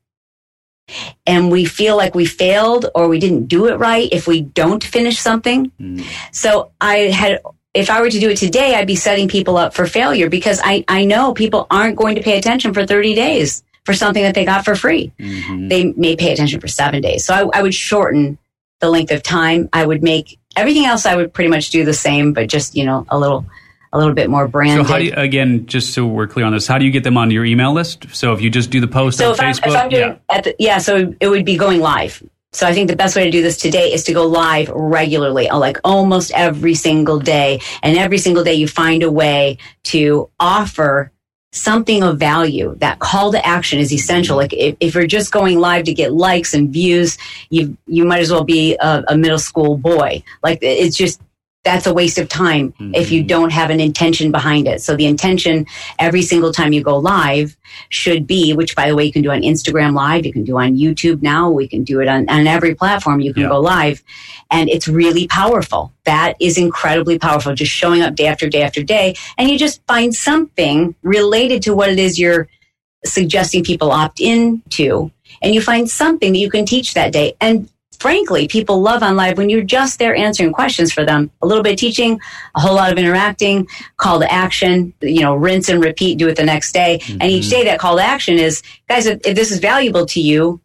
And 1.27 1.51
we 1.51 1.65
feel 1.65 1.97
like 1.97 2.15
we 2.15 2.27
failed 2.27 2.87
or 2.95 3.09
we 3.09 3.19
didn't 3.19 3.47
do 3.47 3.67
it 3.67 3.75
right 3.75 4.09
if 4.13 4.29
we 4.29 4.43
don't 4.43 4.85
finish 4.85 5.19
something. 5.19 5.73
Mm. 5.81 6.05
So 6.31 6.71
I 6.81 7.11
had, 7.11 7.41
if 7.75 7.91
I 7.91 8.01
were 8.01 8.09
to 8.09 8.21
do 8.21 8.31
it 8.31 8.37
today, 8.37 8.77
I'd 8.77 8.87
be 8.87 8.95
setting 8.95 9.27
people 9.27 9.57
up 9.57 9.75
for 9.75 9.87
failure 9.87 10.31
because 10.31 10.61
I, 10.63 10.85
I 10.87 11.05
know 11.05 11.35
people 11.35 11.67
aren't 11.71 11.97
going 11.97 12.15
to 12.15 12.23
pay 12.23 12.39
attention 12.39 12.73
for 12.73 12.87
30 12.87 13.15
days 13.17 13.65
for 13.85 13.95
something 13.95 14.23
that 14.23 14.35
they 14.35 14.45
got 14.45 14.65
for 14.65 14.77
free. 14.77 15.13
Mm-hmm. 15.19 15.69
They 15.69 15.93
may 15.93 16.15
pay 16.15 16.33
attention 16.33 16.61
for 16.61 16.69
seven 16.69 17.03
days. 17.03 17.25
So 17.25 17.35
I, 17.35 17.59
I 17.59 17.63
would 17.63 17.75
shorten 17.75 18.39
the 18.81 18.91
length 18.91 19.11
of 19.11 19.23
time. 19.23 19.69
I 19.73 19.87
would 19.87 20.03
make 20.03 20.39
everything 20.57 20.87
else 20.87 21.07
I 21.07 21.15
would 21.15 21.33
pretty 21.33 21.51
much 21.51 21.71
do 21.71 21.85
the 21.85 21.95
same, 21.95 22.33
but 22.33 22.49
just, 22.49 22.75
you 22.75 22.85
know, 22.85 23.07
a 23.09 23.19
little, 23.19 23.45
a 23.93 23.99
little 23.99 24.15
bit 24.15 24.29
more 24.29 24.49
brand. 24.49 24.87
So 24.87 24.93
how 24.93 24.99
do 24.99 25.05
you, 25.05 25.13
again, 25.17 25.67
just 25.67 25.95
so 25.95 26.07
we're 26.07 26.27
clear 26.27 26.47
on 26.47 26.53
this, 26.53 26.67
how 26.67 26.79
do 26.79 26.85
you 26.85 26.91
get 26.91 27.05
them 27.05 27.17
onto 27.17 27.35
your 27.35 27.45
email 27.45 27.73
list? 27.73 28.07
So 28.15 28.33
if 28.33 28.41
you 28.41 28.51
just 28.51 28.71
do 28.71 28.81
the 28.81 28.89
post 28.89 29.19
so 29.19 29.33
on 29.33 29.41
I'm, 29.41 29.55
Facebook, 29.55 29.77
I'm 29.77 29.89
doing 29.89 30.03
yeah. 30.03 30.37
at 30.37 30.45
the, 30.45 30.57
yeah, 30.59 30.79
so 30.79 31.15
it 31.21 31.29
would 31.29 31.45
be 31.45 31.57
going 31.57 31.81
live. 31.81 32.23
So 32.53 32.67
I 32.67 32.73
think 32.73 32.89
the 32.89 32.97
best 32.97 33.15
way 33.15 33.25
to 33.25 33.31
do 33.31 33.43
this 33.43 33.59
today 33.59 33.93
is 33.93 34.05
to 34.05 34.15
go 34.15 34.27
live 34.27 34.71
regularly, 34.71 35.47
uh, 35.49 35.59
like 35.59 35.79
almost 35.85 36.33
every 36.35 36.75
single 36.75 37.19
day. 37.19 37.61
And 37.83 37.99
every 37.99 38.17
single 38.17 38.45
day 38.45 38.55
you 38.55 38.67
find 38.67 39.03
a 39.03 39.11
way 39.11 39.59
to 39.85 40.31
offer 40.41 41.13
something 41.57 42.03
of 42.03 42.19
value. 42.19 42.75
That 42.79 42.99
call 42.99 43.33
to 43.33 43.45
action 43.47 43.79
is 43.79 43.93
essential. 43.93 44.37
Like 44.37 44.53
if, 44.53 44.77
if 44.81 44.95
you're 44.95 45.07
just 45.07 45.33
going 45.33 45.59
live 45.59 45.85
to 45.85 45.95
get 45.95 46.13
likes 46.13 46.55
and 46.55 46.71
views, 46.71 47.17
you 47.51 47.77
you 47.87 48.05
might 48.05 48.21
as 48.21 48.31
well 48.31 48.45
be 48.45 48.77
a, 48.77 49.05
a 49.09 49.17
middle 49.17 49.39
school 49.39 49.77
boy. 49.77 50.23
Like 50.43 50.59
it's 50.63 50.97
just 50.97 51.21
that's 51.67 51.87
a 51.87 51.93
waste 51.93 52.17
of 52.17 52.29
time 52.29 52.73
if 52.95 53.11
you 53.11 53.21
mm-hmm. 53.21 53.27
don't 53.27 53.53
have 53.53 53.71
an 53.71 53.81
intention 53.81 54.31
behind 54.31 54.69
it. 54.69 54.81
So 54.81 54.95
the 54.95 55.07
intention 55.07 55.67
every 55.99 56.23
single 56.23 56.53
time 56.53 56.73
you 56.73 56.81
go 56.81 56.97
live 56.97 57.57
should 57.89 58.25
be, 58.25 58.55
which 58.55 58.77
by 58.77 58.89
the 58.89 58.95
way, 58.95 59.05
you 59.05 59.13
can 59.13 59.23
do 59.23 59.33
on 59.33 59.43
Instagram 59.43 59.93
live, 59.93 60.25
you 60.25 60.33
can 60.33 60.45
do 60.45 60.57
on 60.57 60.77
YouTube 60.77 61.23
now, 61.23 61.51
we 61.51 61.67
can 61.67 61.83
do 61.83 62.01
it 62.01 62.07
on, 62.07 62.29
on 62.29 62.47
every 62.47 62.77
platform, 62.77 63.19
you 63.19 63.35
can 63.35 63.43
Yeah. 63.43 63.49
go 63.49 63.61
live. 63.61 64.03
And 64.49 64.71
it's 64.71 64.87
really 64.87 65.27
powerful. 65.27 65.93
That 66.05 66.35
is 66.41 66.57
incredibly 66.57 67.19
powerful. 67.19 67.53
Just 67.53 67.73
showing 67.73 68.01
up 68.01 68.15
day 68.15 68.29
after 68.29 68.49
day 68.49 68.63
after 68.63 68.85
day. 68.85 69.17
And 69.37 69.51
you 69.51 69.59
just 69.59 69.85
find 69.89 70.15
something 70.15 70.95
related 71.03 71.63
to 71.63 71.75
what 71.75 71.91
it 71.91 71.99
is 71.99 72.17
you're 72.17 72.47
suggesting 73.05 73.65
people 73.65 73.91
opt 73.91 74.21
in 74.21 74.63
to. 74.71 75.11
And 75.43 75.53
you 75.53 75.61
find 75.61 75.91
something 75.91 76.33
that 76.33 76.39
you 76.39 76.51
can 76.51 76.65
teach 76.65 76.95
that 76.95 77.13
day. 77.13 77.35
And 77.41 77.69
frankly, 78.07 78.47
people 78.47 78.81
love 78.81 79.03
on 79.03 79.17
live 79.17 79.37
when 79.37 79.51
you're 79.51 79.65
just 79.65 79.99
there 79.99 80.15
answering 80.15 80.53
questions 80.53 80.93
for 80.93 81.05
them. 81.05 81.29
A 81.43 81.47
little 81.47 81.65
bit 81.65 81.73
of 81.73 81.79
teaching, 81.81 82.21
a 82.55 82.61
whole 82.61 82.77
lot 82.77 82.93
of 82.93 82.99
interacting, 82.99 83.67
call 83.97 84.21
to 84.21 84.33
action, 84.33 84.95
you 85.01 85.23
know, 85.23 85.35
rinse 85.35 85.69
and 85.69 85.83
repeat, 85.83 86.17
do 86.17 86.29
it 86.29 86.37
the 86.37 86.45
next 86.45 86.71
day. 86.71 87.01
And 87.09 87.25
each 87.25 87.47
mm-hmm. 87.47 87.51
day 87.51 87.65
that 87.65 87.81
call 87.81 87.97
to 87.97 88.03
action 88.05 88.39
is, 88.39 88.63
guys, 88.89 89.07
if, 89.07 89.19
if 89.27 89.35
this 89.35 89.51
is 89.51 89.59
valuable 89.59 90.07
to 90.07 90.21
you, 90.21 90.61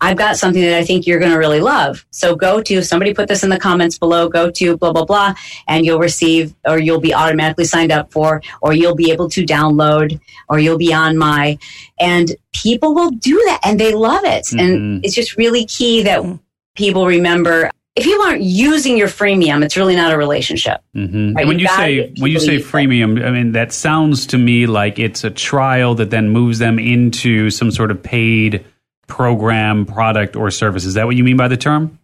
I've 0.00 0.16
got 0.16 0.38
something 0.38 0.62
that 0.62 0.78
I 0.78 0.84
think 0.84 1.06
you're 1.06 1.18
going 1.18 1.32
to 1.32 1.38
really 1.38 1.60
love. 1.60 2.06
So 2.12 2.34
go 2.34 2.62
to 2.62 2.82
somebody 2.82 3.12
put 3.12 3.28
this 3.28 3.44
in 3.44 3.50
the 3.50 3.58
comments 3.58 3.98
below, 3.98 4.30
go 4.30 4.50
to 4.50 4.78
blah, 4.78 4.92
blah, 4.94 5.04
blah, 5.04 5.34
and 5.68 5.84
you'll 5.84 5.98
receive 5.98 6.54
or 6.66 6.78
you'll 6.78 7.00
be 7.00 7.12
automatically 7.12 7.64
signed 7.66 7.92
up 7.92 8.10
for, 8.10 8.40
or 8.62 8.72
you'll 8.72 8.94
be 8.94 9.10
able 9.10 9.28
to 9.30 9.44
download, 9.44 10.18
or 10.48 10.58
you'll 10.58 10.78
be 10.78 10.94
on 10.94 11.18
my, 11.18 11.58
and 12.00 12.36
people 12.54 12.94
will 12.94 13.10
do 13.10 13.36
that 13.46 13.60
and 13.64 13.78
they 13.78 13.92
love 13.92 14.24
it. 14.24 14.50
And 14.52 14.78
mm-hmm. 14.78 15.00
it's 15.02 15.14
just 15.14 15.36
really 15.36 15.66
key 15.66 16.02
that 16.04 16.20
mm-hmm. 16.20 16.36
People 16.76 17.06
remember 17.06 17.70
if 17.96 18.04
you 18.04 18.20
aren't 18.20 18.42
using 18.42 18.98
your 18.98 19.08
freemium, 19.08 19.64
it's 19.64 19.74
really 19.74 19.96
not 19.96 20.12
a 20.12 20.18
relationship. 20.18 20.82
Mhm. 20.94 21.34
Right, 21.34 21.40
And 21.40 21.48
when 21.48 21.58
you 21.58 21.62
you 21.62 21.68
say 21.68 22.12
when 22.18 22.30
you 22.30 22.38
say 22.38 22.46
to 22.48 22.52
use 22.54 22.66
it. 22.66 22.70
freemium, 22.70 23.24
I 23.24 23.30
mean 23.30 23.52
that 23.52 23.72
sounds 23.72 24.26
to 24.26 24.38
me 24.38 24.66
like 24.66 24.98
it's 24.98 25.24
a 25.24 25.30
trial 25.30 25.94
that 25.94 26.10
then 26.10 26.28
moves 26.28 26.58
them 26.58 26.78
into 26.78 27.48
some 27.48 27.70
sort 27.70 27.90
of 27.90 28.02
paid 28.02 28.64
program, 29.06 29.86
product, 29.86 30.36
or 30.36 30.50
service. 30.50 30.84
Is 30.84 30.94
that 30.94 31.06
what 31.06 31.16
you 31.16 31.24
mean 31.24 31.36
by 31.38 31.48
the 31.48 31.56
term? 31.56 31.98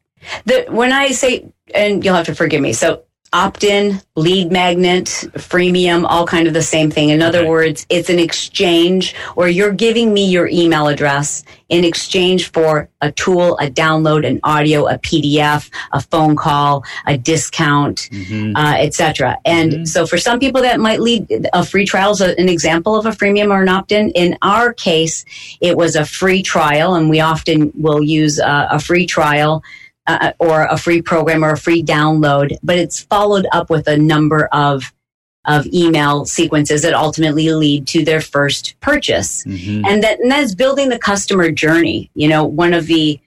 The, 0.46 0.64
when 0.70 0.92
I 0.92 1.08
say, 1.11 1.44
and 1.74 2.02
you'll 2.04 2.14
have 2.14 2.26
to 2.26 2.35
forgive 2.35 2.62
me, 2.62 2.72
so 2.72 3.02
opt-in, 3.32 4.00
lead 4.14 4.52
magnet, 4.52 5.06
freemium, 5.36 6.04
all 6.06 6.26
kind 6.26 6.46
of 6.46 6.52
the 6.54 6.62
same 6.62 6.90
thing. 6.90 7.08
In 7.08 7.22
other 7.22 7.40
Okay. 7.40 7.48
words, 7.48 7.86
it's 7.88 8.10
an 8.10 8.18
exchange 8.18 9.14
where 9.34 9.48
you're 9.48 9.72
giving 9.72 10.12
me 10.12 10.28
your 10.28 10.48
email 10.48 10.86
address 10.88 11.42
in 11.70 11.84
exchange 11.84 12.50
for 12.52 12.90
a 13.00 13.10
tool, 13.12 13.56
a 13.58 13.68
download, 13.70 14.26
an 14.26 14.38
audio, 14.44 14.86
a 14.86 14.98
PDF, 14.98 15.70
a 15.92 16.00
phone 16.02 16.36
call, 16.36 16.84
a 17.06 17.16
discount, 17.16 18.10
uh, 18.54 18.74
etc. 18.78 19.38
And 19.46 19.88
so 19.88 20.06
for 20.06 20.18
some 20.18 20.38
people 20.38 20.60
that 20.60 20.78
might 20.78 21.00
lead 21.00 21.48
a 21.54 21.64
free 21.64 21.86
trial 21.86 22.12
is 22.12 22.20
an 22.20 22.48
example 22.50 22.96
of 22.96 23.06
a 23.06 23.10
freemium 23.10 23.50
or 23.50 23.62
an 23.62 23.68
opt-in. 23.70 24.10
In 24.10 24.36
our 24.42 24.74
case, 24.74 25.24
it 25.62 25.76
was 25.78 25.96
a 25.96 26.04
free 26.04 26.42
trial 26.42 26.94
and 26.94 27.08
we 27.08 27.20
often 27.20 27.72
will 27.74 28.02
use 28.02 28.38
uh, 28.38 28.68
a 28.70 28.78
free 28.78 29.06
trial 29.06 29.62
uh, 30.06 30.32
or 30.38 30.64
a 30.64 30.76
free 30.76 31.02
program 31.02 31.44
or 31.44 31.50
a 31.50 31.56
free 31.56 31.82
download, 31.82 32.56
but 32.62 32.78
it's 32.78 33.00
followed 33.00 33.46
up 33.52 33.70
with 33.70 33.86
a 33.88 33.96
number 33.96 34.46
of 34.52 34.92
of 35.44 35.66
email 35.66 36.24
sequences 36.24 36.82
that 36.82 36.94
ultimately 36.94 37.50
lead 37.50 37.84
to 37.88 38.04
their 38.04 38.20
first 38.20 38.78
purchase. 38.80 39.44
And 39.86 40.02
that 40.02 40.20
and 40.20 40.30
that's 40.30 40.54
building 40.54 40.88
the 40.88 40.98
customer 40.98 41.50
journey. 41.50 42.10
You 42.14 42.28
know, 42.28 42.44
one 42.44 42.74
of 42.74 42.86
the 42.86 43.18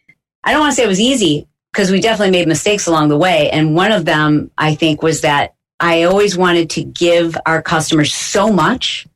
I 0.43 0.51
don't 0.51 0.61
want 0.61 0.71
to 0.71 0.75
say 0.75 0.85
it 0.85 0.87
was 0.87 0.99
easy 0.99 1.47
because 1.71 1.91
we 1.91 1.99
definitely 1.99 2.31
made 2.31 2.47
mistakes 2.47 2.87
along 2.87 3.09
the 3.09 3.17
way. 3.17 3.49
And 3.49 3.75
one 3.75 3.91
of 3.91 4.05
them 4.05 4.51
I 4.57 4.75
think 4.75 5.01
was 5.01 5.21
that 5.21 5.55
I 5.79 6.03
always 6.03 6.37
wanted 6.37 6.69
to 6.71 6.83
give 6.83 7.35
our 7.45 7.61
customers 7.61 8.13
so 8.13 8.51
much. 8.51 9.07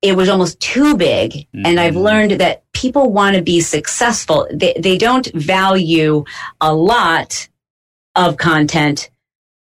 It 0.00 0.16
was 0.16 0.28
almost 0.28 0.60
too 0.60 0.96
big. 0.96 1.46
And 1.52 1.80
I've 1.80 1.94
mm-hmm. 1.94 2.02
learned 2.02 2.30
that 2.32 2.70
people 2.72 3.12
want 3.12 3.36
to 3.36 3.42
be 3.42 3.60
successful. 3.60 4.46
They, 4.52 4.74
they 4.78 4.96
don't 4.96 5.26
value 5.34 6.24
a 6.60 6.72
lot 6.72 7.48
of 8.14 8.36
content 8.36 9.10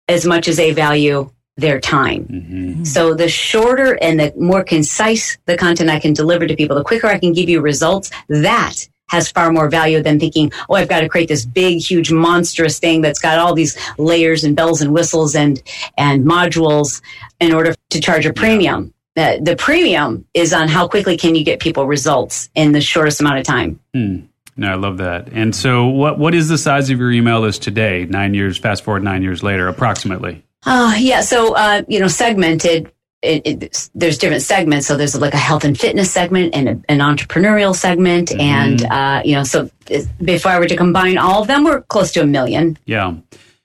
as 0.07 0.25
much 0.25 0.47
as 0.47 0.57
they 0.57 0.73
value 0.73 1.31
their 1.57 1.79
time. 1.79 2.25
Mm-hmm. 2.25 2.83
So 2.83 3.13
the 3.13 3.29
shorter 3.29 3.97
and 4.01 4.19
the 4.19 4.33
more 4.37 4.63
concise 4.63 5.37
the 5.45 5.57
content 5.57 5.89
I 5.89 5.99
can 5.99 6.13
deliver 6.13 6.47
to 6.47 6.55
people, 6.55 6.75
the 6.75 6.83
quicker 6.83 7.07
I 7.07 7.19
can 7.19 7.33
give 7.33 7.49
you 7.49 7.61
results, 7.61 8.11
that 8.27 8.75
has 9.09 9.29
far 9.29 9.51
more 9.51 9.69
value 9.69 10.01
than 10.01 10.19
thinking, 10.19 10.51
oh, 10.69 10.75
I've 10.75 10.87
got 10.87 11.01
to 11.01 11.09
create 11.09 11.27
this 11.27 11.45
big, 11.45 11.79
huge, 11.79 12.11
monstrous 12.11 12.79
thing 12.79 13.01
that's 13.01 13.19
got 13.19 13.39
all 13.39 13.53
these 13.53 13.77
layers 13.97 14.43
and 14.43 14.55
bells 14.55 14.81
and 14.81 14.93
whistles 14.93 15.35
and, 15.35 15.61
and 15.97 16.25
modules 16.25 17.01
in 17.39 17.53
order 17.53 17.75
to 17.89 17.99
charge 17.99 18.25
a 18.25 18.31
premium. 18.31 18.93
The, 19.15 19.39
the 19.41 19.55
premium 19.55 20.25
is 20.33 20.53
on 20.53 20.67
how 20.67 20.87
quickly 20.87 21.17
can 21.17 21.35
you 21.35 21.43
get 21.43 21.59
people 21.59 21.85
results 21.85 22.49
in 22.55 22.71
the 22.71 22.81
shortest 22.81 23.19
amount 23.19 23.39
of 23.39 23.45
time. 23.45 23.79
Hmm. 23.93 24.19
No, 24.57 24.71
I 24.71 24.75
love 24.75 24.97
that. 24.97 25.29
And 25.31 25.55
so, 25.55 25.87
what 25.87 26.19
what 26.19 26.35
is 26.35 26.49
the 26.49 26.57
size 26.57 26.89
of 26.89 26.99
your 26.99 27.11
email 27.11 27.39
list 27.39 27.63
today? 27.63 28.05
Nine 28.05 28.33
years, 28.33 28.57
fast 28.57 28.83
forward 28.83 29.01
nine 29.01 29.23
years 29.23 29.41
later, 29.41 29.67
approximately. 29.67 30.43
Uh, 30.65 30.93
yeah. 30.99 31.21
So, 31.21 31.55
uh, 31.55 31.83
you 31.87 31.99
know, 31.99 32.07
segmented. 32.07 32.91
It, 33.23 33.45
it, 33.45 33.89
there's 33.93 34.17
different 34.17 34.41
segments. 34.41 34.87
So 34.87 34.97
there's 34.97 35.15
like 35.15 35.35
a 35.35 35.37
health 35.37 35.63
and 35.63 35.79
fitness 35.79 36.11
segment 36.11 36.55
and 36.55 36.67
a, 36.67 36.71
an 36.89 36.99
entrepreneurial 36.99 37.75
segment. 37.75 38.29
Mm-hmm. 38.29 38.41
And, 38.41 38.85
uh, 38.85 39.21
you 39.23 39.35
know, 39.35 39.43
so 39.43 39.69
if 39.87 40.45
I 40.47 40.57
were 40.57 40.65
to 40.65 40.75
combine 40.75 41.19
all 41.19 41.43
of 41.43 41.47
them, 41.47 41.63
we're 41.63 41.81
close 41.81 42.11
to 42.13 42.21
a 42.21 42.25
million. 42.25 42.79
Yeah. 42.85 43.13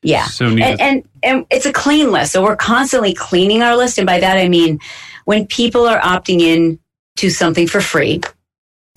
Yeah. 0.03 0.26
So 0.26 0.47
and, 0.49 0.62
and, 0.62 1.09
and 1.22 1.47
it's 1.51 1.64
a 1.64 1.72
clean 1.72 2.12
list. 2.12 2.32
So 2.32 2.44
we're 2.44 2.57
constantly 2.57 3.14
cleaning 3.14 3.62
our 3.62 3.78
list. 3.78 3.97
And 3.97 4.07
by 4.07 4.20
that, 4.20 4.36
I 4.36 4.49
mean, 4.51 4.78
when 5.27 5.47
people 5.47 5.87
are 5.87 6.01
opting 6.01 6.41
in 6.41 6.79
to 7.16 7.29
something 7.31 7.66
for 7.66 7.81
free, 7.81 8.22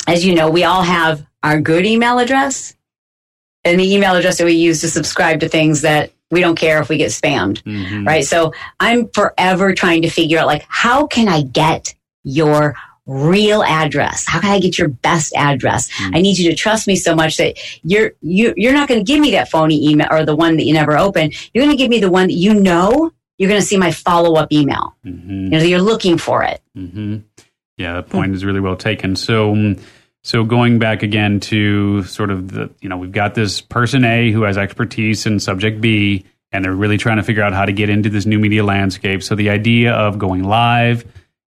as 0.07 0.25
you 0.25 0.33
know, 0.33 0.49
we 0.49 0.63
all 0.63 0.83
have 0.83 1.25
our 1.43 1.59
good 1.59 1.85
email 1.85 2.19
address 2.19 2.75
and 3.65 3.79
the 3.79 3.93
email 3.93 4.15
address 4.15 4.37
that 4.37 4.45
we 4.45 4.53
use 4.53 4.79
to 4.81 4.89
subscribe 4.89 5.41
to 5.41 5.49
things 5.49 5.81
that 5.81 6.11
we 6.31 6.39
don't 6.39 6.55
care 6.55 6.81
if 6.81 6.87
we 6.87 6.97
get 6.97 7.09
spammed, 7.09 7.61
mm-hmm. 7.63 8.05
right? 8.05 8.23
So 8.23 8.53
I'm 8.79 9.09
forever 9.09 9.73
trying 9.73 10.03
to 10.03 10.09
figure 10.09 10.39
out 10.39 10.47
like, 10.47 10.65
how 10.67 11.07
can 11.07 11.27
I 11.27 11.41
get 11.41 11.93
your 12.23 12.75
real 13.07 13.63
address? 13.63 14.27
How 14.27 14.39
can 14.39 14.51
I 14.51 14.59
get 14.59 14.77
your 14.77 14.89
best 14.89 15.33
address? 15.35 15.89
Mm-hmm. 15.89 16.15
I 16.15 16.21
need 16.21 16.37
you 16.37 16.49
to 16.51 16.55
trust 16.55 16.85
me 16.85 16.95
so 16.95 17.15
much 17.15 17.37
that 17.37 17.57
you're 17.83 18.11
you, 18.21 18.53
you're 18.55 18.73
not 18.73 18.87
going 18.87 19.03
to 19.03 19.11
give 19.11 19.19
me 19.19 19.31
that 19.31 19.49
phony 19.49 19.89
email 19.89 20.07
or 20.11 20.25
the 20.25 20.35
one 20.35 20.57
that 20.57 20.65
you 20.65 20.73
never 20.73 20.97
open. 20.97 21.31
You're 21.53 21.63
going 21.65 21.75
to 21.75 21.81
give 21.81 21.89
me 21.89 21.99
the 21.99 22.11
one 22.11 22.27
that 22.27 22.33
you 22.33 22.53
know 22.53 23.11
you're 23.39 23.49
going 23.49 23.59
to 23.59 23.65
see 23.65 23.77
my 23.77 23.91
follow 23.91 24.35
up 24.35 24.51
email. 24.51 24.95
Mm-hmm. 25.03 25.45
You 25.45 25.49
know, 25.49 25.63
you're 25.63 25.81
looking 25.81 26.19
for 26.19 26.43
it. 26.43 26.61
Mm-hmm. 26.77 27.17
Yeah, 27.77 27.93
that 27.95 28.09
point 28.09 28.35
is 28.35 28.45
really 28.45 28.59
well 28.59 28.75
taken. 28.75 29.15
So. 29.15 29.75
So 30.21 30.43
going 30.43 30.79
back 30.79 31.01
again 31.01 31.39
to 31.39 32.03
sort 32.03 32.29
of 32.29 32.51
the, 32.51 32.69
you 32.81 32.89
know, 32.89 32.97
we've 32.97 33.11
got 33.11 33.35
this 33.35 33.61
person 33.61 34.03
A 34.03 34.33
who 34.33 34.41
has 34.41 34.57
expertise 34.57 35.25
in 35.25 35.39
subject 35.39 35.79
B, 35.79 36.25
and 36.51 36.63
they're 36.63 36.75
really 36.75 36.97
trying 36.97 37.17
to 37.17 37.23
figure 37.23 37.41
out 37.41 37.53
how 37.53 37.63
to 37.63 37.71
get 37.71 37.89
into 37.89 38.09
this 38.09 38.25
new 38.25 38.37
media 38.37 38.65
landscape. 38.65 39.23
So 39.23 39.33
the 39.35 39.49
idea 39.49 39.93
of 39.93 40.19
going 40.19 40.43
live 40.43 41.05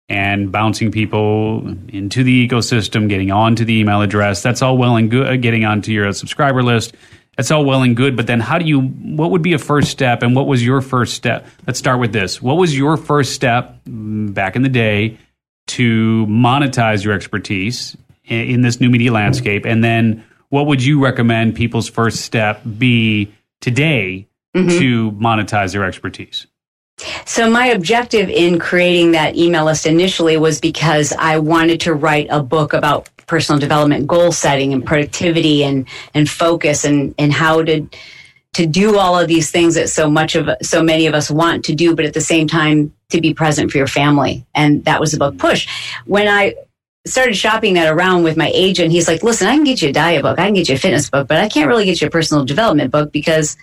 and 0.08 0.54
bouncing 0.54 0.89
people 0.89 1.68
into 1.89 2.24
the 2.24 2.48
ecosystem, 2.48 3.10
getting 3.10 3.30
onto 3.30 3.66
the 3.66 3.78
email 3.78 4.02
address, 4.02 4.42
that's 4.42 4.62
all 4.62 4.78
well 4.78 4.96
and 4.96 5.12
good. 5.12 5.42
Getting 5.42 5.66
onto 5.66 5.92
your 5.92 6.14
subscriber 6.14 6.64
list, 6.64 6.96
that's 7.38 7.50
all 7.52 7.64
well 7.66 7.82
and 7.82 7.96
good. 7.96 8.16
But 8.16 8.28
then 8.28 8.40
how 8.40 8.58
do 8.58 8.66
you, 8.66 8.82
what 8.82 9.32
would 9.32 9.42
be 9.42 9.54
a 9.54 9.58
first 9.58 9.90
step? 9.90 10.22
And 10.22 10.36
what 10.36 10.48
was 10.48 10.66
your 10.66 10.82
first 10.82 11.14
step? 11.14 11.48
Let's 11.66 11.80
start 11.80 12.00
with 12.00 12.14
this. 12.14 12.42
What 12.42 12.58
was 12.58 12.78
your 12.78 12.98
first 12.98 13.34
step 13.34 13.84
mm, 13.86 14.34
back 14.34 14.56
in 14.56 14.62
the 14.62 14.70
day 14.70 15.18
to 15.68 16.26
monetize 16.28 17.04
your 17.04 17.14
expertise 17.14 17.96
in 18.26 18.62
this 18.62 18.82
new 18.82 18.90
media 18.90 19.12
landscape? 19.12 19.66
And 19.66 19.84
then 19.84 20.24
what 20.50 20.68
would 20.68 20.84
you 20.84 21.04
recommend 21.04 21.56
people's 21.56 21.88
first 21.88 22.22
step 22.22 22.62
be 22.78 23.34
today 23.62 24.28
mm-hmm. 24.56 24.78
to 24.80 25.12
monetize 25.12 25.72
their 25.72 25.86
expertise? 25.86 26.48
So 27.26 27.50
my 27.50 27.68
objective 27.68 28.30
in 28.30 28.60
creating 28.60 29.14
that 29.14 29.36
email 29.36 29.66
list 29.66 29.86
initially 29.86 30.38
was 30.38 30.60
because 30.60 31.14
I 31.18 31.40
wanted 31.40 31.80
to 31.82 31.94
write 31.94 32.28
a 32.30 32.44
book 32.44 32.74
about 32.74 33.10
personal 33.32 33.60
development, 33.60 34.08
goal 34.08 34.34
setting 34.34 34.74
and 34.74 34.86
productivity 34.86 35.64
and, 35.64 35.88
and 36.14 36.30
focus 36.30 36.84
and, 36.84 37.16
and 37.18 37.32
how 37.32 37.64
to, 37.64 37.88
to 38.54 38.68
do 38.68 38.98
all 38.98 39.18
of 39.18 39.30
these 39.30 39.50
things 39.50 39.76
that 39.76 39.90
so 39.90 40.10
much 40.10 40.36
of, 40.36 40.50
so 40.62 40.84
many 40.84 41.08
of 41.08 41.14
us 41.14 41.32
want 41.32 41.64
to 41.66 41.74
do, 41.74 41.96
but 41.96 42.04
at 42.04 42.14
the 42.14 42.22
same 42.22 42.46
time 42.46 42.94
to 43.10 43.22
be 43.22 43.34
present 43.34 43.72
for 43.72 43.78
your 43.78 43.88
family. 43.88 44.46
And 44.54 44.84
that 44.84 45.00
was 45.00 45.14
the 45.14 45.18
book 45.18 45.38
push. 45.38 45.68
When 46.06 46.28
I 46.28 46.56
started 47.06 47.36
shopping 47.36 47.74
that 47.76 47.92
around 47.92 48.24
with 48.24 48.38
my 48.38 48.52
agent. 48.54 48.92
He's 48.92 49.08
like, 49.08 49.24
listen, 49.24 49.48
I 49.48 49.56
can 49.56 49.64
get 49.64 49.82
you 49.82 49.90
a 49.90 49.94
diet 49.94 50.22
book. 50.22 50.38
I 50.38 50.46
can 50.46 50.54
get 50.54 50.70
you 50.70 50.76
a 50.76 50.78
fitness 50.78 51.10
book, 51.10 51.28
but 51.28 51.38
I 51.38 51.50
can't 51.50 51.68
really 51.68 51.86
get 51.86 52.00
you 52.00 52.08
a 52.08 52.12
personal 52.12 52.46
development 52.46 52.92
book 52.92 53.12
because 53.12 53.58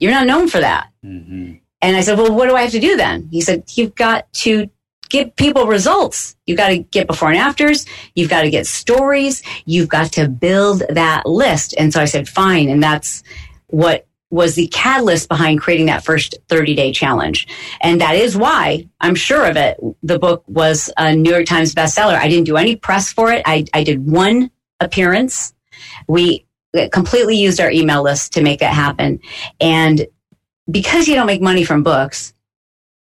you're 0.00 0.10
not 0.10 0.26
known 0.26 0.48
for 0.48 0.58
that. 0.58 0.88
Mm-hmm. 1.04 1.58
And 1.80 1.96
I 1.96 2.00
said, 2.00 2.18
well, 2.18 2.34
what 2.34 2.48
do 2.48 2.56
I 2.56 2.62
have 2.62 2.72
to 2.72 2.80
do 2.80 2.96
then? 2.96 3.28
He 3.30 3.40
said, 3.40 3.64
you've 3.76 3.94
got 3.94 4.32
to 4.44 4.68
give 5.08 5.34
people 5.36 5.66
results. 5.66 6.36
You've 6.46 6.58
got 6.58 6.68
to 6.68 6.78
get 6.78 7.06
before 7.06 7.28
and 7.28 7.38
afters. 7.38 7.86
You've 8.14 8.30
got 8.30 8.42
to 8.42 8.50
get 8.50 8.66
stories. 8.66 9.42
You've 9.64 9.88
got 9.88 10.12
to 10.12 10.28
build 10.28 10.82
that 10.88 11.26
list. 11.26 11.74
And 11.78 11.92
so 11.92 12.00
I 12.00 12.06
said, 12.06 12.28
fine. 12.28 12.68
And 12.68 12.82
that's 12.82 13.22
what 13.68 14.06
was 14.30 14.54
the 14.56 14.66
catalyst 14.68 15.28
behind 15.28 15.60
creating 15.60 15.86
that 15.86 16.04
first 16.04 16.34
30 16.48 16.74
day 16.74 16.92
challenge. 16.92 17.46
And 17.80 18.00
that 18.00 18.16
is 18.16 18.36
why 18.36 18.88
I'm 19.00 19.14
sure 19.14 19.48
of 19.48 19.56
it. 19.56 19.78
The 20.02 20.18
book 20.18 20.42
was 20.48 20.90
a 20.96 21.14
New 21.14 21.30
York 21.30 21.46
Times 21.46 21.74
bestseller. 21.74 22.16
I 22.16 22.28
didn't 22.28 22.46
do 22.46 22.56
any 22.56 22.76
press 22.76 23.12
for 23.12 23.32
it. 23.32 23.42
I, 23.46 23.64
I 23.72 23.84
did 23.84 24.06
one 24.06 24.50
appearance. 24.80 25.54
We 26.08 26.44
completely 26.92 27.36
used 27.36 27.60
our 27.60 27.70
email 27.70 28.02
list 28.02 28.32
to 28.34 28.42
make 28.42 28.60
that 28.60 28.74
happen. 28.74 29.20
And 29.60 30.06
because 30.70 31.06
you 31.08 31.14
don't 31.14 31.26
make 31.26 31.40
money 31.40 31.64
from 31.64 31.82
books, 31.82 32.34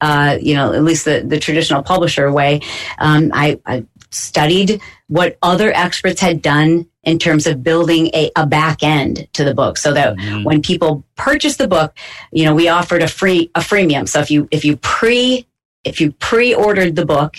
uh, 0.00 0.38
you 0.40 0.54
know, 0.54 0.72
at 0.72 0.82
least 0.82 1.04
the, 1.04 1.20
the 1.20 1.38
traditional 1.38 1.82
publisher 1.82 2.30
way, 2.32 2.60
um, 2.98 3.30
I, 3.34 3.60
I 3.66 3.84
studied 4.10 4.80
what 5.08 5.38
other 5.42 5.72
experts 5.72 6.20
had 6.20 6.42
done 6.42 6.86
in 7.02 7.18
terms 7.18 7.46
of 7.46 7.62
building 7.62 8.08
a, 8.08 8.30
a 8.36 8.46
back 8.46 8.82
end 8.82 9.28
to 9.32 9.44
the 9.44 9.54
book 9.54 9.78
so 9.78 9.92
that 9.92 10.16
mm-hmm. 10.16 10.44
when 10.44 10.62
people 10.62 11.04
purchase 11.16 11.56
the 11.56 11.68
book, 11.68 11.96
you 12.30 12.44
know, 12.44 12.54
we 12.54 12.68
offered 12.68 13.02
a 13.02 13.08
free, 13.08 13.50
a 13.54 13.60
freemium. 13.60 14.08
So 14.08 14.20
if 14.20 14.30
you, 14.30 14.48
if 14.50 14.64
you 14.64 14.76
pre, 14.76 15.46
if 15.84 16.00
you 16.00 16.12
pre-ordered 16.12 16.96
the 16.96 17.06
book, 17.06 17.36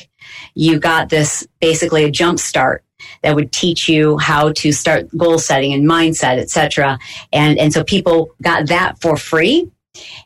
you 0.55 0.80
got 0.80 1.09
this 1.09 1.47
basically 1.59 2.03
a 2.05 2.12
jump 2.12 2.39
start 2.39 2.84
that 3.22 3.36
would 3.36 3.51
teach 3.51 3.88
you 3.88 4.18
how 4.18 4.51
to 4.53 4.72
start 4.72 5.07
goal 5.16 5.38
setting 5.38 5.74
and 5.74 5.88
mindset, 5.88 6.39
etc. 6.39 6.97
And, 7.32 7.59
and 7.59 7.72
so 7.72 7.84
people 7.84 8.32
got 8.41 8.68
that 8.68 8.99
for 8.99 9.16
free. 9.16 9.72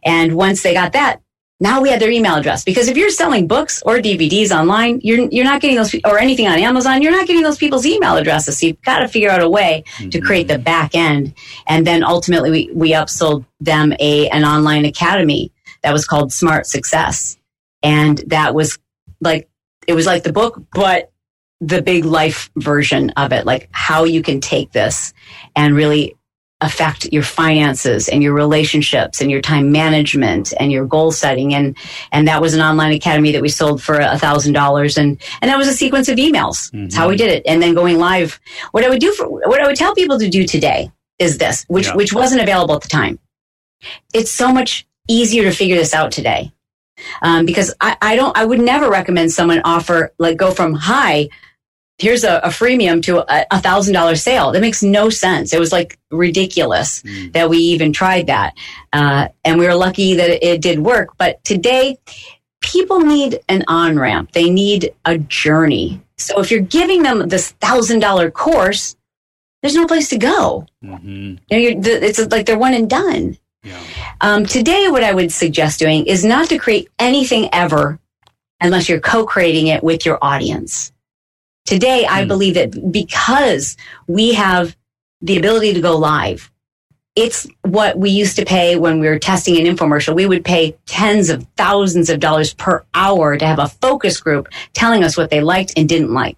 And 0.04 0.36
once 0.36 0.64
they 0.64 0.74
got 0.74 0.94
that, 0.94 1.22
now 1.60 1.82
we 1.82 1.90
had 1.90 2.02
their 2.02 2.12
email 2.12 2.36
address 2.36 2.64
because 2.64 2.90
if 2.90 2.98
you're 2.98 3.10
selling 3.10 3.48
books 3.48 3.82
or 3.86 3.98
DVDs 3.98 4.52
online, 4.52 5.00
you're 5.04 5.30
you're 5.32 5.46
not 5.46 5.62
getting 5.62 5.78
those 5.78 5.96
or 6.04 6.20
anything 6.20 6.48
on 6.48 6.60
Amazon, 6.60 7.02
you're 7.02 7.14
not 7.14 7.28
getting 7.28 7.44
those 7.44 7.58
people's 7.58 7.86
email 7.86 8.18
addresses. 8.18 8.60
So 8.60 8.68
you've 8.68 8.82
got 8.82 9.00
to 9.00 9.08
figure 9.08 9.30
out 9.30 9.42
a 9.42 9.50
way 9.50 9.84
mm-hmm. 9.98 10.10
to 10.10 10.22
create 10.22 10.48
the 10.48 10.60
back 10.60 10.96
end, 10.96 11.34
and 11.68 11.88
then 11.88 12.04
ultimately 12.04 12.52
we 12.52 12.70
we 12.74 12.92
upsold 12.92 13.46
them 13.62 13.94
a 14.00 14.30
an 14.30 14.44
online 14.44 14.84
academy 14.84 15.52
that 15.82 15.94
was 15.94 16.06
called 16.06 16.34
Smart 16.34 16.68
Success, 16.68 17.38
and 17.82 18.18
that 18.28 18.54
was 18.54 18.78
like 19.22 19.50
it 19.88 19.94
was 19.94 20.06
like 20.06 20.24
the 20.24 20.34
book, 20.34 20.62
but 20.74 21.12
the 21.62 21.82
big 21.82 22.04
life 22.04 22.50
version 22.58 23.12
of 23.12 23.32
it, 23.32 23.46
like 23.46 23.70
how 23.72 24.04
you 24.04 24.22
can 24.22 24.42
take 24.42 24.74
this 24.74 25.14
and 25.56 25.74
really 25.74 26.16
affect 26.66 27.06
your 27.12 27.24
finances 27.24 28.10
and 28.10 28.24
your 28.24 28.34
relationships 28.34 29.22
and 29.22 29.30
your 29.30 29.42
time 29.42 29.72
management 29.72 30.54
and 30.60 30.72
your 30.72 30.86
goal 30.86 31.12
setting. 31.12 31.54
And 31.54 31.78
and 32.12 32.28
that 32.28 32.42
was 32.42 32.54
an 32.54 32.62
online 32.62 32.92
academy 32.92 33.32
that 33.32 33.42
we 33.42 33.50
sold 33.50 33.82
for 33.82 34.00
a 34.00 34.18
thousand 34.18 34.54
dollars. 34.54 34.98
And 34.98 35.22
and 35.42 35.50
that 35.50 35.58
was 35.58 35.68
a 35.68 35.74
sequence 35.74 36.10
of 36.10 36.18
emails. 36.18 36.72
Mm-hmm. 36.72 36.84
that's 36.84 36.96
how 36.96 37.08
we 37.08 37.16
did 37.16 37.32
it. 37.32 37.44
And 37.46 37.62
then 37.62 37.74
going 37.74 37.98
live. 37.98 38.40
What 38.72 38.84
i 38.84 38.90
would 38.90 39.00
do 39.00 39.12
for 39.14 39.28
what 39.28 39.62
i 39.62 39.68
would 39.68 39.76
tell 39.76 39.96
people 39.96 40.20
to 40.20 40.30
do 40.30 40.46
today 40.46 40.92
is 41.20 41.38
this 41.38 41.66
which 41.68 41.88
yeah. 41.88 41.96
which 41.96 42.14
wasn't 42.14 42.42
available 42.42 42.76
at 42.76 42.82
the 42.82 42.90
time. 42.90 43.20
It's 44.14 44.32
so 44.32 44.52
much 44.52 44.88
easier 45.08 45.44
to 45.44 45.52
figure 45.52 45.76
this 45.76 45.94
out 45.94 46.12
today. 46.12 46.52
Um, 47.22 47.46
because 47.46 47.74
I, 47.82 47.98
I 48.02 48.16
don't 48.16 48.36
i 48.38 48.46
would 48.46 48.62
never 48.62 48.90
recommend 48.90 49.32
someone 49.34 49.62
offer 49.66 50.14
like 50.18 50.38
go 50.38 50.52
from 50.52 50.74
hi 50.74 51.28
here's 51.98 52.24
a, 52.24 52.38
a 52.40 52.50
freemium 52.50 53.02
to 53.04 53.26
a 53.30 53.60
thousand 53.60 53.94
dollar 53.94 54.16
sale. 54.16 54.52
That 54.52 54.62
makes 54.62 54.84
no 54.84 55.10
sense. 55.10 55.54
It 55.54 55.60
was 55.60 55.72
like 55.72 55.98
ridiculous 56.12 57.02
mm. 57.04 57.32
that 57.34 57.50
we 57.50 57.58
even 57.58 57.94
tried 57.94 58.28
that. 58.28 58.54
Uh, 58.94 59.30
and 59.44 59.58
we 59.60 59.66
were 59.66 59.76
lucky 59.76 60.16
that 60.16 60.46
it 60.46 60.62
did 60.62 60.80
work. 60.80 61.10
But 61.18 61.44
today, 61.44 61.98
people 62.62 63.00
need 63.00 63.40
an 63.48 63.64
on 63.68 63.98
ramp. 63.98 64.32
They 64.32 64.50
need 64.50 64.94
a 65.06 65.18
journey. 65.18 66.02
So 66.18 66.40
if 66.40 66.52
you're 66.52 66.62
giving 66.62 67.04
them 67.04 67.28
this 67.30 67.52
thousand 67.52 68.00
dollar 68.00 68.32
course, 68.32 68.96
there's 69.62 69.76
no 69.76 69.88
place 69.88 70.10
to 70.10 70.18
go. 70.18 70.68
Mm-hmm. 70.84 71.36
You 71.50 71.76
know, 71.76 71.82
it's 71.84 72.20
like 72.32 72.46
they're 72.46 72.58
one 72.58 72.74
and 72.74 72.90
done. 72.90 73.38
Yeah. 73.64 73.82
Um, 74.22 74.46
today, 74.46 74.90
what 74.90 75.04
I 75.04 75.14
would 75.14 75.32
suggest 75.32 75.80
doing 75.80 76.06
is 76.06 76.24
not 76.24 76.50
to 76.50 76.60
create 76.60 76.90
anything 77.00 77.50
ever 77.52 78.00
unless 78.62 78.88
you're 78.88 79.00
co-creating 79.00 79.68
it 79.68 79.84
with 79.84 80.06
your 80.06 80.20
audience. 80.22 80.92
Today, 81.66 82.06
I 82.08 82.24
mm. 82.24 82.28
believe 82.28 82.54
that 82.54 82.92
because 82.92 83.76
we 84.08 84.34
have 84.34 84.76
the 85.22 85.38
ability 85.38 85.74
to 85.74 85.82
go 85.82 85.98
live, 85.98 86.52
it's 87.16 87.48
what 87.62 87.98
we 87.98 88.10
used 88.10 88.36
to 88.36 88.46
pay 88.46 88.76
when 88.76 89.00
we 89.00 89.08
were 89.08 89.20
testing 89.20 89.58
an 89.58 89.74
infomercial. 89.74 90.14
We 90.14 90.26
would 90.26 90.44
pay 90.44 90.76
tens 90.86 91.30
of 91.30 91.48
thousands 91.56 92.10
of 92.10 92.20
dollars 92.20 92.54
per 92.54 92.84
hour 92.94 93.38
to 93.38 93.48
have 93.48 93.60
a 93.60 93.70
focus 93.70 94.20
group 94.20 94.50
telling 94.74 95.04
us 95.04 95.16
what 95.16 95.30
they 95.30 95.42
liked 95.42 95.74
and 95.78 95.88
didn't 95.88 96.14
like. 96.14 96.38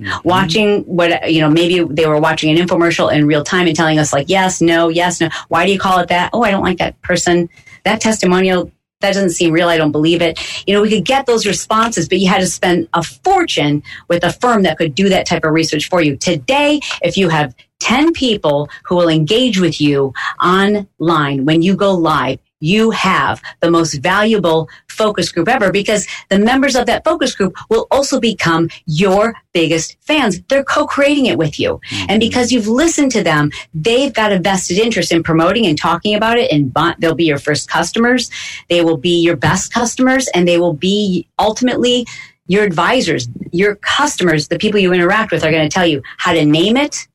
Mm-hmm. 0.00 0.26
Watching 0.26 0.82
what, 0.84 1.30
you 1.30 1.40
know, 1.40 1.50
maybe 1.50 1.84
they 1.84 2.06
were 2.06 2.20
watching 2.20 2.56
an 2.56 2.64
infomercial 2.64 3.12
in 3.12 3.26
real 3.26 3.44
time 3.44 3.66
and 3.66 3.76
telling 3.76 3.98
us 3.98 4.12
like, 4.12 4.28
yes, 4.28 4.60
no, 4.60 4.88
yes, 4.88 5.20
no. 5.20 5.28
Why 5.48 5.66
do 5.66 5.72
you 5.72 5.78
call 5.78 5.98
it 5.98 6.08
that? 6.08 6.30
Oh, 6.32 6.42
I 6.42 6.50
don't 6.50 6.62
like 6.62 6.78
that 6.78 7.00
person. 7.02 7.48
That 7.84 8.00
testimonial 8.00 8.70
that 9.02 9.14
doesn't 9.14 9.30
seem 9.30 9.52
real. 9.52 9.68
I 9.68 9.76
don't 9.76 9.92
believe 9.92 10.22
it. 10.22 10.38
You 10.66 10.74
know, 10.74 10.82
we 10.82 10.90
could 10.90 11.04
get 11.04 11.26
those 11.26 11.46
responses, 11.46 12.08
but 12.08 12.18
you 12.18 12.28
had 12.28 12.40
to 12.40 12.46
spend 12.46 12.88
a 12.94 13.02
fortune 13.02 13.82
with 14.08 14.24
a 14.24 14.32
firm 14.32 14.62
that 14.62 14.78
could 14.78 14.94
do 14.94 15.08
that 15.10 15.26
type 15.26 15.44
of 15.44 15.52
research 15.52 15.88
for 15.88 16.00
you. 16.00 16.16
Today, 16.16 16.80
if 17.02 17.16
you 17.16 17.28
have 17.28 17.54
10 17.80 18.12
people 18.12 18.70
who 18.84 18.96
will 18.96 19.08
engage 19.08 19.58
with 19.58 19.80
you 19.80 20.12
online 20.42 21.44
when 21.44 21.62
you 21.62 21.76
go 21.76 21.92
live, 21.92 22.38
you 22.62 22.90
have 22.90 23.42
the 23.60 23.70
most 23.70 23.94
valuable 23.94 24.68
focus 24.88 25.32
group 25.32 25.48
ever 25.48 25.72
because 25.72 26.06
the 26.30 26.38
members 26.38 26.76
of 26.76 26.86
that 26.86 27.04
focus 27.04 27.34
group 27.34 27.54
will 27.68 27.86
also 27.90 28.20
become 28.20 28.70
your 28.86 29.34
biggest 29.52 29.96
fans. 30.00 30.40
They're 30.48 30.64
co-creating 30.64 31.26
it 31.26 31.38
with 31.38 31.58
you. 31.58 31.80
Mm-hmm. 31.90 32.06
And 32.08 32.20
because 32.20 32.52
you've 32.52 32.68
listened 32.68 33.10
to 33.12 33.22
them, 33.22 33.50
they've 33.74 34.12
got 34.12 34.32
a 34.32 34.38
vested 34.38 34.78
interest 34.78 35.10
in 35.10 35.22
promoting 35.22 35.66
and 35.66 35.76
talking 35.76 36.14
about 36.14 36.38
it 36.38 36.52
and 36.52 36.72
they'll 36.98 37.14
be 37.14 37.24
your 37.24 37.38
first 37.38 37.68
customers. 37.68 38.30
They 38.68 38.82
will 38.82 38.96
be 38.96 39.20
your 39.20 39.36
best 39.36 39.72
customers 39.72 40.28
and 40.28 40.46
they 40.46 40.58
will 40.58 40.74
be 40.74 41.26
ultimately 41.38 42.06
your 42.46 42.64
advisors, 42.64 43.28
your 43.50 43.76
customers, 43.76 44.48
the 44.48 44.58
people 44.58 44.78
you 44.78 44.92
interact 44.92 45.32
with 45.32 45.44
are 45.44 45.50
going 45.50 45.68
to 45.68 45.74
tell 45.74 45.86
you 45.86 46.02
how 46.18 46.32
to 46.32 46.44
name 46.44 46.76
it, 46.76 47.08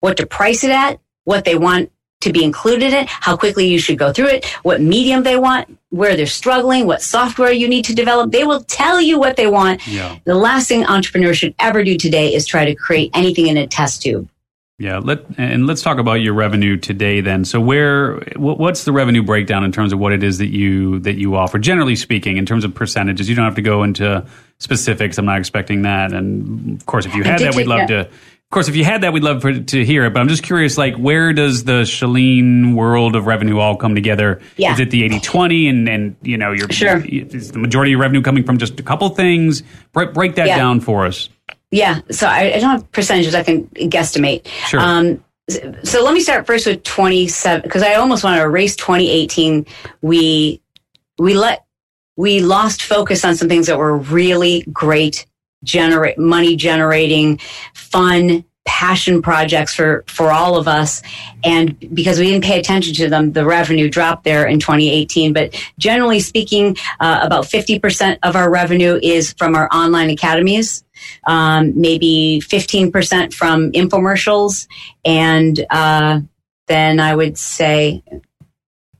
what 0.00 0.16
to 0.16 0.26
price 0.26 0.64
it 0.64 0.70
at, 0.70 0.98
what 1.24 1.44
they 1.44 1.56
want 1.56 1.92
to 2.20 2.32
be 2.32 2.44
included 2.44 2.92
in, 2.92 3.04
it, 3.04 3.08
how 3.08 3.36
quickly 3.36 3.66
you 3.66 3.78
should 3.78 3.98
go 3.98 4.12
through 4.12 4.28
it, 4.28 4.44
what 4.62 4.80
medium 4.80 5.22
they 5.22 5.36
want, 5.36 5.78
where 5.88 6.16
they're 6.16 6.26
struggling, 6.26 6.86
what 6.86 7.02
software 7.02 7.50
you 7.50 7.66
need 7.66 7.84
to 7.86 7.94
develop. 7.94 8.30
They 8.30 8.44
will 8.44 8.60
tell 8.62 9.00
you 9.00 9.18
what 9.18 9.36
they 9.36 9.46
want. 9.46 9.86
Yeah. 9.86 10.18
The 10.24 10.34
last 10.34 10.68
thing 10.68 10.84
entrepreneurs 10.84 11.38
should 11.38 11.54
ever 11.58 11.82
do 11.82 11.96
today 11.96 12.34
is 12.34 12.46
try 12.46 12.66
to 12.66 12.74
create 12.74 13.10
anything 13.14 13.46
in 13.46 13.56
a 13.56 13.66
test 13.66 14.02
tube. 14.02 14.28
Yeah, 14.78 14.96
let 14.96 15.26
and 15.36 15.66
let's 15.66 15.82
talk 15.82 15.98
about 15.98 16.22
your 16.22 16.32
revenue 16.32 16.78
today 16.78 17.20
then. 17.20 17.44
So 17.44 17.60
where 17.60 18.16
what's 18.36 18.84
the 18.84 18.92
revenue 18.92 19.22
breakdown 19.22 19.62
in 19.62 19.72
terms 19.72 19.92
of 19.92 19.98
what 19.98 20.14
it 20.14 20.22
is 20.22 20.38
that 20.38 20.46
you 20.46 21.00
that 21.00 21.16
you 21.16 21.36
offer 21.36 21.58
generally 21.58 21.96
speaking 21.96 22.38
in 22.38 22.46
terms 22.46 22.64
of 22.64 22.74
percentages? 22.74 23.28
You 23.28 23.34
don't 23.34 23.44
have 23.44 23.56
to 23.56 23.62
go 23.62 23.82
into 23.82 24.26
specifics. 24.56 25.18
I'm 25.18 25.26
not 25.26 25.38
expecting 25.38 25.82
that. 25.82 26.14
And 26.14 26.80
of 26.80 26.86
course 26.86 27.04
if 27.04 27.14
you 27.14 27.24
had 27.24 27.40
that 27.40 27.54
we'd 27.54 27.66
love 27.66 27.88
to 27.88 28.08
of 28.50 28.54
course, 28.54 28.66
if 28.66 28.74
you 28.74 28.82
had 28.82 29.02
that, 29.02 29.12
we'd 29.12 29.22
love 29.22 29.42
for, 29.42 29.56
to 29.56 29.84
hear 29.84 30.06
it. 30.06 30.12
But 30.12 30.18
I'm 30.18 30.26
just 30.26 30.42
curious, 30.42 30.76
like, 30.76 30.96
where 30.96 31.32
does 31.32 31.62
the 31.62 31.82
Chalene 31.82 32.74
world 32.74 33.14
of 33.14 33.26
revenue 33.26 33.60
all 33.60 33.76
come 33.76 33.94
together? 33.94 34.40
Yeah. 34.56 34.72
Is 34.72 34.80
it 34.80 34.90
the 34.90 35.08
80-20 35.08 35.70
and, 35.70 35.88
and, 35.88 36.16
you 36.22 36.36
know, 36.36 36.50
you're, 36.50 36.68
sure. 36.68 37.00
is 37.06 37.52
the 37.52 37.60
majority 37.60 37.90
of 37.90 37.92
your 37.92 38.00
revenue 38.00 38.22
coming 38.22 38.42
from 38.42 38.58
just 38.58 38.80
a 38.80 38.82
couple 38.82 39.08
things? 39.10 39.62
Break, 39.92 40.12
break 40.14 40.34
that 40.34 40.48
yeah. 40.48 40.56
down 40.56 40.80
for 40.80 41.06
us. 41.06 41.28
Yeah. 41.70 42.00
So 42.10 42.26
I, 42.26 42.54
I, 42.54 42.58
don't 42.58 42.70
have 42.70 42.90
percentages 42.90 43.36
I 43.36 43.44
can 43.44 43.68
guesstimate. 43.68 44.48
Sure. 44.66 44.80
Um, 44.80 45.22
so 45.84 46.02
let 46.02 46.12
me 46.12 46.18
start 46.18 46.44
first 46.44 46.66
with 46.66 46.82
27, 46.82 47.62
because 47.62 47.84
I 47.84 47.94
almost 47.94 48.24
want 48.24 48.36
to 48.36 48.42
erase 48.42 48.74
2018. 48.74 49.64
We, 50.02 50.60
we 51.20 51.34
let, 51.34 51.66
we 52.16 52.40
lost 52.40 52.82
focus 52.82 53.24
on 53.24 53.36
some 53.36 53.48
things 53.48 53.68
that 53.68 53.78
were 53.78 53.96
really 53.96 54.62
great 54.72 55.24
generate 55.62 56.18
money 56.18 56.56
generating, 56.56 57.38
fun, 57.74 58.44
passion 58.66 59.22
projects 59.22 59.74
for 59.74 60.04
for 60.06 60.30
all 60.30 60.56
of 60.56 60.68
us. 60.68 61.02
And 61.42 61.78
because 61.94 62.18
we 62.18 62.26
didn't 62.26 62.44
pay 62.44 62.58
attention 62.58 62.94
to 62.94 63.08
them 63.08 63.32
the 63.32 63.44
revenue 63.44 63.88
dropped 63.88 64.24
there 64.24 64.46
in 64.46 64.60
2018 64.60 65.32
but 65.32 65.54
generally 65.78 66.20
speaking 66.20 66.76
uh, 67.00 67.20
about 67.22 67.46
50% 67.46 68.18
of 68.22 68.36
our 68.36 68.50
revenue 68.50 68.98
is 69.02 69.32
from 69.32 69.56
our 69.56 69.68
online 69.72 70.10
academies. 70.10 70.84
Um, 71.26 71.72
maybe 71.80 72.42
15% 72.44 73.32
from 73.32 73.72
infomercials. 73.72 74.68
And 75.04 75.66
uh, 75.70 76.20
then 76.68 77.00
i 77.00 77.12
would 77.14 77.36
say 77.36 78.04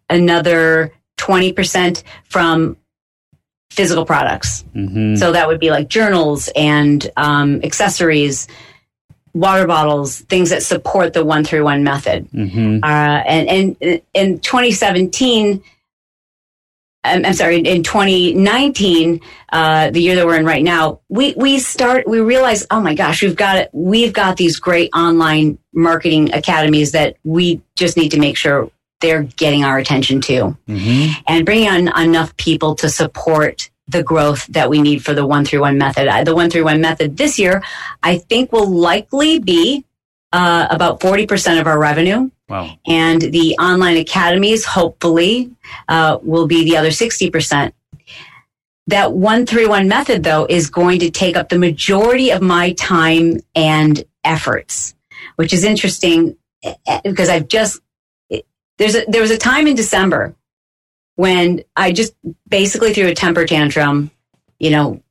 another 0.09 0.93
20% 1.19 2.03
from 2.25 2.77
physical 3.71 4.05
products. 4.05 4.64
Mm-hmm. 4.75 5.16
So 5.16 5.33
that 5.33 5.49
would 5.49 5.61
be 5.61 5.71
like 5.71 5.89
journals 5.89 6.51
and 6.55 7.09
um, 7.16 7.61
accessories, 7.62 8.49
water 9.33 9.66
bottles, 9.66 10.21
things 10.23 10.51
that 10.51 10.62
support 10.62 11.12
the 11.12 11.25
one 11.25 11.45
through 11.45 11.64
one 11.64 11.85
method. 11.85 12.29
Mm-hmm. 12.31 12.83
Uh, 12.83 12.87
and, 12.87 13.49
and 13.49 14.03
in 14.12 14.41
2017, 14.41 15.62
I'm, 17.03 17.25
I'm 17.25 17.33
sorry, 17.33 17.61
in 17.61 17.83
2019, 17.83 19.21
uh, 19.53 19.91
the 19.91 20.03
year 20.03 20.16
that 20.16 20.27
we're 20.27 20.37
in 20.37 20.45
right 20.45 20.62
now, 20.62 21.01
we, 21.09 21.33
we 21.37 21.59
start, 21.59 22.07
we 22.07 22.21
realize, 22.21 22.66
oh 22.71 22.81
my 22.81 22.95
gosh, 22.95 23.23
we've 23.23 23.37
got 23.37 23.57
it. 23.57 23.71
We've 23.73 24.12
got 24.12 24.37
these 24.37 24.59
great 24.59 24.91
online 24.95 25.59
marketing 25.73 26.35
academies 26.35 26.93
that 26.93 27.16
we 27.25 27.62
just 27.77 27.97
need 27.97 28.11
to 28.11 28.18
make 28.18 28.37
sure 28.37 28.71
they're 29.01 29.22
getting 29.22 29.64
our 29.64 29.78
attention 29.78 30.20
too. 30.20 30.57
Mm-hmm. 30.68 31.22
And 31.26 31.46
bringing 31.46 31.68
on 31.68 32.03
enough 32.03 32.36
people 32.36 32.74
to 32.76 32.88
support 32.88 33.70
the 33.90 34.03
growth 34.03 34.46
that 34.46 34.70
we 34.70 34.80
need 34.80 35.05
for 35.05 35.14
the 35.14 35.26
one 35.26 35.44
through 35.44 35.61
one 35.61 35.76
method. 35.76 36.09
The 36.24 36.34
one 36.34 36.48
through 36.48 36.64
one 36.64 36.80
method 36.80 37.16
this 37.16 37.38
year, 37.38 37.62
I 38.03 38.18
think 38.18 38.53
will 38.53 38.68
likely 38.68 39.40
be 39.40 39.84
uh, 40.32 40.68
about 40.70 41.01
40% 41.01 41.61
of 41.61 41.66
our 41.66 41.78
revenue. 41.78 42.30
Wow. 42.48 42.70
And 42.86 43.20
the 43.20 43.57
online 43.59 43.96
academies, 43.96 44.64
hopefully, 44.64 45.51
uh, 45.88 46.18
will 46.22 46.46
be 46.46 46.64
the 46.64 46.76
other 46.76 46.90
60%. 46.90 47.72
That 48.86 49.12
one 49.12 49.46
through 49.46 49.68
one 49.68 49.88
method, 49.88 50.24
though, 50.24 50.46
is 50.48 50.70
going 50.70 51.01
to 51.01 51.11
take 51.11 51.36
up 51.36 51.48
the 51.48 51.59
majority 51.59 52.30
of 52.30 52.42
my 52.42 52.72
time 52.72 53.38
and 53.55 54.03
efforts, 54.24 54.94
which 55.36 55.53
is 55.53 55.64
interesting 55.64 56.36
eh, 56.62 56.74
eh, 56.86 57.01
because 57.05 57.28
I've 57.28 57.46
just 57.46 57.80
there's 58.81 58.95
a, 58.95 59.05
there 59.09 59.20
was 59.20 59.31
a 59.31 59.37
time 59.37 59.66
in 59.66 59.76
December 59.76 60.35
when 61.16 61.62
I 61.76 61.93
just 61.93 62.14
basically 62.49 62.95
threw 62.95 63.09
a 63.09 63.14
temper 63.14 63.45
tantrum, 63.45 64.11
you 64.59 64.70
know, 64.70 65.03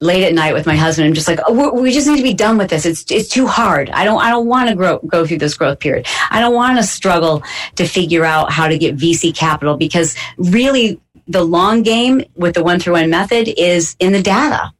late 0.00 0.24
at 0.24 0.32
night 0.32 0.54
with 0.54 0.64
my 0.64 0.76
husband. 0.76 1.08
I'm 1.08 1.14
just 1.14 1.26
like, 1.26 1.40
oh, 1.44 1.78
we 1.78 1.90
just 1.90 2.06
need 2.06 2.18
to 2.18 2.22
be 2.22 2.34
done 2.34 2.56
with 2.56 2.70
this. 2.70 2.86
It's 2.86 3.10
it's 3.10 3.28
too 3.28 3.48
hard. 3.48 3.90
I 3.90 4.04
don't 4.04 4.20
I 4.20 4.30
don't 4.30 4.46
want 4.46 4.68
to 4.68 4.76
grow 4.76 5.00
go 5.00 5.26
through 5.26 5.38
this 5.38 5.56
growth 5.56 5.80
period. 5.80 6.06
I 6.30 6.38
don't 6.38 6.54
want 6.54 6.78
to 6.78 6.84
struggle 6.84 7.42
to 7.74 7.84
figure 7.84 8.24
out 8.24 8.52
how 8.52 8.68
to 8.68 8.78
get 8.78 8.96
VC 8.96 9.34
capital 9.36 9.76
because 9.76 10.14
really 10.38 11.00
the 11.26 11.42
long 11.42 11.82
game 11.82 12.22
with 12.36 12.54
the 12.54 12.62
one 12.62 12.78
through 12.78 12.92
one 12.92 13.10
method 13.10 13.48
is 13.48 13.96
in 13.98 14.12
the 14.12 14.22
data. 14.22 14.72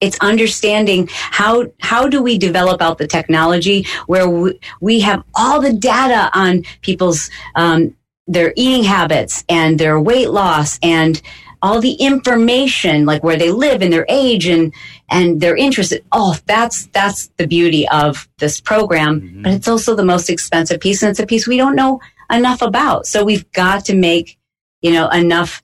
It's 0.00 0.18
understanding 0.20 1.08
how 1.12 1.66
how 1.80 2.08
do 2.08 2.22
we 2.22 2.38
develop 2.38 2.80
out 2.80 2.98
the 2.98 3.06
technology 3.06 3.86
where 4.06 4.28
we, 4.28 4.58
we 4.80 5.00
have 5.00 5.22
all 5.34 5.60
the 5.60 5.72
data 5.72 6.30
on 6.32 6.64
people's 6.82 7.30
um, 7.54 7.94
their 8.26 8.52
eating 8.56 8.84
habits 8.84 9.44
and 9.48 9.78
their 9.78 10.00
weight 10.00 10.30
loss 10.30 10.78
and 10.82 11.20
all 11.62 11.80
the 11.80 11.92
information 11.92 13.04
like 13.04 13.22
where 13.22 13.36
they 13.36 13.50
live 13.50 13.82
and 13.82 13.92
their 13.92 14.06
age 14.08 14.46
and 14.46 14.72
and 15.10 15.42
their 15.42 15.56
interests 15.56 15.92
oh 16.12 16.34
that's 16.46 16.86
that's 16.86 17.26
the 17.36 17.46
beauty 17.46 17.86
of 17.88 18.26
this 18.38 18.60
program 18.60 19.20
mm-hmm. 19.20 19.42
but 19.42 19.52
it's 19.52 19.68
also 19.68 19.94
the 19.94 20.04
most 20.04 20.30
expensive 20.30 20.80
piece 20.80 21.02
and 21.02 21.10
it's 21.10 21.20
a 21.20 21.26
piece 21.26 21.46
we 21.46 21.58
don't 21.58 21.76
know 21.76 22.00
enough 22.30 22.62
about. 22.62 23.06
So 23.06 23.24
we've 23.24 23.50
got 23.52 23.84
to 23.86 23.94
make 23.94 24.38
you 24.80 24.92
know 24.92 25.08
enough 25.08 25.62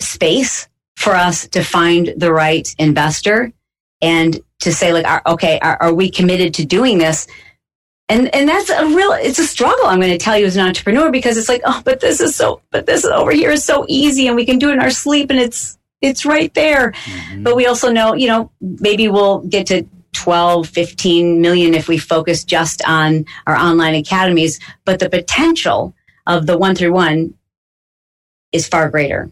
space 0.00 0.68
for 0.96 1.14
us 1.14 1.48
to 1.48 1.62
find 1.62 2.12
the 2.16 2.32
right 2.32 2.74
investor 2.78 3.52
and 4.02 4.38
to 4.60 4.72
say 4.72 4.92
like, 4.92 5.06
are, 5.06 5.22
okay, 5.26 5.58
are, 5.60 5.80
are 5.80 5.94
we 5.94 6.10
committed 6.10 6.52
to 6.54 6.66
doing 6.66 6.98
this? 6.98 7.26
And, 8.08 8.34
and 8.34 8.48
that's 8.48 8.68
a 8.68 8.84
real, 8.84 9.12
it's 9.12 9.38
a 9.38 9.46
struggle. 9.46 9.86
I'm 9.86 10.00
going 10.00 10.12
to 10.12 10.18
tell 10.18 10.36
you 10.36 10.44
as 10.44 10.56
an 10.56 10.66
entrepreneur 10.66 11.10
because 11.10 11.38
it's 11.38 11.48
like, 11.48 11.62
oh, 11.64 11.80
but 11.84 12.00
this 12.00 12.20
is 12.20 12.36
so, 12.36 12.60
but 12.70 12.84
this 12.84 13.04
over 13.04 13.30
here 13.30 13.50
is 13.50 13.64
so 13.64 13.86
easy 13.88 14.26
and 14.26 14.36
we 14.36 14.44
can 14.44 14.58
do 14.58 14.68
it 14.68 14.74
in 14.74 14.80
our 14.80 14.90
sleep 14.90 15.30
and 15.30 15.38
it's, 15.38 15.78
it's 16.02 16.26
right 16.26 16.52
there. 16.52 16.90
Mm-hmm. 16.90 17.44
But 17.44 17.56
we 17.56 17.66
also 17.66 17.90
know, 17.90 18.14
you 18.14 18.26
know, 18.26 18.50
maybe 18.60 19.08
we'll 19.08 19.38
get 19.38 19.68
to 19.68 19.86
12, 20.12 20.68
15 20.68 21.40
million 21.40 21.74
if 21.74 21.88
we 21.88 21.96
focus 21.96 22.44
just 22.44 22.82
on 22.86 23.24
our 23.46 23.56
online 23.56 23.94
academies. 23.94 24.60
But 24.84 24.98
the 24.98 25.08
potential 25.08 25.94
of 26.26 26.46
the 26.46 26.58
one 26.58 26.74
through 26.74 26.92
one 26.92 27.34
is 28.50 28.68
far 28.68 28.90
greater. 28.90 29.30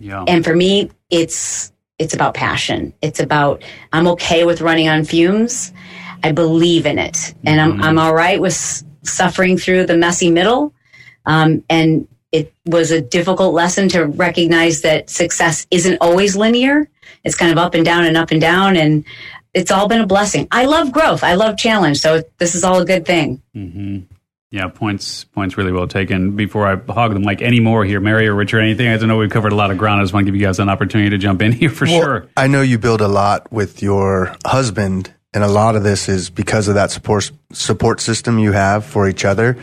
Yeah. 0.00 0.24
And 0.26 0.44
for 0.44 0.54
me, 0.56 0.90
it's 1.10 1.72
it's 2.04 2.14
about 2.14 2.34
passion. 2.34 2.92
It's 3.00 3.18
about 3.18 3.64
I'm 3.92 4.06
okay 4.08 4.44
with 4.44 4.60
running 4.60 4.88
on 4.88 5.04
fumes. 5.04 5.72
I 6.22 6.32
believe 6.32 6.86
in 6.86 6.98
it, 6.98 7.34
and 7.44 7.60
I'm 7.60 7.72
mm-hmm. 7.72 7.82
I'm 7.82 7.98
all 7.98 8.14
right 8.14 8.40
with 8.40 8.54
suffering 9.02 9.56
through 9.56 9.86
the 9.86 9.96
messy 9.96 10.30
middle. 10.30 10.74
Um, 11.26 11.64
and 11.70 12.06
it 12.30 12.52
was 12.66 12.90
a 12.90 13.00
difficult 13.00 13.54
lesson 13.54 13.88
to 13.90 14.04
recognize 14.04 14.82
that 14.82 15.08
success 15.08 15.66
isn't 15.70 15.98
always 16.00 16.36
linear. 16.36 16.88
It's 17.24 17.36
kind 17.36 17.50
of 17.50 17.58
up 17.58 17.74
and 17.74 17.84
down 17.84 18.04
and 18.04 18.16
up 18.16 18.30
and 18.30 18.40
down, 18.40 18.76
and 18.76 19.04
it's 19.54 19.70
all 19.70 19.88
been 19.88 20.02
a 20.02 20.06
blessing. 20.06 20.46
I 20.50 20.66
love 20.66 20.92
growth. 20.92 21.24
I 21.24 21.34
love 21.34 21.56
challenge. 21.56 21.98
So 21.98 22.22
this 22.38 22.54
is 22.54 22.64
all 22.64 22.80
a 22.80 22.84
good 22.84 23.06
thing. 23.06 23.40
Mm-hmm. 23.56 24.13
Yeah, 24.54 24.68
points 24.68 25.24
points 25.24 25.58
really 25.58 25.72
well 25.72 25.88
taken. 25.88 26.36
Before 26.36 26.64
I 26.64 26.76
hog 26.92 27.12
the 27.12 27.18
mic 27.18 27.42
anymore 27.42 27.84
here, 27.84 27.98
Mary 27.98 28.28
or 28.28 28.36
Richard, 28.36 28.60
anything? 28.60 28.86
I 28.86 28.96
don't 28.96 29.08
know 29.08 29.16
we've 29.16 29.28
covered 29.28 29.50
a 29.50 29.56
lot 29.56 29.72
of 29.72 29.78
ground. 29.78 30.00
I 30.00 30.04
just 30.04 30.14
want 30.14 30.26
to 30.26 30.30
give 30.30 30.40
you 30.40 30.46
guys 30.46 30.60
an 30.60 30.68
opportunity 30.68 31.10
to 31.10 31.18
jump 31.18 31.42
in 31.42 31.50
here 31.50 31.70
for 31.70 31.86
well, 31.86 32.00
sure. 32.00 32.28
I 32.36 32.46
know 32.46 32.62
you 32.62 32.78
build 32.78 33.00
a 33.00 33.08
lot 33.08 33.50
with 33.50 33.82
your 33.82 34.36
husband, 34.46 35.12
and 35.32 35.42
a 35.42 35.48
lot 35.48 35.74
of 35.74 35.82
this 35.82 36.08
is 36.08 36.30
because 36.30 36.68
of 36.68 36.76
that 36.76 36.92
support 36.92 37.32
support 37.52 38.00
system 38.00 38.38
you 38.38 38.52
have 38.52 38.84
for 38.84 39.08
each 39.08 39.24
other. 39.24 39.58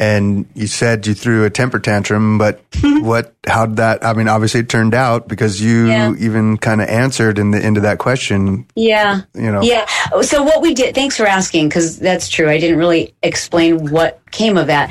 And 0.00 0.46
you 0.54 0.66
said 0.66 1.06
you 1.06 1.12
threw 1.12 1.44
a 1.44 1.50
temper 1.50 1.78
tantrum, 1.78 2.38
but 2.38 2.62
what, 2.82 3.34
how 3.46 3.66
did 3.66 3.76
that, 3.76 4.02
I 4.02 4.14
mean, 4.14 4.28
obviously 4.28 4.60
it 4.60 4.68
turned 4.70 4.94
out 4.94 5.28
because 5.28 5.60
you 5.60 5.88
Yeah. 5.88 6.14
even 6.18 6.56
kind 6.56 6.80
of 6.80 6.88
answered 6.88 7.38
in 7.38 7.50
the 7.50 7.58
end 7.62 7.76
of 7.76 7.82
that 7.82 7.98
question, 7.98 8.66
Yeah. 8.74 9.20
you 9.34 9.52
know. 9.52 9.60
Yeah. 9.62 9.84
So 10.22 10.42
what 10.42 10.62
we 10.62 10.72
did, 10.72 10.94
thanks 10.94 11.18
for 11.18 11.26
asking, 11.26 11.68
because 11.68 11.98
that's 11.98 12.30
true. 12.30 12.48
I 12.48 12.58
didn't 12.58 12.78
really 12.78 13.14
explain 13.22 13.90
what 13.90 14.20
came 14.30 14.56
of 14.56 14.68
that. 14.68 14.90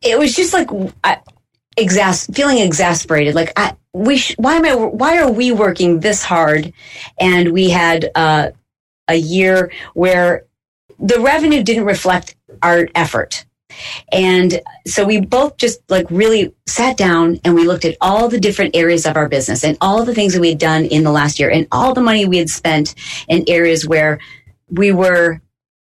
It 0.00 0.18
was 0.18 0.34
just 0.34 0.54
like 0.54 0.70
I, 1.04 1.18
exas- 1.78 2.34
feeling 2.34 2.56
exasperated. 2.58 3.34
Like 3.34 3.52
I, 3.56 3.76
we, 3.92 4.16
sh- 4.16 4.34
why 4.38 4.54
am 4.54 4.64
I, 4.64 4.74
why 4.74 5.18
are 5.18 5.30
we 5.30 5.52
working 5.52 6.00
this 6.00 6.24
hard? 6.24 6.72
And 7.20 7.52
we 7.52 7.68
had 7.68 8.10
uh, 8.14 8.52
a 9.08 9.16
year 9.16 9.70
where 9.92 10.46
the 10.98 11.20
revenue 11.20 11.62
didn't 11.62 11.84
reflect 11.84 12.34
our 12.62 12.88
effort. 12.94 13.44
And 14.10 14.60
so 14.86 15.04
we 15.04 15.20
both 15.20 15.56
just 15.56 15.80
like 15.88 16.06
really 16.10 16.54
sat 16.66 16.96
down 16.96 17.40
and 17.44 17.54
we 17.54 17.66
looked 17.66 17.84
at 17.84 17.96
all 18.00 18.28
the 18.28 18.40
different 18.40 18.76
areas 18.76 19.06
of 19.06 19.16
our 19.16 19.28
business 19.28 19.64
and 19.64 19.76
all 19.80 20.04
the 20.04 20.14
things 20.14 20.34
that 20.34 20.40
we 20.40 20.50
had 20.50 20.58
done 20.58 20.84
in 20.84 21.02
the 21.02 21.12
last 21.12 21.38
year 21.38 21.50
and 21.50 21.66
all 21.72 21.94
the 21.94 22.00
money 22.00 22.26
we 22.26 22.38
had 22.38 22.50
spent 22.50 22.94
in 23.28 23.44
areas 23.48 23.86
where 23.86 24.18
we 24.70 24.92
were 24.92 25.40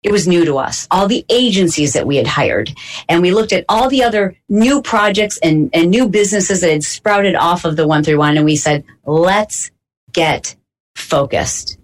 it 0.02 0.12
was 0.12 0.28
new 0.28 0.44
to 0.44 0.58
us. 0.58 0.86
All 0.92 1.08
the 1.08 1.26
agencies 1.30 1.94
that 1.94 2.06
we 2.06 2.14
had 2.14 2.28
hired. 2.28 2.72
And 3.08 3.22
we 3.22 3.32
looked 3.32 3.52
at 3.52 3.64
all 3.68 3.88
the 3.88 4.04
other 4.04 4.36
new 4.48 4.80
projects 4.80 5.36
and, 5.38 5.68
and 5.72 5.90
new 5.90 6.08
businesses 6.08 6.60
that 6.60 6.70
had 6.70 6.84
sprouted 6.84 7.34
off 7.34 7.64
of 7.64 7.74
the 7.74 7.88
131 7.88 8.36
and 8.36 8.44
we 8.44 8.54
said 8.54 8.84
let's 9.04 9.72
get 10.12 10.54
focused. 10.94 11.78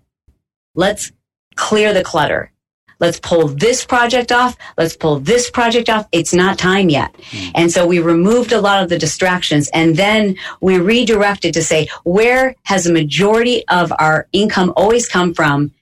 Let's 0.77 1.11
clear 1.57 1.93
the 1.93 2.05
clutter 2.05 2.53
let's 3.03 3.21
pull 3.21 3.49
this 3.49 3.85
project 3.85 4.33
off. 4.33 4.57
Let's 4.79 4.97
pull 4.97 5.19
this 5.19 5.51
project 5.51 5.91
off. 5.91 6.07
It's 6.13 6.33
not 6.33 6.59
time 6.59 6.89
yet. 6.89 7.15
Hmm. 7.31 7.51
And 7.55 7.73
so 7.73 7.87
we 7.87 7.99
removed 7.99 8.53
a 8.53 8.61
lot 8.61 8.83
of 8.83 8.89
the 8.89 8.99
distractions 8.99 9.69
and 9.75 9.97
then 9.97 10.37
we 10.63 10.79
redirected 10.79 11.53
to 11.55 11.63
say 11.63 11.89
where 12.05 12.55
has 12.63 12.85
the 12.85 12.93
majority 12.93 13.67
of 13.69 13.93
our 13.99 14.29
income 14.33 14.73
always 14.77 15.09
come 15.09 15.35
from 15.35 15.73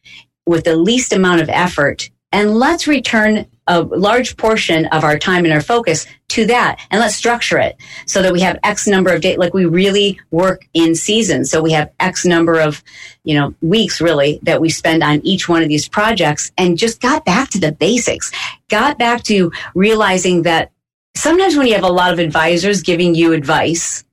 with 0.47 0.64
the 0.64 0.77
least 0.77 1.12
amount 1.12 1.43
of 1.43 1.49
effort? 1.49 2.11
And 2.33 2.59
let's 2.59 2.89
return 2.89 3.47
a 3.71 3.83
large 3.83 4.37
portion 4.37 4.87
of 4.87 5.05
our 5.05 5.16
time 5.16 5.45
and 5.45 5.55
our 5.55 5.61
focus 5.61 6.05
to 6.27 6.45
that 6.45 6.81
and 6.91 7.01
let's 7.01 7.14
structure 7.14 7.59
it 7.59 7.77
so 8.05 8.21
that 8.21 8.33
we 8.33 8.41
have 8.41 8.59
x 8.64 8.89
number 8.89 9.14
of 9.14 9.21
days 9.21 9.39
like 9.39 9.55
we 9.55 9.64
really 9.64 10.18
work 10.33 10.66
in 10.75 10.95
season 10.95 11.45
so 11.45 11.62
we 11.62 11.71
have 11.71 11.89
x 12.01 12.25
number 12.25 12.59
of 12.59 12.83
you 13.23 13.35
know 13.35 13.55
weeks 13.61 14.01
really 14.01 14.41
that 14.43 14.61
we 14.61 14.68
spend 14.68 15.05
on 15.05 15.21
each 15.25 15.49
one 15.49 15.62
of 15.62 15.68
these 15.68 15.89
projects 15.89 16.51
and 16.59 16.79
just 16.79 17.01
got 17.01 17.25
back 17.25 17.49
to 17.51 17.61
the 17.61 17.73
basics. 17.73 18.33
Got 18.68 18.99
back 18.99 19.23
to 19.25 19.53
realizing 19.75 20.43
that 20.43 20.73
sometimes 21.14 21.57
when 21.57 21.66
you 21.66 21.75
have 21.75 21.85
a 21.85 21.89
lot 21.89 22.12
of 22.12 22.18
advisors 22.18 22.83
giving 22.83 23.14
you 23.14 23.33
advice 23.33 24.05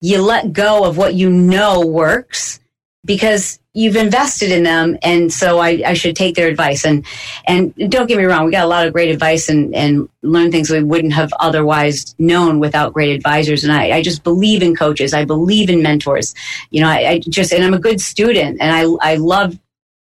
you 0.00 0.20
let 0.20 0.52
go 0.52 0.84
of 0.84 0.96
what 0.96 1.14
you 1.14 1.30
know 1.30 1.86
works 1.86 2.60
because 3.04 3.58
you've 3.74 3.96
invested 3.96 4.52
in 4.52 4.62
them 4.62 4.96
and 5.02 5.32
so 5.32 5.58
I, 5.58 5.82
I 5.86 5.94
should 5.94 6.14
take 6.14 6.34
their 6.34 6.48
advice. 6.48 6.84
And 6.84 7.04
and 7.46 7.74
don't 7.90 8.06
get 8.06 8.18
me 8.18 8.24
wrong 8.24 8.44
we 8.44 8.52
got 8.52 8.64
a 8.64 8.68
lot 8.68 8.86
of 8.86 8.92
great 8.92 9.10
advice 9.10 9.48
and 9.48 9.74
and 9.74 10.08
learn 10.22 10.50
things 10.50 10.70
we 10.70 10.82
wouldn't 10.82 11.12
have 11.12 11.32
otherwise 11.40 12.14
known 12.18 12.60
without 12.60 12.92
great 12.92 13.14
advisors. 13.14 13.64
And 13.64 13.72
I, 13.72 13.96
I 13.96 14.02
just 14.02 14.22
believe 14.22 14.62
in 14.62 14.76
coaches. 14.76 15.14
I 15.14 15.24
believe 15.24 15.70
in 15.70 15.82
mentors. 15.82 16.34
You 16.70 16.82
know 16.82 16.88
I, 16.88 17.08
I 17.08 17.18
just 17.20 17.52
and 17.52 17.64
I'm 17.64 17.74
a 17.74 17.78
good 17.78 18.00
student 18.00 18.58
and 18.60 18.72
I 18.72 19.12
I 19.12 19.16
love 19.16 19.58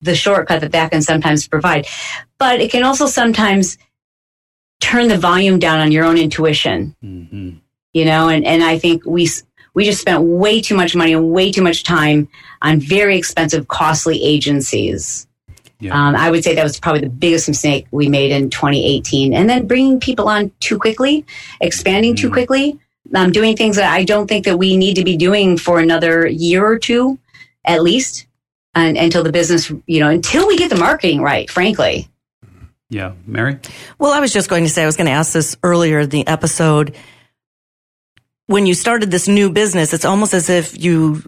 the 0.02 0.16
shortcut 0.16 0.62
that 0.62 0.72
that 0.72 0.92
can 0.92 1.02
sometimes 1.02 1.48
provide. 1.48 1.88
But 2.38 2.62
it 2.62 2.72
can 2.72 2.84
also 2.84 3.06
sometimes 3.06 3.78
turn 4.80 5.10
the 5.10 5.18
volume 5.18 5.60
down 5.60 5.80
on 5.80 5.92
your 5.92 6.06
own 6.06 6.18
intuition. 6.18 6.96
Hmm 7.02 7.58
you 7.94 8.06
know 8.06 8.30
and 8.30 8.46
and 8.46 8.64
I 8.64 8.78
think 8.78 9.06
we 9.06 9.30
we 9.74 9.86
just 9.86 10.02
spent 10.02 10.24
way 10.24 10.62
too 10.62 10.76
much 10.76 10.96
money 10.96 11.14
and 11.14 11.32
way 11.32 11.52
too 11.52 11.62
much 11.62 11.84
time 11.84 12.28
on 12.62 12.80
very 12.80 13.18
expensive 13.18 13.68
costly 13.68 14.24
agencies 14.24 15.28
Yeah. 15.80 15.94
um, 15.94 16.16
I 16.16 16.30
would 16.32 16.44
say 16.44 16.56
that 16.56 16.64
was 16.64 16.80
probably 16.80 17.02
the 17.02 17.10
biggest 17.10 17.48
mistake 17.48 17.88
we 17.92 18.10
made 18.10 18.32
in 18.32 18.50
2018 18.50 19.34
and 19.34 19.50
then 19.50 19.68
bringing 19.68 20.00
people 20.00 20.28
on 20.28 20.52
too 20.60 20.78
quickly 20.78 21.26
expanding 21.62 22.16
too 22.16 22.30
quickly 22.32 22.80
um, 23.16 23.32
doing 23.32 23.56
things 23.56 23.76
that 23.78 23.92
I 23.92 24.04
don't 24.04 24.28
think 24.28 24.46
that 24.46 24.58
we 24.58 24.78
need 24.78 24.96
to 24.96 25.04
be 25.04 25.18
doing 25.18 25.58
for 25.58 25.80
another 25.80 26.28
year 26.28 26.66
or 26.66 26.78
two 26.78 27.18
at 27.66 27.82
least 27.82 28.28
and, 28.76 28.98
until 28.98 29.24
the 29.24 29.32
business 29.32 29.72
you 29.88 30.00
know 30.00 30.10
until 30.10 30.48
we 30.48 30.58
get 30.58 30.70
the 30.70 30.78
marketing 30.78 31.22
right 31.22 31.50
frankly 31.50 32.10
yeah. 32.92 33.14
Mary? 33.28 33.60
Well, 34.00 34.12
I 34.12 34.20
was 34.20 34.34
just 34.34 34.50
going 34.50 34.64
to 34.64 34.70
say, 34.70 34.82
I 34.82 34.88
was 34.88 34.98
going 34.98 35.06
to 35.06 35.12
ask 35.14 35.32
this 35.32 35.56
earlier 35.62 36.00
in 36.00 36.10
the 36.10 36.26
episode. 36.26 36.96
When 38.48 38.66
you 38.66 38.74
started 38.74 39.12
this 39.12 39.28
new 39.28 39.52
business, 39.52 39.94
it's 39.94 40.06
almost 40.06 40.34
as 40.34 40.50
if 40.50 40.76
you 40.84 41.22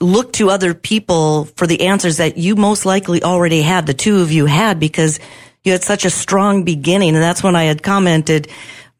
look 0.00 0.32
to 0.34 0.50
other 0.50 0.74
people 0.74 1.46
for 1.56 1.66
the 1.66 1.82
answers 1.86 2.18
that 2.18 2.36
you 2.36 2.56
most 2.56 2.86
likely 2.86 3.22
already 3.22 3.62
had, 3.62 3.86
the 3.86 3.94
two 3.94 4.20
of 4.20 4.30
you 4.30 4.46
had, 4.46 4.78
because 4.78 5.18
you 5.64 5.72
had 5.72 5.82
such 5.82 6.04
a 6.04 6.10
strong 6.10 6.64
beginning. 6.64 7.14
And 7.14 7.22
that's 7.22 7.42
when 7.42 7.56
I 7.56 7.64
had 7.64 7.82
commented, 7.82 8.48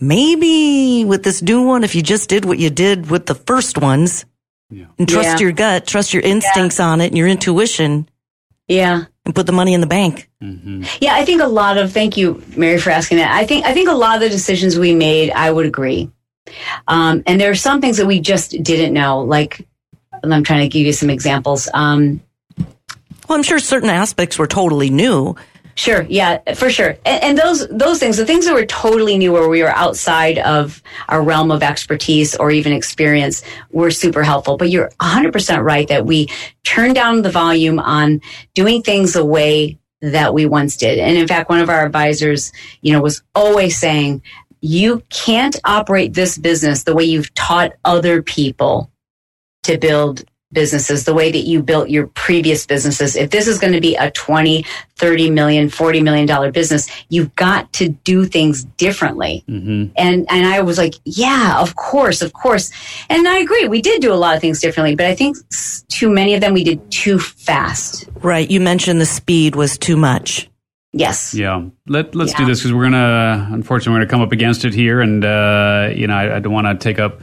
maybe 0.01 1.05
with 1.05 1.23
this 1.23 1.43
new 1.43 1.63
one, 1.63 1.85
if 1.85 1.95
you 1.95 2.03
just 2.03 2.29
did 2.29 2.45
what 2.45 2.59
you 2.59 2.71
did 2.71 3.11
with 3.11 3.27
the 3.27 3.35
first 3.35 3.79
ones 3.79 4.25
Yeah. 4.71 4.87
and 4.99 5.09
trust 5.09 5.29
Yeah. 5.29 5.39
your 5.39 5.53
gut, 5.53 5.87
trust 5.87 6.13
your 6.13 6.23
instincts 6.23 6.81
on 6.81 7.01
it 7.01 7.07
and 7.09 7.19
your 7.19 7.29
intuition 7.29 8.09
yeah 8.67 9.05
and 9.25 9.35
put 9.35 9.47
the 9.47 9.53
money 9.53 9.73
in 9.75 9.81
the 9.81 9.87
bank. 9.87 10.29
hmm 10.43 10.83
Yeah, 11.01 11.15
I 11.15 11.25
think 11.25 11.41
a 11.43 11.47
lot 11.47 11.79
of 11.79 11.93
thank 11.93 12.17
you, 12.17 12.43
Mary, 12.57 12.79
for 12.79 12.91
asking 12.91 13.19
that. 13.19 13.33
I 13.33 13.47
think 13.47 13.65
I 13.65 13.73
think 13.73 13.89
a 13.89 13.95
lot 13.95 14.17
of 14.17 14.21
the 14.21 14.29
decisions 14.29 14.79
we 14.79 14.95
made, 14.95 15.31
I 15.31 15.51
would 15.51 15.65
agree. 15.67 16.11
Um, 16.87 17.23
and 17.27 17.41
there 17.41 17.51
are 17.51 17.55
some 17.55 17.81
things 17.81 17.97
that 17.99 18.07
we 18.07 18.21
just 18.21 18.51
didn't 18.63 18.93
know. 18.93 19.21
Like, 19.21 19.61
and 19.61 19.67
I'm 20.23 20.45
trying 20.45 20.61
to 20.61 20.69
give 20.69 20.87
you 20.87 20.93
some 20.93 21.11
examples. 21.11 21.69
Um, 21.75 22.21
Well, 23.29 23.37
I'm 23.37 23.43
sure 23.43 23.59
certain 23.59 23.91
aspects 23.91 24.39
were 24.39 24.47
totally 24.47 24.91
new. 24.91 25.37
Sure, 25.75 26.05
yeah, 26.09 26.55
for 26.55 26.71
sure. 26.71 26.97
And, 27.07 27.23
and 27.23 27.39
those 27.39 27.69
those 27.69 28.01
things, 28.01 28.17
the 28.17 28.27
things 28.27 28.47
that 28.47 28.55
were 28.55 28.67
totally 28.67 29.17
new, 29.17 29.33
where 29.33 29.49
we 29.49 29.63
were 29.63 29.71
outside 29.71 30.39
of 30.39 30.83
our 31.09 31.23
realm 31.23 31.53
of 31.53 31.63
expertise 31.63 32.35
or 32.35 32.51
even 32.51 32.73
experience, 32.73 33.45
were 33.71 33.93
super 33.93 34.25
helpful. 34.25 34.57
But 34.57 34.71
you're 34.71 34.91
100 35.01 35.33
percent 35.33 35.63
right 35.63 35.87
that 35.87 36.05
we 36.05 36.27
turned 36.65 36.97
down 36.97 37.23
the 37.23 37.31
volume 37.31 37.79
on 37.79 38.21
doing 38.55 38.83
things 38.83 39.13
the 39.13 39.25
way 39.25 39.79
that 40.01 40.35
we 40.35 40.47
once 40.47 40.77
did. 40.77 40.99
And 40.99 41.17
in 41.17 41.29
fact, 41.29 41.49
one 41.49 41.61
of 41.61 41.71
our 41.71 41.87
advisors, 41.87 42.51
you 42.81 42.93
know, 42.93 43.01
was 43.01 43.23
always 43.37 43.79
saying, 43.79 44.21
"You 44.61 45.05
can't 45.11 45.55
operate 45.65 46.13
this 46.15 46.37
business 46.39 46.83
the 46.83 46.95
way 46.95 47.05
you've 47.05 47.33
taught 47.35 47.75
other 47.85 48.21
people 48.21 48.91
to 49.65 49.79
build." 49.79 50.25
businesses 50.51 51.05
the 51.05 51.13
way 51.13 51.31
that 51.31 51.41
you 51.41 51.63
built 51.63 51.91
your 51.91 52.07
previous 52.07 52.65
businesses 52.65 53.15
if 53.17 53.29
this 53.29 53.47
is 53.47 53.59
going 53.59 53.75
to 53.75 53.83
be 53.83 53.95
a 53.97 54.11
20 54.13 54.65
30 54.97 55.29
million 55.29 55.69
40 55.69 56.01
million 56.01 56.27
dollar 56.27 56.51
business 56.51 56.89
you've 57.11 57.35
got 57.37 57.71
to 57.75 57.91
do 57.91 58.25
things 58.25 58.65
differently 58.79 59.45
hmm 59.47 59.85
and 59.95 60.25
and 60.31 60.47
i 60.47 60.63
was 60.63 60.79
like 60.79 60.95
yeah 61.05 61.61
of 61.61 61.77
course 61.77 62.23
of 62.23 62.33
course 62.33 62.71
and 63.11 63.29
i 63.29 63.37
agree 63.37 63.69
we 63.69 63.83
did 63.83 64.01
do 64.01 64.11
a 64.11 64.17
lot 64.17 64.35
of 64.35 64.41
things 64.41 64.59
differently 64.59 64.95
but 64.97 65.05
i 65.05 65.15
think 65.15 65.37
too 65.89 66.09
many 66.09 66.33
of 66.33 66.41
them 66.41 66.55
we 66.55 66.65
did 66.65 66.81
too 66.91 67.19
fast 67.19 68.09
Right. 68.23 68.51
You 68.51 68.61
mentioned 68.61 69.03
the 69.03 69.07
speed 69.07 69.55
was 69.55 69.77
too 69.77 69.99
much. 69.99 70.49
yes 70.93 71.35
Yeah. 71.35 71.65
Let, 71.87 72.15
let's 72.15 72.33
do 72.33 72.47
this 72.47 72.61
because 72.61 72.73
we're 72.73 72.89
going 72.89 72.93
to, 72.93 73.49
unfortunately, 73.53 73.93
we're 73.93 73.99
going 73.99 74.09
to 74.09 74.11
come 74.11 74.23
up 74.23 74.33
against 74.33 74.65
it 74.65 74.73
here. 74.75 75.01
And, 75.03 75.25
uh, 75.25 75.91
you 75.95 76.07
know, 76.07 76.15
I, 76.15 76.37
I 76.37 76.39
don't 76.41 76.53
want 76.53 76.67
to 76.67 76.75
take 76.75 76.99
up 76.99 77.21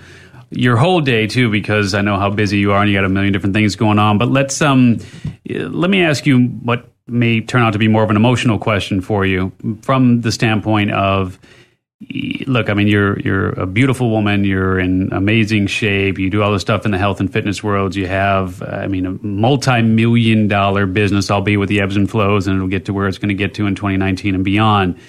your 0.49 0.77
whole 0.77 1.01
day, 1.01 1.27
too, 1.27 1.49
because 1.49 1.93
I 1.93 2.01
know 2.01 2.17
how 2.17 2.29
busy 2.29 2.57
you 2.57 2.71
are 2.71 2.81
and 2.81 2.89
you 2.89 2.97
got 2.97 3.05
a 3.05 3.09
million 3.09 3.33
different 3.33 3.55
things 3.55 3.75
going 3.75 3.99
on. 3.99 4.17
But 4.17 4.29
let's, 4.29 4.61
um, 4.61 4.99
let 5.47 5.89
me 5.89 6.03
ask 6.03 6.25
you 6.25 6.47
what 6.47 6.87
may 7.07 7.41
turn 7.41 7.61
out 7.61 7.73
to 7.73 7.79
be 7.79 7.87
more 7.87 8.03
of 8.03 8.09
an 8.09 8.15
emotional 8.15 8.57
question 8.57 9.01
for 9.01 9.25
you 9.25 9.51
from 9.81 10.21
the 10.21 10.31
standpoint 10.31 10.91
of, 10.91 11.39
look, 12.45 12.69
I 12.69 12.73
mean, 12.73 12.87
you're 12.87 13.19
you're 13.19 13.49
a 13.49 13.65
beautiful 13.65 14.09
woman. 14.09 14.43
You're 14.43 14.79
in 14.79 15.11
amazing 15.13 15.67
shape. 15.67 16.19
You 16.19 16.29
do 16.29 16.41
all 16.41 16.51
this 16.51 16.61
stuff 16.61 16.85
in 16.85 16.91
the 16.91 16.97
health 16.97 17.19
and 17.19 17.31
fitness 17.31 17.63
world. 17.63 17.95
You 17.95 18.07
have, 18.07 18.61
I 18.61 18.87
mean, 18.87 19.05
a 19.05 19.11
multi-million 19.25 20.47
dollar 20.47 20.85
business, 20.85 21.31
albeit 21.31 21.59
with 21.59 21.69
the 21.69 21.81
ebbs 21.81 21.95
and 21.95 22.09
flows, 22.09 22.47
and 22.47 22.55
it'll 22.55 22.67
get 22.67 22.85
to 22.85 22.93
where 22.93 23.07
it's 23.07 23.17
going 23.17 23.29
to 23.29 23.35
get 23.35 23.53
to 23.55 23.67
in 23.67 23.75
2019 23.75 24.35
and 24.35 24.43
beyond. 24.43 24.99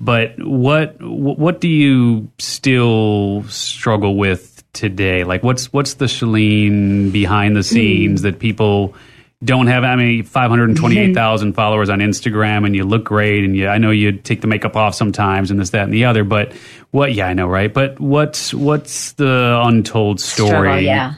But 0.00 0.34
what 0.38 0.96
what 1.00 1.60
do 1.60 1.68
you 1.68 2.30
still 2.38 3.44
struggle 3.44 4.16
with 4.16 4.53
today? 4.74 5.24
Like, 5.24 5.42
what's 5.42 5.72
what's 5.72 5.94
the 5.94 6.06
Chalene 6.06 7.12
behind 7.12 7.56
the 7.56 7.62
scenes 7.62 8.22
that 8.22 8.38
people 8.38 8.94
don't 9.42 9.66
have 9.66 9.84
I 9.84 9.96
mean 9.96 10.22
528,000 10.22 11.52
followers 11.54 11.90
on 11.90 11.98
Instagram 11.98 12.64
and 12.64 12.74
you 12.74 12.84
look 12.84 13.04
great 13.04 13.44
and 13.44 13.54
you 13.54 13.68
I 13.68 13.78
know 13.78 13.90
you 13.90 14.12
take 14.12 14.40
the 14.40 14.46
makeup 14.46 14.74
off 14.76 14.94
sometimes 14.94 15.50
and 15.50 15.60
this 15.60 15.70
that 15.70 15.84
and 15.84 15.92
the 15.92 16.06
other 16.06 16.24
but 16.24 16.52
what 16.92 17.12
yeah 17.12 17.26
I 17.26 17.34
know 17.34 17.46
right 17.46 17.72
but 17.72 18.00
what's 18.00 18.54
what's 18.54 19.12
the 19.12 19.60
untold 19.62 20.20
story 20.20 20.48
Struggle, 20.48 20.80
yeah 20.80 21.14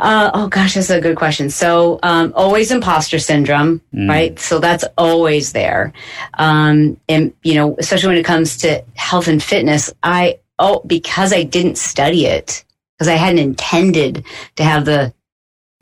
Uh, 0.00 0.30
oh 0.34 0.48
gosh, 0.48 0.74
that's 0.74 0.90
a 0.90 1.00
good 1.00 1.16
question. 1.16 1.48
So, 1.48 1.98
um, 2.02 2.32
always 2.34 2.70
imposter 2.70 3.18
syndrome, 3.18 3.80
right? 3.92 4.38
So 4.38 4.58
that's 4.58 4.84
always 4.98 5.52
there. 5.52 5.92
Um, 6.34 6.98
and 7.08 7.32
you 7.42 7.54
know, 7.54 7.76
especially 7.78 8.08
when 8.08 8.18
it 8.18 8.24
comes 8.24 8.58
to 8.58 8.84
health 8.94 9.28
and 9.28 9.42
fitness, 9.42 9.90
I 10.02 10.40
oh 10.58 10.82
because 10.86 11.32
I 11.32 11.42
didn't 11.42 11.78
study 11.78 12.26
it 12.26 12.64
because 12.98 13.08
I 13.08 13.16
hadn't 13.16 13.40
intended 13.40 14.24
to 14.56 14.64
have 14.64 14.84
the 14.84 15.12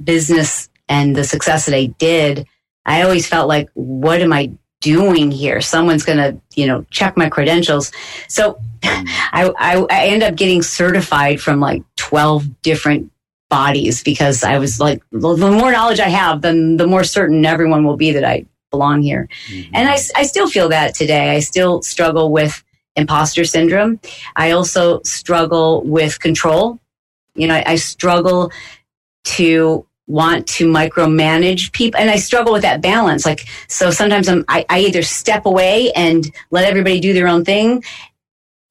business 0.03 0.68
and 0.89 1.14
the 1.14 1.25
success 1.25 1.66
that 1.66 1.75
I 1.75 1.87
did. 1.87 2.47
I 2.87 3.03
always 3.03 3.27
felt 3.27 3.49
like, 3.49 3.68
what 3.75 4.21
am 4.21 4.33
I 4.33 4.53
doing 4.81 5.31
here? 5.31 5.61
Someone's 5.61 6.05
going 6.05 6.18
to, 6.18 6.41
you 6.55 6.66
know, 6.66 6.85
check 6.91 7.16
my 7.16 7.29
credentials. 7.29 7.93
So 8.29 8.55
mm. 8.81 9.09
I, 9.33 9.53
I, 9.59 9.87
I 9.91 10.07
end 10.07 10.23
up 10.23 10.35
getting 10.35 10.62
certified 10.62 11.41
from 11.41 11.61
like 11.61 11.83
12 11.97 12.62
different 12.62 13.12
bodies 13.49 14.03
because 14.03 14.43
I 14.43 14.59
was 14.59 14.81
like, 14.81 15.03
the 15.12 15.35
the 15.35 15.51
more 15.51 15.73
knowledge 15.73 16.01
I 16.01 16.09
have, 16.09 16.41
then 16.41 16.77
the 16.77 16.87
more 16.87 17.05
certain 17.05 17.45
everyone 17.45 17.85
will 17.85 17.97
be 17.97 18.12
that 18.12 18.25
I 18.25 18.47
belong 18.71 19.03
here. 19.03 19.29
Mm-hmm. 19.49 19.75
And 19.75 19.89
I, 19.89 19.99
I 20.16 20.23
still 20.23 20.49
feel 20.49 20.68
that 20.71 20.95
today. 20.95 21.31
I 21.31 21.41
still 21.41 21.83
struggle 21.83 22.33
with 22.33 22.62
imposter 22.97 23.45
syndrome. 23.45 24.01
I 24.36 24.51
also 24.53 25.01
struggle 25.03 25.82
with 25.82 26.20
control. 26.20 26.78
You 27.34 27.49
know, 27.49 27.55
I, 27.55 27.64
I 27.66 27.74
struggle 27.76 28.51
to 29.24 29.86
want 30.07 30.47
to 30.47 30.66
micromanage 30.66 31.72
people 31.72 32.01
and 32.01 32.11
I 32.11 32.16
struggle 32.16 32.53
with 32.53 32.62
that 32.62 32.82
balance. 32.82 33.24
Like, 33.24 33.47
so 33.68 33.91
sometimes 33.91 34.28
I'm, 34.28 34.45
I, 34.49 34.66
I 34.68 34.80
either 34.80 35.03
step 35.03 35.47
away 35.47 35.93
and 35.93 36.26
let 36.51 36.64
everybody 36.64 37.01
do 37.01 37.12
their 37.12 37.28
own 37.28 37.45
thing. 37.45 37.84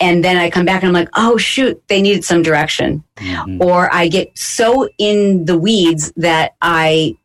And 0.02 0.24
then 0.24 0.38
I 0.38 0.50
come 0.50 0.66
back 0.66 0.84
and 0.84 0.90
I'm 0.90 0.94
like, 0.94 1.10
oh 1.16 1.38
shoot, 1.38 1.82
they 1.88 2.02
needed 2.02 2.26
some 2.26 2.42
direction. 2.42 3.04
Mm-hmm. 3.18 3.62
Or 3.62 3.94
I 3.94 4.08
get 4.08 4.38
so 4.38 4.90
in 4.98 5.46
the 5.46 5.58
weeds 5.58 6.12
that 6.18 6.56
I 6.62 7.18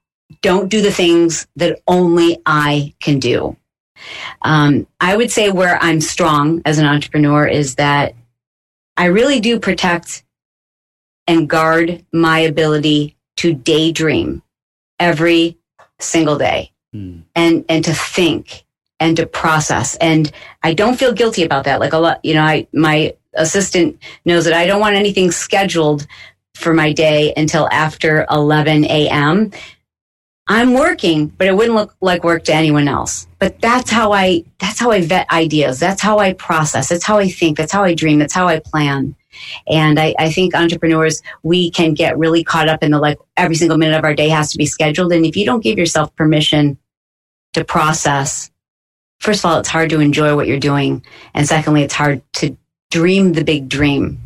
don't 0.43 0.69
do 0.69 0.81
the 0.81 0.93
things 0.93 1.47
that 1.57 1.81
only 1.87 2.41
I 2.47 2.95
can 3.01 3.19
do. 3.19 3.57
Um, 4.43 4.87
I 5.01 5.17
would 5.17 5.31
say 5.31 5.51
where 5.51 5.79
I'm 5.83 6.01
strong 6.01 6.63
as 6.65 6.79
an 6.79 6.87
entrepreneur 6.87 7.47
is 7.47 7.77
that 7.77 8.15
I 8.97 9.07
really 9.07 9.41
do 9.41 9.59
protect 9.59 10.25
and 11.27 11.49
guard 11.49 12.05
my 12.13 12.41
ability 12.41 13.17
to 13.39 13.55
daydream 13.55 14.43
every 15.01 15.59
single 15.99 16.39
day 16.39 16.73
and 17.35 17.65
and 17.69 17.85
to 17.85 17.95
think 17.95 18.65
and 19.01 19.17
to 19.17 19.27
process. 19.27 19.97
And 19.97 20.31
I 20.63 20.75
don't 20.75 20.99
feel 20.99 21.13
guilty 21.13 21.43
about 21.45 21.65
that. 21.65 21.81
Like 21.81 21.93
a 21.93 21.99
lot 21.99 22.25
you 22.25 22.35
know 22.35 22.43
I 22.43 22.67
my 22.73 23.15
assistant 23.35 23.99
knows 24.25 24.45
that 24.45 24.55
I 24.55 24.67
don't 24.67 24.81
want 24.81 24.95
anything 24.97 25.31
scheduled 25.33 26.07
for 26.55 26.73
my 26.73 26.93
day 26.93 27.33
until 27.37 27.69
after 27.73 28.27
11 28.31 28.85
a.m. 28.85 29.51
I'm 30.47 30.75
working, 30.75 31.29
but 31.29 31.47
it 31.47 31.57
wouldn't 31.57 31.75
look 31.75 31.95
like 32.03 32.23
work 32.23 32.45
to 32.45 32.55
anyone 32.55 32.87
else. 32.87 33.27
But 33.39 33.61
that's 33.61 33.91
how 33.91 34.13
I 34.13 34.45
that's 34.59 34.79
how 34.79 34.91
I 34.91 35.01
vet 35.01 35.31
ideas. 35.31 35.81
That's 35.81 36.03
how 36.03 36.19
I 36.19 36.35
process. 36.35 36.89
That's 36.91 37.05
how 37.05 37.19
I 37.19 37.29
think. 37.29 37.57
That's 37.57 37.73
how 37.73 37.83
I 37.83 37.95
dream. 37.95 38.19
That's 38.19 38.35
how 38.35 38.47
I 38.47 38.59
plan. 38.59 39.17
And 39.67 39.99
I, 39.99 40.15
I 40.19 40.31
think 40.31 40.55
entrepreneurs, 40.55 41.23
we 41.43 41.71
can 41.71 41.95
get 41.95 42.19
really 42.19 42.45
caught 42.45 42.69
up 42.69 42.83
in 42.83 42.91
the 42.91 42.99
like 42.99 43.19
every 43.37 43.57
single 43.57 43.79
minute 43.79 43.97
of 43.97 44.05
our 44.05 44.15
day 44.15 44.29
has 44.29 44.53
to 44.53 44.59
be 44.59 44.67
scheduled. 44.67 45.13
And 45.13 45.25
if 45.25 45.37
you 45.37 45.47
don't 45.47 45.63
give 45.63 45.79
yourself 45.79 46.15
permission 46.15 46.79
to 47.55 47.65
process, 47.65 48.51
first 49.21 49.41
of 49.41 49.51
all, 49.51 49.59
it's 49.59 49.69
hard 49.69 49.91
to 49.91 50.01
enjoy 50.01 50.37
what 50.37 50.47
you're 50.47 50.61
doing. 50.61 51.05
And 51.33 51.47
secondly, 51.47 51.83
it's 51.83 51.95
hard 51.95 52.23
to 52.35 52.57
dream 52.91 53.33
the 53.33 53.45
big 53.45 53.69
dream. 53.69 54.21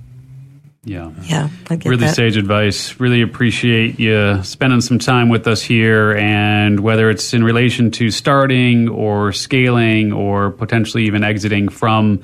Yeah. 0.85 1.11
Yeah, 1.24 1.49
I 1.68 1.76
get 1.76 1.89
Really 1.89 2.07
that. 2.07 2.14
sage 2.14 2.37
advice. 2.37 2.99
Really 3.01 3.20
appreciate 3.20 3.99
you 3.99 4.43
spending 4.43 4.81
some 4.81 4.99
time 4.99 5.29
with 5.29 5.47
us 5.47 5.61
here. 5.61 6.16
And 6.16 6.81
whether 6.81 7.11
it's 7.11 7.35
in 7.35 7.45
relation 7.45 7.91
to 7.93 8.11
starting 8.11 8.89
or 8.89 9.33
scaling 9.33 10.12
or 10.12 10.51
potentially 10.51 11.05
even 11.05 11.24
exiting 11.24 11.68
from 11.68 12.20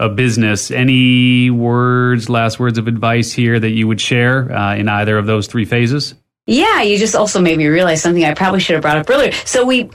a 0.00 0.08
business, 0.08 0.70
any 0.70 1.50
words, 1.50 2.28
last 2.28 2.58
words 2.58 2.78
of 2.78 2.88
advice 2.88 3.32
here 3.32 3.58
that 3.60 3.70
you 3.70 3.86
would 3.86 4.00
share 4.00 4.50
uh, 4.52 4.74
in 4.76 4.88
either 4.88 5.18
of 5.18 5.26
those 5.26 5.46
three 5.46 5.64
phases? 5.64 6.14
Yeah, 6.46 6.82
you 6.82 6.98
just 6.98 7.14
also 7.14 7.40
made 7.40 7.58
me 7.58 7.66
realize 7.66 8.00
something 8.02 8.24
I 8.24 8.32
probably 8.32 8.60
should 8.60 8.74
have 8.74 8.82
brought 8.82 8.96
up 8.96 9.10
earlier. 9.10 9.32
So 9.32 9.66
we 9.66 9.90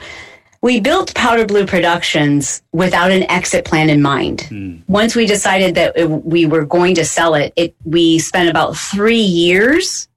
we 0.64 0.80
built 0.80 1.14
Powder 1.14 1.46
Blue 1.46 1.66
Productions 1.66 2.64
without 2.72 3.12
an 3.12 3.30
exit 3.30 3.66
plan 3.66 3.90
in 3.90 4.02
mind. 4.02 4.44
Hmm. 4.44 4.78
Once 4.88 5.14
we 5.14 5.26
decided 5.26 5.76
that 5.76 5.98
it, 5.98 6.06
we 6.06 6.46
were 6.46 6.66
going 6.66 6.96
to 6.96 7.04
sell 7.04 7.36
it, 7.36 7.52
it 7.58 7.76
we 7.84 8.18
spent 8.18 8.50
about 8.50 8.78
three 8.78 9.22
years 9.22 10.08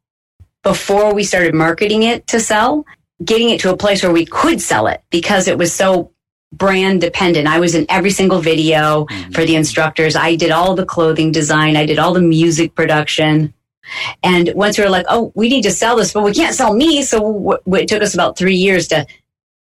before 0.63 1.13
we 1.13 1.25
started 1.25 1.53
marketing 1.53 2.05
it 2.05 2.29
to 2.29 2.39
sell, 2.39 2.87
getting 3.25 3.51
it 3.51 3.61
to 3.63 3.73
a 3.73 3.77
place 3.77 4.05
where 4.05 4.13
we 4.13 4.25
could 4.25 4.63
sell 4.63 4.87
it 4.87 5.03
because 5.11 5.49
it 5.49 5.59
was 5.59 5.73
so 5.73 6.13
brand 6.53 7.01
dependent. 7.01 7.49
I 7.49 7.59
was 7.59 7.75
in 7.75 7.85
every 7.89 8.11
single 8.11 8.41
video 8.41 9.07
hmm. 9.11 9.33
for 9.33 9.45
the 9.45 9.57
instructors. 9.57 10.15
I 10.15 10.37
did 10.37 10.53
all 10.53 10.77
the 10.77 10.87
clothing 10.87 11.33
design. 11.33 11.77
I 11.77 11.87
did 11.87 11.99
all 11.99 12.15
the 12.15 12.21
music 12.21 12.77
production. 12.77 13.53
And 14.23 14.53
once 14.55 14.79
we 14.79 14.85
were 14.85 14.91
like, 14.91 15.07
oh, 15.09 15.33
we 15.35 15.49
need 15.49 15.63
to 15.63 15.73
sell 15.73 15.97
this, 15.97 16.13
but 16.13 16.23
we 16.23 16.33
can't 16.33 16.55
sell 16.55 16.73
me. 16.73 17.03
So 17.03 17.19
w- 17.19 17.59
w- 17.65 17.83
it 17.83 17.89
took 17.89 18.03
us 18.03 18.15
about 18.15 18.39
three 18.39 18.57
years 18.57 18.87
to 18.89 19.07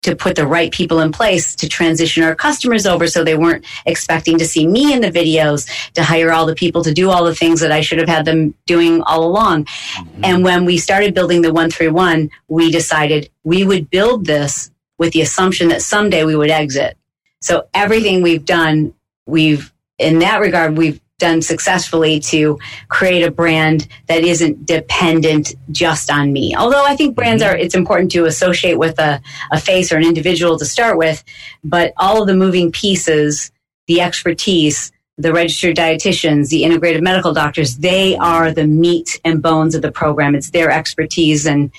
to 0.05 0.14
put 0.14 0.36
the 0.36 0.46
right 0.46 0.70
people 0.70 1.00
in 1.00 1.11
place 1.11 1.55
to 1.57 1.68
transition 1.68 2.22
our 2.22 2.34
customers 2.34 2.86
over 2.86 3.07
so 3.07 3.24
they 3.24 3.36
weren't 3.36 3.64
expecting 3.86 4.38
to 4.38 4.46
see 4.46 4.66
me 4.66 4.92
in 4.92 5.00
the 5.00 5.11
videos, 5.11 5.68
to 5.94 6.02
hire 6.02 6.30
all 6.30 6.46
the 6.46 6.55
people 6.55 6.84
to 6.84 6.92
do 6.92 7.11
all 7.11 7.24
the 7.24 7.34
things 7.34 7.61
that 7.61 7.72
I 7.72 7.80
should 7.80 7.98
have 7.98 8.09
had 8.09 8.24
them 8.24 8.55
doing 8.66 9.02
all 9.02 9.24
along. 9.24 9.64
Mm-hmm. 9.64 10.24
And 10.24 10.44
when 10.44 10.64
we 10.64 10.78
started 10.78 11.14
building 11.14 11.40
the 11.42 11.52
131, 11.52 12.30
we 12.48 12.70
decided 12.70 13.30
we 13.44 13.64
would 13.64 13.90
build 13.90 14.26
this 14.26 14.70
with 14.98 15.12
the 15.12 15.22
assumption 15.22 15.68
that 15.68 15.82
someday 15.82 16.24
we 16.24 16.36
would 16.36 16.50
exit. 16.50 16.96
So 17.40 17.66
everything 17.74 18.22
we've 18.22 18.44
done, 18.44 18.94
we've, 19.26 19.72
in 19.98 20.18
that 20.20 20.40
regard, 20.40 20.76
we've 20.76 21.00
done 21.18 21.40
successfully 21.40 22.18
to 22.18 22.58
create 22.88 23.22
a 23.22 23.30
brand 23.30 23.86
that 24.08 24.24
isn't 24.24 24.66
dependent 24.66 25.54
just 25.70 26.10
on 26.10 26.32
me. 26.32 26.54
Although 26.56 26.84
I 26.84 26.96
think 26.96 27.14
brands 27.14 27.42
mm-hmm. 27.42 27.54
are, 27.54 27.56
it's 27.56 27.74
important 27.74 28.10
to 28.12 28.24
associate 28.24 28.78
with 28.78 28.98
a, 28.98 29.20
a 29.52 29.60
face 29.60 29.92
or 29.92 29.96
an 29.96 30.04
individual 30.04 30.58
to 30.58 30.64
start 30.64 30.98
with, 30.98 31.22
but 31.62 31.92
all 31.96 32.20
of 32.20 32.26
the 32.26 32.34
moving 32.34 32.72
pieces, 32.72 33.52
the 33.86 34.00
expertise, 34.00 34.90
the 35.16 35.32
registered 35.32 35.76
dietitians, 35.76 36.48
the 36.48 36.62
integrative 36.62 37.02
medical 37.02 37.32
doctors, 37.32 37.76
they 37.76 38.16
are 38.16 38.50
the 38.50 38.66
meat 38.66 39.20
and 39.24 39.40
bones 39.40 39.76
of 39.76 39.82
the 39.82 39.92
program. 39.92 40.34
It's 40.34 40.50
their 40.50 40.70
expertise. 40.70 41.46
And 41.46 41.70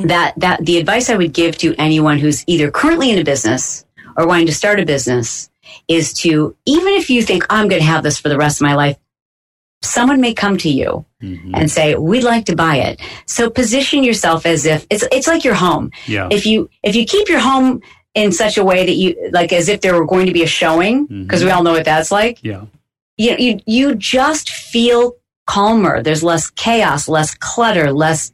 that, 0.00 0.34
that 0.38 0.66
the 0.66 0.78
advice 0.78 1.08
I 1.08 1.16
would 1.16 1.32
give 1.32 1.56
to 1.58 1.74
anyone 1.78 2.18
who's 2.18 2.42
either 2.48 2.72
currently 2.72 3.10
in 3.10 3.18
a 3.18 3.24
business 3.24 3.84
or 4.16 4.26
wanting 4.26 4.46
to 4.46 4.54
start 4.54 4.80
a 4.80 4.84
business 4.84 5.48
is 5.88 6.12
to, 6.14 6.56
even 6.64 6.94
if 6.94 7.10
you 7.10 7.22
think 7.22 7.46
I'm 7.50 7.68
going 7.68 7.80
to 7.80 7.86
have 7.86 8.02
this 8.02 8.18
for 8.18 8.28
the 8.28 8.36
rest 8.36 8.60
of 8.60 8.66
my 8.66 8.74
life, 8.74 8.98
someone 9.82 10.20
may 10.20 10.34
come 10.34 10.56
to 10.56 10.70
you 10.70 11.04
mm-hmm. 11.22 11.54
and 11.54 11.70
say, 11.70 11.94
we'd 11.94 12.24
like 12.24 12.46
to 12.46 12.56
buy 12.56 12.76
it. 12.76 13.00
So 13.26 13.50
position 13.50 14.02
yourself 14.02 14.46
as 14.46 14.66
if 14.66 14.86
it's, 14.90 15.04
it's 15.12 15.26
like 15.26 15.44
your 15.44 15.54
home. 15.54 15.92
Yeah. 16.06 16.28
If 16.30 16.46
you, 16.46 16.70
if 16.82 16.96
you 16.96 17.04
keep 17.04 17.28
your 17.28 17.40
home 17.40 17.82
in 18.14 18.32
such 18.32 18.56
a 18.56 18.64
way 18.64 18.86
that 18.86 18.94
you, 18.94 19.30
like 19.32 19.52
as 19.52 19.68
if 19.68 19.82
there 19.82 19.94
were 19.94 20.06
going 20.06 20.26
to 20.26 20.32
be 20.32 20.42
a 20.42 20.46
showing, 20.46 21.06
mm-hmm. 21.06 21.22
because 21.24 21.44
we 21.44 21.50
all 21.50 21.62
know 21.62 21.72
what 21.72 21.84
that's 21.84 22.10
like, 22.10 22.42
Yeah. 22.42 22.64
you, 23.16 23.36
you, 23.38 23.60
you 23.66 23.94
just 23.94 24.50
feel 24.50 25.14
calmer. 25.46 26.02
There's 26.02 26.22
less 26.22 26.50
chaos, 26.50 27.06
less 27.06 27.34
clutter, 27.34 27.92
less, 27.92 28.32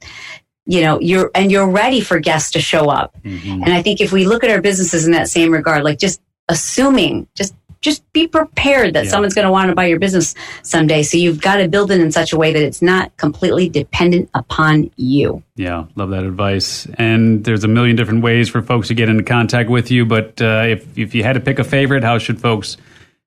you 0.65 0.81
know, 0.81 1.01
you're, 1.01 1.31
and 1.35 1.51
you're 1.51 1.69
ready 1.69 2.01
for 2.01 2.21
guests 2.21 2.53
to 2.53 2.61
show 2.61 2.89
up. 2.89 3.21
Mm-hmm. 3.25 3.65
And 3.65 3.75
I 3.75 3.83
think 3.83 4.01
if 4.01 4.13
we 4.13 4.27
look 4.27 4.45
at 4.45 4.51
our 4.51 4.61
businesses 4.61 5.05
in 5.05 5.13
that 5.13 5.29
same 5.29 5.53
regard, 5.53 5.83
like 5.83 5.99
just 5.99 6.21
assuming, 6.49 7.27
just, 7.35 7.55
just 7.81 8.05
be 8.13 8.29
prepared 8.29 8.95
that 8.95 9.05
Yeah. 9.07 9.11
someone's 9.11 9.35
going 9.35 9.45
to 9.47 9.51
want 9.51 9.69
to 9.71 9.75
buy 9.75 9.87
your 9.87 9.99
business 9.99 10.35
someday. 10.63 11.03
So 11.03 11.17
you've 11.19 11.41
got 11.41 11.57
to 11.57 11.69
build 11.69 11.91
it 11.91 12.01
in 12.01 12.13
such 12.13 12.33
a 12.33 12.37
way 12.37 12.53
that 12.53 12.63
it's 12.63 12.81
not 12.83 13.17
completely 13.17 13.69
dependent 13.69 14.31
upon 14.35 14.91
you. 14.97 15.43
Yeah, 15.57 15.87
love 15.97 16.11
that 16.11 16.25
advice. 16.25 16.87
And 16.99 17.45
there's 17.45 17.65
a 17.65 17.69
million 17.69 17.97
different 17.97 18.23
ways 18.23 18.49
for 18.49 18.63
folks 18.63 18.89
to 18.89 18.95
get 18.95 19.09
into 19.09 19.25
contact 19.25 19.69
with 19.69 19.91
you. 19.91 20.05
But 20.07 20.41
uh, 20.41 20.65
if 20.69 20.97
if 20.99 21.15
you 21.15 21.23
had 21.25 21.33
to 21.35 21.41
pick 21.41 21.59
a 21.59 21.65
favorite, 21.65 22.05
how 22.05 22.19
should 22.19 22.41
folks 22.41 22.77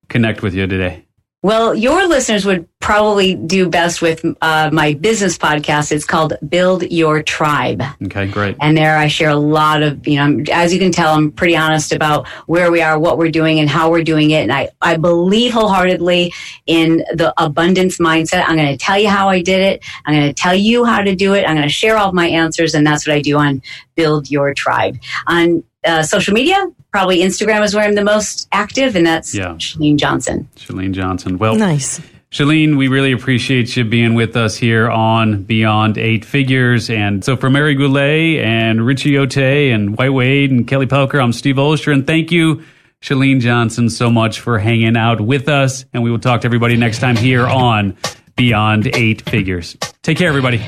connect 0.08 0.42
with 0.42 0.54
you 0.54 0.66
today? 0.66 1.05
Well, 1.42 1.74
your 1.74 2.08
listeners 2.08 2.44
would 2.44 2.66
probably 2.80 3.34
do 3.34 3.68
best 3.68 4.02
with 4.02 4.24
uh, 4.40 4.70
my 4.72 4.94
business 4.94 5.38
podcast. 5.38 5.92
It's 5.92 6.04
called 6.04 6.32
Build 6.48 6.82
Your 6.90 7.22
Tribe. 7.22 7.82
Okay, 8.04 8.26
great. 8.26 8.56
And 8.60 8.76
there 8.76 8.96
I 8.96 9.06
share 9.06 9.28
a 9.28 9.36
lot 9.36 9.82
of, 9.82 10.08
you 10.08 10.16
know, 10.16 10.42
as 10.50 10.72
you 10.72 10.80
can 10.80 10.92
tell, 10.92 11.14
I'm 11.14 11.30
pretty 11.30 11.56
honest 11.56 11.92
about 11.92 12.26
where 12.46 12.72
we 12.72 12.80
are, 12.80 12.98
what 12.98 13.18
we're 13.18 13.30
doing, 13.30 13.60
and 13.60 13.68
how 13.68 13.90
we're 13.90 14.02
doing 14.02 14.30
it. 14.30 14.42
And 14.42 14.52
I, 14.52 14.70
I 14.80 14.96
believe 14.96 15.52
wholeheartedly 15.52 16.32
in 16.66 17.04
the 17.12 17.32
abundance 17.36 17.98
mindset. 17.98 18.44
I'm 18.48 18.56
going 18.56 18.76
to 18.76 18.76
tell 18.76 18.98
you 18.98 19.08
how 19.08 19.28
I 19.28 19.42
did 19.42 19.60
it. 19.60 19.84
I'm 20.04 20.14
going 20.14 20.26
to 20.26 20.34
tell 20.34 20.54
you 20.54 20.84
how 20.84 21.02
to 21.02 21.14
do 21.14 21.34
it. 21.34 21.44
I'm 21.46 21.54
going 21.54 21.68
to 21.68 21.72
share 21.72 21.96
all 21.96 22.08
of 22.08 22.14
my 22.14 22.26
answers. 22.26 22.74
And 22.74 22.84
that's 22.84 23.06
what 23.06 23.14
I 23.14 23.20
do 23.20 23.36
on 23.36 23.62
Build 23.94 24.30
Your 24.30 24.52
Tribe. 24.54 24.98
On 25.26 25.62
uh, 25.86 26.02
social 26.02 26.34
media, 26.34 26.66
probably 26.92 27.18
Instagram 27.20 27.62
is 27.64 27.74
where 27.74 27.84
I'm 27.84 27.94
the 27.94 28.04
most 28.04 28.48
active, 28.52 28.96
and 28.96 29.06
that's 29.06 29.34
Yeah. 29.34 29.54
Chalene 29.54 29.96
Johnson. 29.96 30.48
Chalene 30.56 30.92
Johnson. 30.92 31.38
Well, 31.38 31.54
Nice. 31.56 32.00
Chalene, 32.32 32.76
we 32.76 32.88
really 32.88 33.12
appreciate 33.12 33.76
you 33.76 33.84
being 33.84 34.14
with 34.14 34.36
us 34.36 34.56
here 34.56 34.90
on 34.90 35.44
Beyond 35.44 35.96
Eight 35.96 36.24
Figures. 36.24 36.90
And 36.90 37.24
so 37.24 37.36
for 37.36 37.48
Mary 37.48 37.74
Goulet 37.74 38.40
and 38.44 38.84
Richie 38.84 39.16
Ote 39.16 39.36
and 39.38 39.96
White 39.96 40.12
Wade 40.12 40.50
and 40.50 40.66
Kelly 40.66 40.86
Pelker, 40.86 41.22
I'm 41.22 41.32
Steve 41.32 41.54
Olsher. 41.56 41.92
And 41.92 42.04
thank 42.06 42.32
you, 42.32 42.62
Chalene 43.00 43.40
Johnson, 43.40 43.88
so 43.88 44.10
much 44.10 44.40
for 44.40 44.58
hanging 44.58 44.96
out 44.96 45.20
with 45.20 45.48
us. 45.48 45.84
And 45.94 46.02
we 46.02 46.10
will 46.10 46.18
talk 46.18 46.40
to 46.40 46.46
everybody 46.46 46.76
next 46.76 46.98
time 46.98 47.16
here 47.16 47.46
on 47.46 47.96
Beyond 48.34 48.88
Eight 48.94 49.22
Figures. 49.30 49.76
Take 50.02 50.18
care, 50.18 50.28
everybody. 50.28 50.60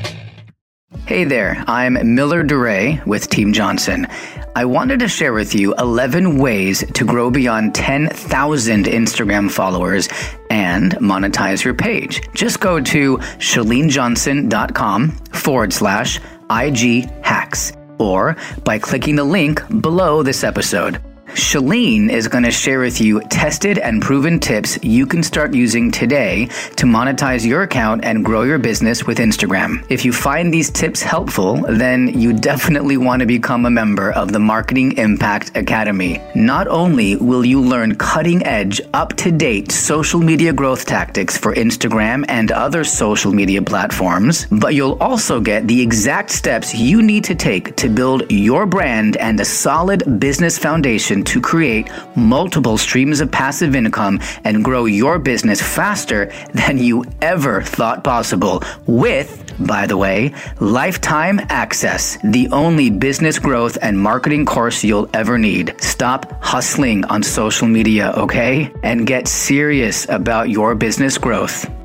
Hey 1.05 1.23
there, 1.23 1.63
I'm 1.67 2.15
Miller 2.15 2.41
DeRay 2.41 2.99
with 3.05 3.29
Team 3.29 3.53
Johnson. 3.53 4.07
I 4.55 4.65
wanted 4.65 4.99
to 5.01 5.07
share 5.07 5.33
with 5.33 5.53
you 5.53 5.75
11 5.75 6.39
ways 6.39 6.83
to 6.93 7.05
grow 7.05 7.29
beyond 7.29 7.75
10,000 7.75 8.85
Instagram 8.85 9.51
followers 9.51 10.09
and 10.49 10.93
monetize 10.93 11.63
your 11.63 11.75
page. 11.75 12.27
Just 12.33 12.59
go 12.59 12.81
to 12.81 13.17
chalenejohnson.com 13.17 15.11
forward 15.31 15.73
slash 15.73 16.19
IG 16.49 17.07
hacks 17.21 17.71
or 17.99 18.35
by 18.63 18.79
clicking 18.79 19.15
the 19.15 19.23
link 19.23 19.61
below 19.81 20.23
this 20.23 20.43
episode. 20.43 20.99
Chalene 21.33 22.09
is 22.09 22.27
going 22.27 22.43
to 22.43 22.51
share 22.51 22.79
with 22.79 22.99
you 22.99 23.21
tested 23.21 23.77
and 23.77 24.01
proven 24.01 24.39
tips 24.39 24.79
you 24.81 25.05
can 25.05 25.21
start 25.21 25.53
using 25.53 25.91
today 25.91 26.45
to 26.75 26.85
monetize 26.85 27.45
your 27.45 27.61
account 27.61 28.03
and 28.03 28.25
grow 28.25 28.41
your 28.41 28.57
business 28.57 29.05
with 29.05 29.19
Instagram. 29.19 29.85
If 29.89 30.03
you 30.03 30.11
find 30.11 30.51
these 30.51 30.71
tips 30.71 31.03
helpful, 31.03 31.61
then 31.67 32.19
you 32.19 32.33
definitely 32.33 32.97
want 32.97 33.19
to 33.19 33.27
become 33.27 33.65
a 33.67 33.69
member 33.69 34.11
of 34.11 34.31
the 34.31 34.39
Marketing 34.39 34.97
Impact 34.97 35.55
Academy. 35.55 36.19
Not 36.33 36.67
only 36.67 37.15
will 37.15 37.45
you 37.45 37.61
learn 37.61 37.95
cutting 37.95 38.43
edge, 38.45 38.81
up 38.93 39.15
to 39.17 39.31
date 39.31 39.71
social 39.71 40.19
media 40.19 40.51
growth 40.51 40.85
tactics 40.85 41.37
for 41.37 41.53
Instagram 41.53 42.25
and 42.27 42.51
other 42.51 42.83
social 42.83 43.31
media 43.31 43.61
platforms, 43.61 44.47
but 44.51 44.73
you'll 44.73 44.97
also 44.99 45.39
get 45.39 45.67
the 45.67 45.79
exact 45.79 46.31
steps 46.31 46.73
you 46.73 47.03
need 47.03 47.23
to 47.25 47.35
take 47.35 47.75
to 47.75 47.87
build 47.87 48.29
your 48.31 48.65
brand 48.65 49.15
and 49.17 49.39
a 49.39 49.45
solid 49.45 50.19
business 50.19 50.57
foundation 50.57 51.18
to 51.25 51.41
create 51.41 51.89
multiple 52.15 52.77
streams 52.77 53.21
of 53.21 53.31
passive 53.31 53.75
income 53.75 54.19
and 54.43 54.63
grow 54.63 54.85
your 54.85 55.19
business 55.19 55.61
faster 55.61 56.31
than 56.53 56.77
you 56.77 57.05
ever 57.21 57.61
thought 57.61 58.03
possible 58.03 58.63
with, 58.87 59.53
by 59.65 59.87
the 59.87 59.97
way, 59.97 60.33
lifetime 60.59 61.39
access, 61.49 62.17
the 62.23 62.47
only 62.51 62.89
business 62.89 63.39
growth 63.39 63.77
and 63.81 63.99
marketing 63.99 64.45
course 64.45 64.83
you'll 64.83 65.09
ever 65.13 65.37
need. 65.37 65.75
Stop 65.81 66.31
hustling 66.43 67.05
on 67.05 67.23
social 67.23 67.67
media, 67.67 68.11
okay? 68.17 68.71
And 68.83 69.07
get 69.07 69.27
serious 69.27 70.07
about 70.09 70.49
your 70.49 70.75
business 70.75 71.17
growth. 71.17 71.78